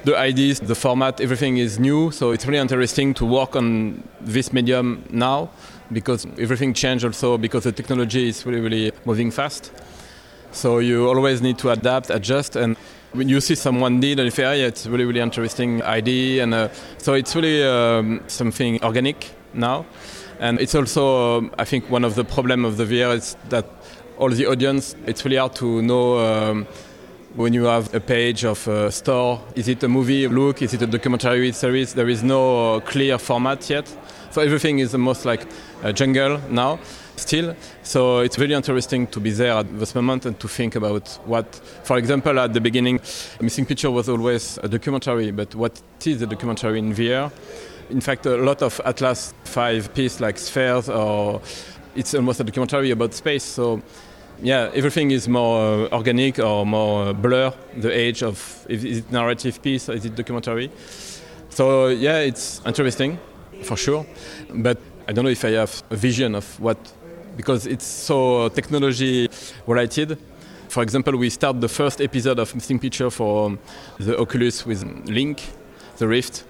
the 0.07 0.17
ideas, 0.17 0.61
the 0.61 0.75
format, 0.77 1.21
everything 1.21 1.59
is 1.59 1.81
new. 1.81 2.13
So 2.13 2.31
it's 2.31 2.47
really 2.47 2.61
interesting 2.61 3.13
to 3.15 3.27
work 3.27 3.57
on 3.57 4.03
this 4.21 4.53
medium 4.53 5.05
now 5.11 5.51
because 5.93 6.25
everything 6.39 6.75
changed 6.75 7.05
also 7.05 7.37
because 7.37 7.65
the 7.65 7.73
technology 7.73 8.29
is 8.29 8.47
really, 8.47 8.61
really 8.61 8.93
moving 9.05 9.33
fast. 9.33 9.73
So 10.53 10.79
you 10.79 11.09
always 11.09 11.43
need 11.43 11.59
to 11.59 11.71
adapt, 11.71 12.11
adjust, 12.11 12.55
and 12.55 12.77
when 13.13 13.29
you 13.29 13.41
see 13.41 13.57
someone 13.57 13.99
did 13.99 14.21
an 14.21 14.31
FAI, 14.31 14.55
it's 14.55 14.87
really, 14.87 15.05
really 15.05 15.21
interesting 15.21 15.83
idea, 15.83 16.43
and 16.43 16.55
uh, 16.55 16.69
so 16.99 17.15
it's 17.15 17.35
really 17.35 17.65
um, 17.65 18.23
something 18.27 18.83
organic 18.85 19.31
now. 19.55 19.87
And 20.39 20.61
it's 20.61 20.75
also, 20.75 21.39
um, 21.39 21.55
I 21.59 21.65
think, 21.65 21.91
one 21.91 22.05
of 22.05 22.15
the 22.15 22.25
problems 22.25 22.65
of 22.67 22.77
the 22.77 22.85
VR 22.85 23.17
is 23.17 23.37
that 23.49 23.67
all 24.19 24.31
the 24.31 24.47
audience, 24.47 24.95
it's 25.07 25.25
really 25.25 25.37
hard 25.37 25.55
to 25.57 25.83
know 25.83 26.19
um, 26.19 26.67
when 27.37 27.53
you 27.53 27.65
have 27.65 27.95
a 27.95 28.01
page 28.01 28.45
of 28.47 28.67
a 28.67 28.91
store, 28.91 29.43
is 29.55 29.69
it 29.69 29.83
a 29.83 29.89
movie 29.89 30.27
look, 30.27 30.63
is 30.63 30.73
it 30.73 30.81
a 30.81 30.87
documentary 30.87 31.53
series? 31.53 31.93
There 31.93 32.09
is 32.09 32.23
no 32.23 32.77
uh, 32.77 32.81
clear 32.81 33.19
format 33.19 33.69
yet. 33.69 33.87
So 34.31 34.41
everything 34.41 34.79
is 34.79 34.95
almost 34.95 35.27
like 35.27 35.47
a 35.83 35.93
jungle 35.93 36.41
now, 36.49 36.79
still. 37.17 37.55
So 37.83 38.21
it's 38.21 38.39
really 38.39 38.55
interesting 38.55 39.07
to 39.09 39.21
be 39.21 39.33
there 39.33 39.53
at 39.53 39.79
this 39.79 39.95
moment 39.95 40.25
and 40.25 40.41
to 40.41 40.49
think 40.49 40.77
about 40.77 41.09
what, 41.27 41.55
for 41.85 41.99
example, 41.99 42.41
at 42.41 42.55
the 42.55 42.61
beginning, 42.61 43.01
Missing 43.41 43.67
Picture 43.67 43.91
was 43.91 44.09
always 44.09 44.59
a 44.63 44.69
documentary, 44.69 45.31
but 45.31 45.55
what 45.55 45.81
is 46.07 46.23
a 46.23 46.27
documentary 46.27 46.79
in 46.79 46.95
VR? 46.95 47.31
In 47.91 48.01
fact, 48.01 48.25
a 48.25 48.37
lot 48.39 48.63
of 48.63 48.81
Atlas 48.87 49.35
5 49.45 49.95
pieces 49.95 50.21
like 50.23 50.39
Spheres 50.39 50.89
or 50.89 51.43
it's 51.95 52.15
almost 52.15 52.41
a 52.41 52.45
documentary 52.45 52.91
about 52.93 53.13
space. 53.13 53.45
So 53.45 53.83
yeah, 54.43 54.71
everything 54.75 55.11
is 55.11 55.29
more 55.29 55.87
uh, 55.87 55.97
organic 55.97 56.39
or 56.39 56.67
more 56.67 57.09
uh, 57.09 57.13
blur. 57.13 57.53
The 57.77 57.91
age 57.91 58.23
of 58.23 58.67
is 58.69 58.85
it 58.85 59.11
narrative 59.11 59.63
piece, 59.63 59.89
or 59.89 59.95
is 59.95 60.05
it 60.05 60.15
documentary? 60.15 60.71
So 61.51 61.89
yeah, 61.89 62.19
it's 62.19 62.61
interesting 62.67 63.19
for 63.63 63.77
sure. 63.77 64.07
But 64.53 64.79
I 65.09 65.13
don't 65.13 65.25
know 65.25 65.31
if 65.31 65.45
I 65.45 65.53
have 65.53 65.83
a 65.91 65.97
vision 65.97 66.35
of 66.35 66.61
what 66.61 66.79
because 67.37 67.67
it's 67.67 67.87
so 67.87 68.49
technology 68.49 69.29
related. 69.67 70.19
For 70.69 70.83
example, 70.83 71.17
we 71.17 71.31
start 71.31 71.61
the 71.61 71.69
first 71.69 72.01
episode 72.01 72.39
of 72.39 72.55
Missing 72.55 72.81
Picture 72.81 73.11
for 73.11 73.47
um, 73.47 73.59
the 73.99 74.19
Oculus 74.19 74.67
with 74.67 74.85
Link, 75.07 75.43
the 75.99 76.09
Rift. 76.09 76.45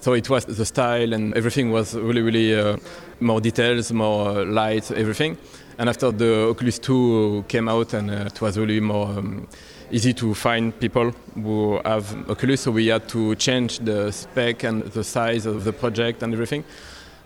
So 0.00 0.14
it 0.14 0.28
was 0.28 0.44
the 0.44 0.66
style 0.66 1.12
and 1.12 1.32
everything 1.34 1.70
was 1.70 1.94
really, 1.94 2.22
really 2.22 2.58
uh, 2.58 2.76
more 3.20 3.40
details, 3.40 3.92
more 3.92 4.30
uh, 4.30 4.44
light, 4.44 4.90
everything. 4.90 5.38
And 5.82 5.88
after 5.88 6.12
the 6.12 6.48
Oculus 6.48 6.78
2 6.78 7.46
came 7.48 7.68
out, 7.68 7.92
and 7.92 8.08
uh, 8.08 8.26
it 8.26 8.40
was 8.40 8.56
really 8.56 8.78
more 8.78 9.08
um, 9.08 9.48
easy 9.90 10.12
to 10.12 10.32
find 10.32 10.78
people 10.78 11.10
who 11.34 11.80
have 11.84 12.30
Oculus, 12.30 12.60
so 12.60 12.70
we 12.70 12.86
had 12.86 13.08
to 13.08 13.34
change 13.34 13.80
the 13.80 14.12
spec 14.12 14.62
and 14.62 14.84
the 14.84 15.02
size 15.02 15.44
of 15.44 15.64
the 15.64 15.72
project 15.72 16.22
and 16.22 16.32
everything. 16.34 16.62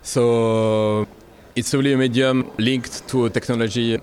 So 0.00 1.06
it's 1.54 1.74
really 1.74 1.92
a 1.92 1.98
medium 1.98 2.50
linked 2.56 3.06
to 3.08 3.26
a 3.26 3.30
technology 3.30 4.00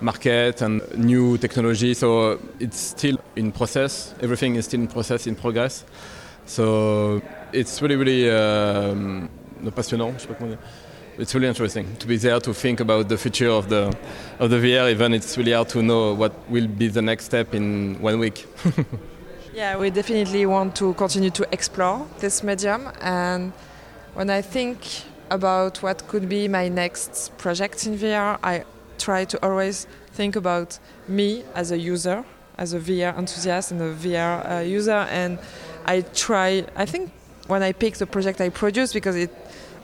market 0.00 0.62
and 0.62 0.80
new 0.96 1.36
technology. 1.36 1.92
So 1.92 2.38
it's 2.60 2.78
still 2.78 3.18
in 3.36 3.52
process. 3.52 4.14
Everything 4.22 4.56
is 4.56 4.64
still 4.64 4.80
in 4.80 4.88
process, 4.88 5.26
in 5.26 5.36
progress. 5.36 5.84
So 6.46 7.20
it's 7.52 7.82
really, 7.82 7.96
really 7.96 8.30
um, 8.30 9.28
passionnant. 9.76 10.14
Je 10.14 10.22
sais 10.22 10.28
pas 10.28 10.34
comment 10.34 10.48
dire. 10.48 10.58
It's 11.22 11.36
really 11.36 11.46
interesting 11.46 11.94
to 11.98 12.08
be 12.08 12.16
there 12.16 12.40
to 12.40 12.52
think 12.52 12.80
about 12.80 13.08
the 13.08 13.16
future 13.16 13.48
of 13.48 13.68
the 13.68 13.96
of 14.40 14.50
the 14.50 14.56
VR. 14.56 14.90
Even 14.90 15.14
it's 15.14 15.38
really 15.38 15.52
hard 15.52 15.68
to 15.68 15.80
know 15.80 16.14
what 16.14 16.32
will 16.50 16.66
be 16.66 16.88
the 16.88 17.00
next 17.00 17.26
step 17.26 17.54
in 17.54 17.96
one 18.02 18.18
week. 18.18 18.44
yeah, 19.54 19.76
we 19.76 19.90
definitely 19.90 20.46
want 20.46 20.74
to 20.74 20.94
continue 20.94 21.30
to 21.30 21.46
explore 21.52 22.08
this 22.18 22.42
medium. 22.42 22.90
And 23.00 23.52
when 24.14 24.30
I 24.30 24.42
think 24.42 24.78
about 25.30 25.80
what 25.80 26.08
could 26.08 26.28
be 26.28 26.48
my 26.48 26.66
next 26.66 27.30
project 27.38 27.86
in 27.86 27.96
VR, 27.96 28.36
I 28.42 28.64
try 28.98 29.24
to 29.24 29.38
always 29.46 29.86
think 30.14 30.34
about 30.34 30.80
me 31.06 31.44
as 31.54 31.70
a 31.70 31.78
user, 31.78 32.24
as 32.58 32.74
a 32.74 32.80
VR 32.80 33.16
enthusiast 33.16 33.70
and 33.70 33.80
a 33.80 33.94
VR 33.94 34.50
uh, 34.50 34.58
user, 34.58 35.06
and 35.08 35.38
I 35.84 36.00
try. 36.00 36.66
I 36.74 36.84
think 36.84 37.12
when 37.46 37.62
I 37.62 37.70
pick 37.70 37.94
the 37.94 38.06
project 38.06 38.40
I 38.40 38.48
produce 38.48 38.92
because 38.92 39.14
it 39.14 39.30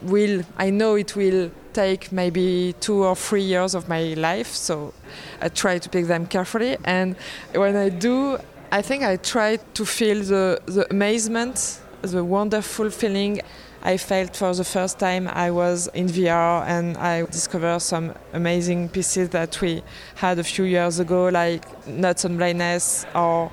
will 0.03 0.43
I 0.57 0.71
know 0.71 0.95
it 0.97 1.17
will 1.17 1.51
take 1.73 2.13
maybe 2.13 2.75
two 2.81 3.05
or 3.05 3.15
three 3.15 3.43
years 3.43 3.75
of 3.75 3.89
my 3.89 4.15
life 4.15 4.49
so 4.49 4.93
I 5.41 5.49
try 5.49 5.79
to 5.79 5.89
pick 5.89 6.07
them 6.07 6.27
carefully 6.27 6.77
and 6.85 7.17
when 7.55 7.77
I 7.77 7.89
do 7.89 8.39
I 8.71 8.83
think 8.83 9.03
I 9.03 9.17
try 9.17 9.57
to 9.75 9.87
feel 9.87 10.23
the, 10.23 10.61
the 10.67 10.87
amazement 10.91 11.81
the 12.03 12.23
wonderful 12.23 12.91
feeling 12.91 13.41
I 13.83 13.97
felt 13.97 14.37
for 14.37 14.53
the 14.55 14.65
first 14.65 14.99
time 14.99 15.29
I 15.29 15.51
was 15.51 15.89
in 15.95 16.09
VR 16.09 16.67
and 16.67 16.97
I 16.97 17.25
discovered 17.27 17.81
some 17.81 18.15
amazing 18.33 18.89
pieces 18.89 19.29
that 19.31 19.61
we 19.61 19.83
had 20.17 20.39
a 20.39 20.45
few 20.45 20.65
years 20.65 20.99
ago 20.99 21.29
like 21.29 21.87
Notes 21.87 22.25
on 22.25 22.37
Blindness 22.37 23.07
or 23.15 23.53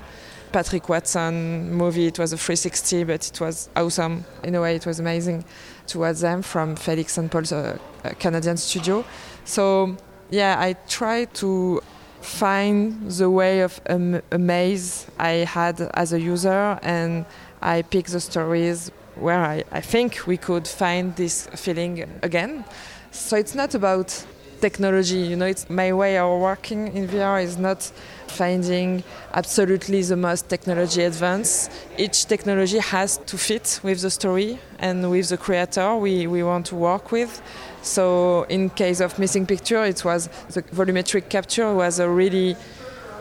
Patrick 0.51 0.89
Watson 0.89 1.71
movie. 1.71 2.07
It 2.07 2.17
was 2.17 2.33
a 2.33 2.37
360, 2.37 3.03
but 3.03 3.27
it 3.27 3.39
was 3.39 3.69
awesome. 3.75 4.25
In 4.43 4.55
a 4.55 4.61
way, 4.61 4.75
it 4.75 4.85
was 4.85 4.99
amazing 4.99 5.45
to 5.87 5.99
watch 5.99 6.19
them 6.19 6.41
from 6.41 6.75
Felix 6.75 7.17
and 7.17 7.31
Paul's 7.31 7.51
uh, 7.51 7.77
Canadian 8.19 8.57
studio. 8.57 9.05
So, 9.43 9.95
yeah, 10.29 10.55
I 10.59 10.73
try 10.87 11.25
to 11.25 11.81
find 12.21 13.09
the 13.11 13.29
way 13.29 13.61
of 13.61 13.79
um, 13.87 14.21
amaze 14.31 15.07
I 15.19 15.45
had 15.45 15.79
as 15.93 16.13
a 16.13 16.19
user, 16.19 16.79
and 16.81 17.25
I 17.61 17.83
pick 17.83 18.07
the 18.07 18.19
stories 18.19 18.91
where 19.15 19.43
I, 19.43 19.63
I 19.71 19.81
think 19.81 20.27
we 20.27 20.37
could 20.37 20.67
find 20.67 21.15
this 21.15 21.47
feeling 21.55 22.03
again. 22.21 22.65
So 23.11 23.37
it's 23.37 23.55
not 23.55 23.75
about 23.75 24.25
technology. 24.59 25.19
You 25.19 25.35
know, 25.35 25.45
it's 25.45 25.69
my 25.69 25.93
way 25.93 26.17
of 26.17 26.39
working 26.39 26.95
in 26.95 27.07
VR 27.07 27.43
is 27.43 27.57
not 27.57 27.91
finding 28.35 29.03
absolutely 29.33 30.01
the 30.01 30.15
most 30.15 30.49
technology 30.49 31.03
advanced. 31.03 31.71
Each 31.97 32.25
technology 32.25 32.79
has 32.79 33.17
to 33.17 33.37
fit 33.37 33.79
with 33.83 34.01
the 34.01 34.09
story 34.09 34.59
and 34.79 35.09
with 35.09 35.29
the 35.29 35.37
creator 35.37 35.95
we, 35.95 36.27
we 36.27 36.43
want 36.43 36.65
to 36.67 36.75
work 36.75 37.11
with. 37.11 37.41
So 37.81 38.43
in 38.49 38.69
case 38.69 38.99
of 38.99 39.17
missing 39.19 39.45
picture, 39.45 39.83
it 39.85 40.03
was 40.03 40.27
the 40.53 40.61
volumetric 40.63 41.29
capture 41.29 41.73
was 41.73 41.99
a 41.99 42.09
really 42.09 42.55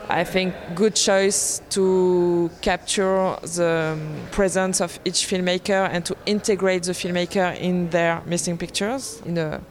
I 0.07 0.23
think 0.23 0.53
good 0.75 0.95
choice 0.95 1.61
to 1.71 2.51
capture 2.61 3.37
the 3.41 3.97
presence 4.31 4.79
of 4.79 4.99
each 5.03 5.25
filmmaker 5.27 5.89
and 5.91 6.05
to 6.05 6.15
integrate 6.27 6.83
the 6.83 6.91
filmmaker 6.91 7.59
in 7.59 7.89
their 7.89 8.21
missing 8.27 8.55
pictures 8.55 9.19
in 9.25 9.37
a 9.39 9.61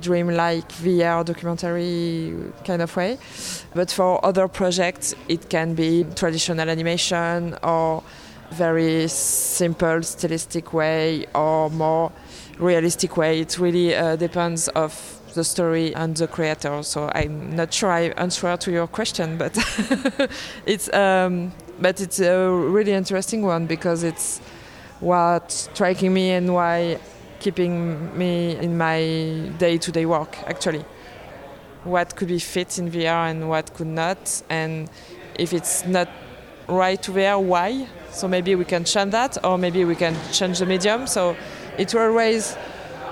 dreamlike 0.00 0.68
VR 0.68 1.24
documentary 1.24 2.34
kind 2.64 2.82
of 2.82 2.94
way. 2.96 3.18
But 3.74 3.90
for 3.90 4.24
other 4.24 4.48
projects, 4.48 5.14
it 5.28 5.48
can 5.48 5.74
be 5.74 6.04
traditional 6.14 6.68
animation 6.68 7.56
or 7.62 8.02
very 8.50 9.08
simple 9.08 10.02
stylistic 10.02 10.72
way 10.72 11.26
or 11.34 11.70
more 11.70 12.12
realistic 12.58 13.16
way. 13.16 13.40
It 13.40 13.58
really 13.58 13.94
uh, 13.94 14.16
depends 14.16 14.68
of 14.68 15.18
the 15.34 15.44
story 15.44 15.94
and 15.94 16.16
the 16.16 16.26
creator. 16.26 16.82
So 16.82 17.10
I'm 17.14 17.56
not 17.56 17.72
sure 17.72 17.90
I 17.90 18.12
answer 18.16 18.56
to 18.56 18.70
your 18.70 18.86
question, 18.86 19.38
but 19.38 19.56
it's 20.66 20.92
um, 20.92 21.52
but 21.80 22.00
it's 22.00 22.20
a 22.20 22.50
really 22.50 22.92
interesting 22.92 23.42
one 23.42 23.66
because 23.66 24.04
it's 24.04 24.40
what's 25.00 25.68
striking 25.72 26.12
me 26.14 26.30
and 26.30 26.54
why 26.54 26.98
keeping 27.42 28.16
me 28.16 28.56
in 28.56 28.78
my 28.78 29.00
day-to-day 29.58 30.06
work 30.06 30.38
actually. 30.46 30.84
What 31.84 32.14
could 32.16 32.28
be 32.28 32.38
fit 32.38 32.78
in 32.78 32.90
VR 32.90 33.30
and 33.30 33.48
what 33.48 33.74
could 33.74 33.88
not 33.88 34.42
and 34.48 34.88
if 35.34 35.52
it's 35.52 35.84
not 35.84 36.08
right 36.68 37.02
to 37.02 37.10
VR 37.10 37.42
why? 37.42 37.88
So 38.10 38.28
maybe 38.28 38.54
we 38.54 38.64
can 38.64 38.84
change 38.84 39.12
that 39.12 39.44
or 39.44 39.58
maybe 39.58 39.84
we 39.84 39.96
can 39.96 40.14
change 40.32 40.60
the 40.60 40.66
medium. 40.66 41.06
So 41.06 41.36
it's 41.76 41.94
always 41.94 42.56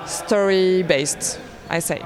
story 0.06 0.82
based 0.82 1.40
I 1.68 1.80
say. 1.80 2.00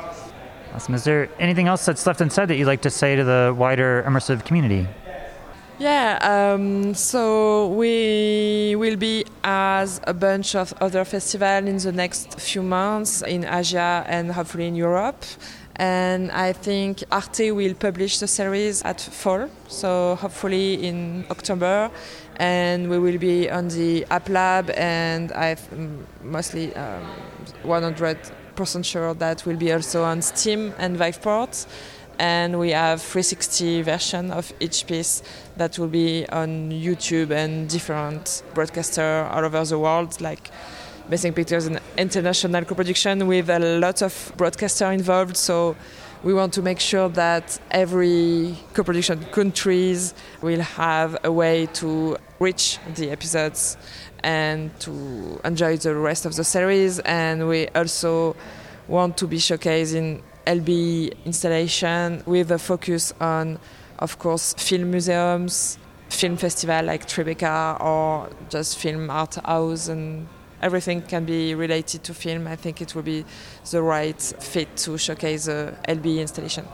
Awesome. 0.75 0.95
Is 0.95 1.05
there 1.05 1.29
anything 1.39 1.68
else 1.68 1.85
that's 1.85 2.07
left 2.07 2.20
unsaid 2.20 2.49
that 2.49 2.57
you'd 2.57 2.66
like 2.66 2.83
to 2.83 2.91
say 2.91 3.16
to 3.16 3.25
the 3.25 3.55
wider 3.57 4.03
immersive 4.07 4.45
community 4.45 4.89
yeah, 5.79 6.18
um, 6.22 6.95
so 6.95 7.68
we 7.68 8.77
will 8.77 8.97
be 8.97 9.25
as 9.43 10.01
a 10.07 10.14
bunch 10.14 10.55
of 10.55 10.72
other 10.81 11.05
festivals 11.05 11.68
in 11.68 11.79
the 11.79 11.93
next 11.93 12.41
few 12.41 12.62
months 12.62 13.22
in 13.22 13.45
Asia 13.45 14.05
and 14.07 14.31
hopefully 14.31 14.66
in 14.68 14.77
Europe. 14.77 15.25
And 15.77 16.31
I 16.31 16.53
think 16.53 17.03
Arte 17.11 17.51
will 17.51 17.75
publish 17.75 18.20
the 18.20 18.29
series 18.29 18.83
at 18.83 19.01
fall, 19.01 19.49
so 19.66 20.14
hopefully 20.14 20.87
in 20.87 21.25
October. 21.31 21.91
And 22.37 22.89
we 22.89 22.99
will 22.99 23.18
be 23.18 23.51
on 23.51 23.68
the 23.68 24.07
App 24.11 24.29
Lab, 24.29 24.70
and 24.70 25.33
I'm 25.33 26.07
mostly 26.22 26.75
um, 26.77 27.03
100% 27.64 28.85
sure 28.85 29.14
that 29.14 29.45
will 29.47 29.57
be 29.57 29.72
also 29.72 30.05
on 30.05 30.22
Steam 30.22 30.72
and 30.79 30.97
Viveport 30.97 31.66
and 32.19 32.59
we 32.59 32.71
have 32.71 33.01
360 33.03 33.83
version 33.83 34.31
of 34.31 34.53
each 34.61 34.87
piece 34.87 35.23
that 35.57 35.79
will 35.79 35.89
be 35.89 36.27
on 36.29 36.71
YouTube 36.71 37.31
and 37.31 37.69
different 37.69 38.43
broadcaster 38.55 39.29
all 39.31 39.45
over 39.45 39.65
the 39.65 39.79
world 39.79 40.21
like 40.21 40.51
Missing 41.09 41.35
Pictures 41.35 41.67
an 41.67 41.81
international 41.99 42.65
co-production 42.65 43.27
with 43.27 43.51
a 43.51 43.59
lot 43.59 44.01
of 44.01 44.33
broadcaster 44.39 44.91
involved. 44.91 45.37
So 45.37 45.77
we 46.23 46.33
want 46.33 46.55
to 46.55 46.62
make 46.62 46.81
sure 46.81 47.11
that 47.11 47.59
every 47.71 48.57
co-production 48.73 49.23
countries 49.27 50.15
will 50.41 50.62
have 50.62 51.19
a 51.23 51.31
way 51.31 51.67
to 51.75 52.17
reach 52.39 52.79
the 52.95 53.11
episodes 53.11 53.77
and 54.23 54.71
to 54.81 55.39
enjoy 55.45 55.77
the 55.77 55.95
rest 55.95 56.25
of 56.25 56.35
the 56.35 56.45
series. 56.45 57.01
And 57.01 57.49
we 57.49 57.69
also 57.69 58.35
want 58.89 59.19
to 59.19 59.27
be 59.27 59.37
showcased 59.37 60.23
in 60.47 60.61
LB 60.61 61.13
installation 61.25 62.23
with 62.27 62.51
a 62.51 62.59
focus 62.59 63.13
on, 63.21 63.59
of 63.99 64.19
course, 64.19 64.55
film 64.55 64.91
museums, 64.91 65.79
film 66.09 66.37
festival 66.37 66.85
like 66.85 67.07
Tribeca 67.07 67.81
or 67.81 68.31
just 68.49 68.79
film 68.79 69.11
art 69.11 69.35
house 69.37 69.89
and 69.89 70.29
everything 70.63 71.03
can 71.03 71.25
be 71.25 71.55
related 71.55 72.05
to 72.05 72.15
film. 72.15 72.47
I 72.47 72.57
think 72.57 72.81
it 72.81 72.95
will 72.95 73.03
be 73.03 73.25
the 73.71 73.83
right 73.83 74.21
fit 74.21 74.77
to 74.79 74.97
showcase 74.99 75.47
the 75.47 75.75
LB 75.89 76.21
installation. 76.21 76.67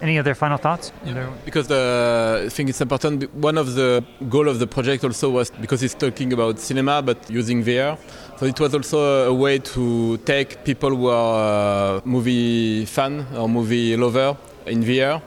Any 0.00 0.18
other 0.18 0.34
final 0.34 0.58
thoughts? 0.58 0.92
Yeah. 1.04 1.28
Because 1.44 1.66
the, 1.66 2.44
I 2.46 2.48
think 2.48 2.68
it's 2.68 2.80
important. 2.80 3.34
One 3.34 3.58
of 3.58 3.74
the 3.74 4.04
goal 4.28 4.48
of 4.48 4.60
the 4.60 4.66
project 4.66 5.02
also 5.02 5.30
was 5.30 5.50
because 5.50 5.82
it's 5.82 5.94
talking 5.94 6.32
about 6.32 6.60
cinema, 6.60 7.02
but 7.02 7.28
using 7.28 7.64
VR. 7.64 7.98
So 8.38 8.46
it 8.46 8.60
was 8.60 8.74
also 8.74 9.28
a 9.28 9.34
way 9.34 9.58
to 9.58 10.16
take 10.18 10.64
people 10.64 10.90
who 10.90 11.08
are 11.08 11.96
uh, 11.96 12.00
movie 12.04 12.84
fan 12.84 13.26
or 13.36 13.48
movie 13.48 13.96
lover 13.96 14.36
in 14.66 14.84
VR, 14.84 15.20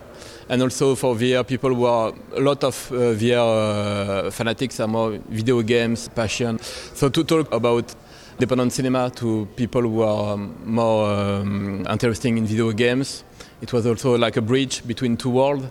and 0.48 0.62
also 0.62 0.96
for 0.96 1.16
VR 1.16 1.46
people 1.46 1.74
who 1.76 1.86
are 1.86 2.14
a 2.38 2.40
lot 2.40 2.64
of 2.64 2.92
uh, 2.94 3.14
VR 3.14 4.28
uh, 4.28 4.32
fanatics 4.32 4.80
are 4.80 4.88
more 4.88 5.20
video 5.28 5.62
games 5.62 6.08
passion. 6.08 6.60
So 6.94 7.10
to 7.10 7.24
talk 7.26 7.54
about 7.54 7.94
dependent 8.40 8.72
cinema 8.72 9.10
to 9.10 9.48
people 9.58 9.82
who 9.82 10.02
are 10.02 10.34
um, 10.34 10.56
more 10.66 11.14
um, 11.14 11.86
interested 11.90 12.30
in 12.30 12.46
video 12.46 12.72
games 12.72 13.26
it 13.62 13.74
was 13.74 13.86
also 13.86 14.18
like 14.18 14.38
a 14.38 14.42
bridge 14.42 14.86
between 14.88 15.18
two 15.18 15.30
worlds 15.30 15.66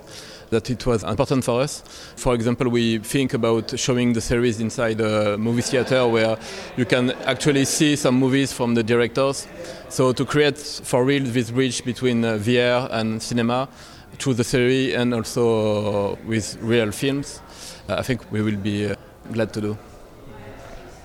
that 0.51 0.69
it 0.69 0.85
was 0.85 1.03
important 1.05 1.45
for 1.45 1.61
us. 1.63 1.83
For 2.17 2.35
example, 2.35 2.69
we 2.69 2.99
think 2.99 3.35
about 3.35 3.79
showing 3.79 4.13
the 4.13 4.21
series 4.21 4.61
inside 4.61 5.01
a 5.01 5.39
movie 5.39 5.63
theater 5.63 6.07
where 6.07 6.37
you 6.77 6.85
can 6.85 7.11
actually 7.25 7.65
see 7.65 7.97
some 7.97 8.17
movies 8.17 8.53
from 8.53 8.75
the 8.75 8.83
directors. 8.83 9.47
So 9.89 10.13
to 10.13 10.25
create 10.25 10.59
for 10.59 11.05
real 11.05 11.25
this 11.25 11.51
bridge 11.51 11.85
between 11.85 12.25
uh, 12.25 12.35
VR 12.35 12.89
and 12.91 13.23
cinema 13.23 13.69
through 14.19 14.35
the 14.35 14.45
series 14.45 14.95
and 14.95 15.15
also 15.15 16.17
with 16.27 16.59
real 16.61 16.91
films, 16.93 17.41
uh, 17.89 17.95
I 17.95 18.03
think 18.03 18.31
we 18.31 18.43
will 18.43 18.57
be 18.57 18.91
uh, 18.91 18.97
glad 19.33 19.53
to 19.55 19.61
do. 19.61 19.79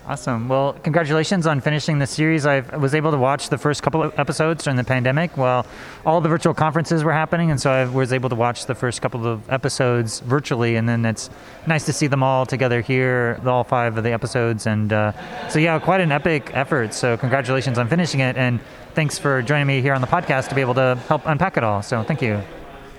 Awesome. 0.08 0.48
Well, 0.48 0.74
congratulations 0.84 1.48
on 1.48 1.62
finishing 1.62 1.98
the 1.98 2.06
series. 2.06 2.46
I 2.46 2.60
was 2.78 2.94
able 2.94 3.10
to 3.10 3.18
watch 3.18 3.50
the 3.50 3.58
first 3.58 3.82
couple 3.82 4.04
of 4.04 4.20
episodes 4.20 4.64
during 4.64 4.78
the 4.78 4.84
pandemic 4.84 5.36
while 5.36 5.66
all 6.06 6.22
the 6.22 6.30
virtual 6.30 6.54
conferences 6.54 7.04
were 7.04 7.12
happening. 7.12 7.50
And 7.50 7.60
so 7.60 7.72
I 7.72 7.86
was 7.86 8.14
able 8.14 8.30
to 8.30 8.36
watch 8.36 8.68
the 8.68 8.76
first 8.76 9.02
couple 9.02 9.26
of 9.26 9.50
episodes 9.50 10.20
virtually. 10.20 10.76
And 10.76 10.88
then 10.88 11.06
it's 11.06 11.32
nice 11.66 11.86
to 11.88 11.94
see 11.94 12.06
them 12.06 12.22
all 12.22 12.46
together 12.46 12.82
here, 12.82 13.42
all 13.48 13.64
five 13.64 13.98
of 13.98 14.04
the 14.04 14.12
episodes. 14.12 14.68
And 14.68 14.94
uh, 14.94 15.12
so, 15.50 15.58
yeah, 15.58 15.80
quite 15.80 16.02
an 16.02 16.12
epic 16.12 16.52
effort. 16.54 16.94
So, 16.94 17.18
congratulations 17.18 17.80
on 17.80 17.88
finishing 17.88 18.20
it. 18.20 18.38
And 18.38 18.60
thanks 18.94 19.18
for 19.18 19.42
joining 19.42 19.66
me 19.66 19.82
here 19.82 19.96
on 19.96 20.02
the 20.02 20.08
podcast 20.08 20.50
to 20.50 20.56
be 20.56 20.62
able 20.62 20.76
to 20.76 21.00
help 21.08 21.24
unpack 21.26 21.58
it 21.58 21.64
all. 21.64 21.82
So, 21.82 22.04
thank 22.04 22.22
you. 22.22 22.44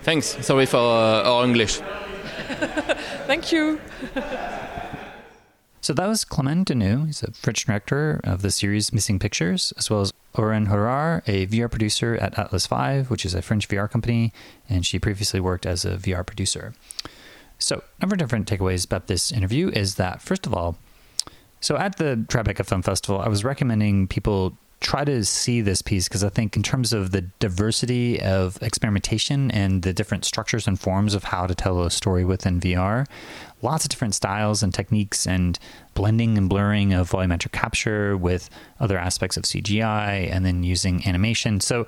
Thanks. 0.03 0.45
Sorry 0.45 0.67
for 0.67 0.79
uh, 0.79 1.23
our 1.31 1.45
English. 1.45 1.77
thank 3.29 3.53
you. 3.53 3.81
So 5.87 5.93
that 5.93 6.09
was 6.09 6.25
Clément 6.25 6.65
Deneux. 6.65 7.07
He's 7.07 7.23
a 7.23 7.31
French 7.31 7.65
director 7.65 8.21
of 8.25 8.43
the 8.43 8.51
series 8.51 8.93
Missing 8.93 9.21
Pictures, 9.21 9.73
as 9.79 9.89
well 9.89 10.01
as 10.01 10.13
Oriane 10.35 10.67
Hurard, 10.67 11.23
a 11.29 11.47
VR 11.47 11.71
producer 11.71 12.17
at 12.17 12.37
Atlas 12.37 12.67
V, 12.67 13.03
which 13.07 13.25
is 13.25 13.35
a 13.35 13.41
French 13.41 13.69
VR 13.69 13.89
company, 13.89 14.33
and 14.69 14.85
she 14.85 14.99
previously 14.99 15.39
worked 15.39 15.65
as 15.65 15.85
a 15.85 15.91
VR 15.91 16.27
producer. 16.27 16.75
So, 17.61 17.77
a 17.77 18.03
number 18.03 18.15
of 18.15 18.19
different 18.19 18.49
takeaways 18.49 18.85
about 18.85 19.07
this 19.07 19.31
interview 19.31 19.69
is 19.69 19.95
that, 19.95 20.21
first 20.21 20.45
of 20.45 20.53
all, 20.53 20.77
so 21.61 21.77
at 21.77 21.99
the 21.99 22.27
Tribeca 22.27 22.67
Film 22.67 22.83
Festival, 22.83 23.21
I 23.21 23.29
was 23.29 23.45
recommending 23.45 24.09
people 24.09 24.59
try 24.81 25.05
to 25.05 25.25
see 25.25 25.61
this 25.61 25.83
piece 25.83 26.09
because 26.09 26.23
I 26.23 26.29
think, 26.29 26.57
in 26.57 26.63
terms 26.63 26.93
of 26.93 27.11
the 27.11 27.23
diversity 27.39 28.21
of 28.21 28.59
experimentation 28.63 29.51
and 29.51 29.83
the 29.83 29.93
different 29.93 30.25
structures 30.25 30.67
and 30.67 30.79
forms 30.79 31.15
of 31.15 31.25
how 31.25 31.47
to 31.47 31.55
tell 31.55 31.83
a 31.83 31.91
story 31.91 32.25
within 32.25 32.61
VR, 32.61 33.07
lots 33.63 33.85
of 33.85 33.89
different 33.89 34.15
styles 34.15 34.63
and 34.63 34.75
techniques 34.75 35.27
and 35.27 35.59
blending 35.95 36.37
and 36.37 36.49
blurring 36.49 36.93
of 36.93 37.11
volumetric 37.11 37.53
capture 37.53 38.17
with 38.17 38.51
other 38.79 38.99
aspects 38.99 39.37
of 39.37 39.45
CGI 39.45 40.31
and 40.31 40.45
then 40.45 40.63
using 40.63 41.07
animation. 41.07 41.61
So, 41.61 41.87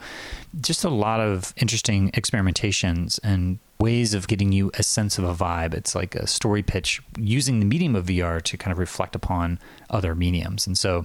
just 0.61 0.84
a 0.84 0.89
lot 0.89 1.20
of 1.20 1.53
interesting 1.57 2.11
experimentations 2.12 3.20
and 3.22 3.59
ways 3.80 4.12
of 4.12 4.26
getting 4.26 4.51
you 4.51 4.70
a 4.74 4.82
sense 4.82 5.18
of 5.18 5.24
a 5.24 5.34
vibe. 5.34 5.72
It's 5.74 5.95
like 5.95 6.14
a 6.14 6.26
story 6.26 6.62
pitch 6.62 7.01
using 7.16 7.61
the 7.61 7.66
medium 7.66 7.95
of 7.95 8.07
VR 8.07 8.43
to 8.43 8.57
kind 8.57 8.72
of 8.72 8.78
reflect 8.78 9.14
upon 9.14 9.59
other 9.91 10.14
mediums. 10.14 10.66
And 10.66 10.76
so, 10.76 11.05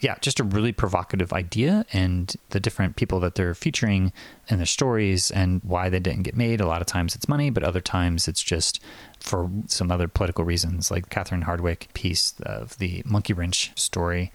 yeah, 0.00 0.16
just 0.20 0.40
a 0.40 0.44
really 0.44 0.72
provocative 0.72 1.32
idea 1.32 1.84
and 1.92 2.34
the 2.50 2.60
different 2.60 2.96
people 2.96 3.20
that 3.20 3.34
they're 3.34 3.54
featuring 3.54 4.12
and 4.48 4.58
their 4.58 4.66
stories 4.66 5.30
and 5.30 5.60
why 5.62 5.90
they 5.90 6.00
didn't 6.00 6.22
get 6.22 6.34
made. 6.36 6.60
A 6.60 6.66
lot 6.66 6.80
of 6.80 6.86
times 6.86 7.14
it's 7.14 7.28
money, 7.28 7.50
but 7.50 7.62
other 7.62 7.82
times 7.82 8.26
it's 8.26 8.42
just 8.42 8.80
for 9.20 9.50
some 9.66 9.90
other 9.90 10.08
political 10.08 10.44
reasons, 10.44 10.90
like 10.90 11.10
Catherine 11.10 11.42
Hardwicke 11.42 11.92
piece 11.92 12.32
of 12.42 12.78
the 12.78 13.02
Monkey 13.04 13.34
Wrench 13.34 13.72
story. 13.78 14.32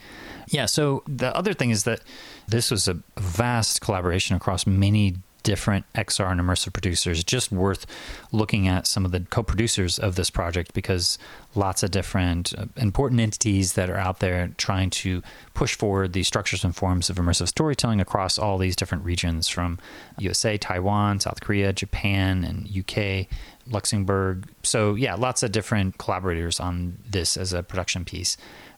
Yeah, 0.47 0.67
so 0.67 1.03
the 1.07 1.35
other 1.35 1.53
thing 1.53 1.71
is 1.71 1.83
that 1.85 2.01
this 2.47 2.69
was 2.69 2.87
a 2.87 2.99
vast 3.17 3.81
collaboration 3.81 4.35
across 4.35 4.67
many 4.67 5.15
different 5.45 5.85
XR 5.93 6.31
and 6.31 6.41
immersive 6.41 6.73
producers. 6.73 7.23
Just 7.23 7.51
worth 7.51 7.85
looking 8.31 8.67
at 8.67 8.87
some 8.87 9.05
of 9.05 9.11
the 9.11 9.21
co 9.21 9.43
producers 9.43 9.97
of 9.97 10.15
this 10.15 10.29
project 10.29 10.73
because 10.73 11.17
lots 11.53 11.83
of 11.83 11.91
different 11.91 12.53
uh, 12.57 12.65
important 12.75 13.21
entities 13.21 13.73
that 13.73 13.89
are 13.89 13.95
out 13.95 14.19
there 14.19 14.49
trying 14.57 14.89
to 14.89 15.21
push 15.53 15.75
forward 15.75 16.11
the 16.13 16.23
structures 16.23 16.65
and 16.65 16.75
forms 16.75 17.09
of 17.09 17.17
immersive 17.17 17.47
storytelling 17.47 18.01
across 18.01 18.37
all 18.37 18.57
these 18.57 18.75
different 18.75 19.05
regions 19.05 19.47
from 19.47 19.77
USA, 20.17 20.57
Taiwan, 20.57 21.19
South 21.21 21.39
Korea, 21.39 21.71
Japan, 21.71 22.43
and 22.43 22.67
UK. 22.75 23.27
Luxembourg. 23.67 24.47
So, 24.61 24.93
yeah, 24.93 25.15
lots 25.15 25.41
of 25.41 25.51
different 25.51 25.97
collaborators 25.97 26.59
on 26.59 26.99
this 27.09 27.35
as 27.35 27.51
a 27.51 27.63
production 27.63 28.05
piece 28.05 28.37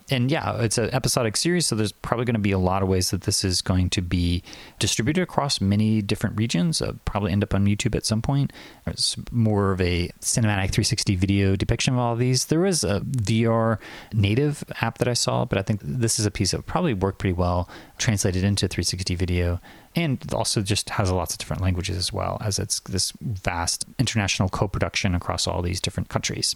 and 0.10 0.32
yeah, 0.32 0.62
it's 0.62 0.78
an 0.78 0.90
episodic 0.94 1.36
series, 1.36 1.66
so 1.66 1.76
there's 1.76 1.92
probably 1.92 2.26
going 2.26 2.36
to 2.36 2.40
be 2.40 2.54
a 2.54 2.60
lot 2.60 2.82
of 2.82 2.88
ways 2.88 3.12
that 3.12 3.24
this 3.24 3.44
is 3.44 3.62
going 3.62 3.90
to 3.90 4.02
be 4.02 4.42
distributed 4.80 5.22
across 5.22 5.60
many 5.60 6.02
different 6.02 6.38
regions. 6.38 6.82
Uh, 6.82 6.94
probably 7.04 7.32
end 7.32 7.44
up 7.44 7.54
on 7.54 7.66
YouTube 7.66 7.94
at 7.94 8.06
some 8.06 8.22
point. 8.22 8.54
It's 8.86 9.18
more 9.32 9.74
of 9.74 9.82
a 9.82 10.10
cinematic 10.22 10.72
360 10.72 11.16
video 11.18 11.56
depiction 11.58 11.94
of 11.94 12.00
all 12.00 12.14
of 12.14 12.20
these. 12.20 12.46
There 12.46 12.62
was 12.62 12.86
a 12.86 13.02
VR 13.02 13.80
native 14.14 14.64
app 14.82 14.98
that 15.00 15.10
I 15.10 15.14
saw, 15.14 15.44
but 15.44 15.58
I 15.58 15.62
think 15.62 15.82
this 15.84 16.20
is 16.20 16.26
a 16.26 16.32
piece 16.32 16.52
that 16.52 16.66
probably 16.66 16.94
worked 16.94 17.20
pretty 17.20 17.34
well 17.34 17.70
translated 17.98 18.46
into 18.46 18.68
360 18.68 19.16
video 19.16 19.60
and 19.94 20.24
also 20.34 20.62
just 20.62 20.92
has 20.92 21.12
lots 21.12 21.34
of 21.34 21.40
different 21.40 21.62
languages 21.62 21.98
as 21.98 22.14
well 22.14 22.38
as 22.40 22.60
it's 22.60 22.80
this 22.82 23.12
vast 23.20 23.84
international 24.00 24.48
co-production 24.48 25.16
across 25.16 25.48
all 25.48 25.62
these 25.62 25.82
different 25.82 26.08
countries. 26.08 26.56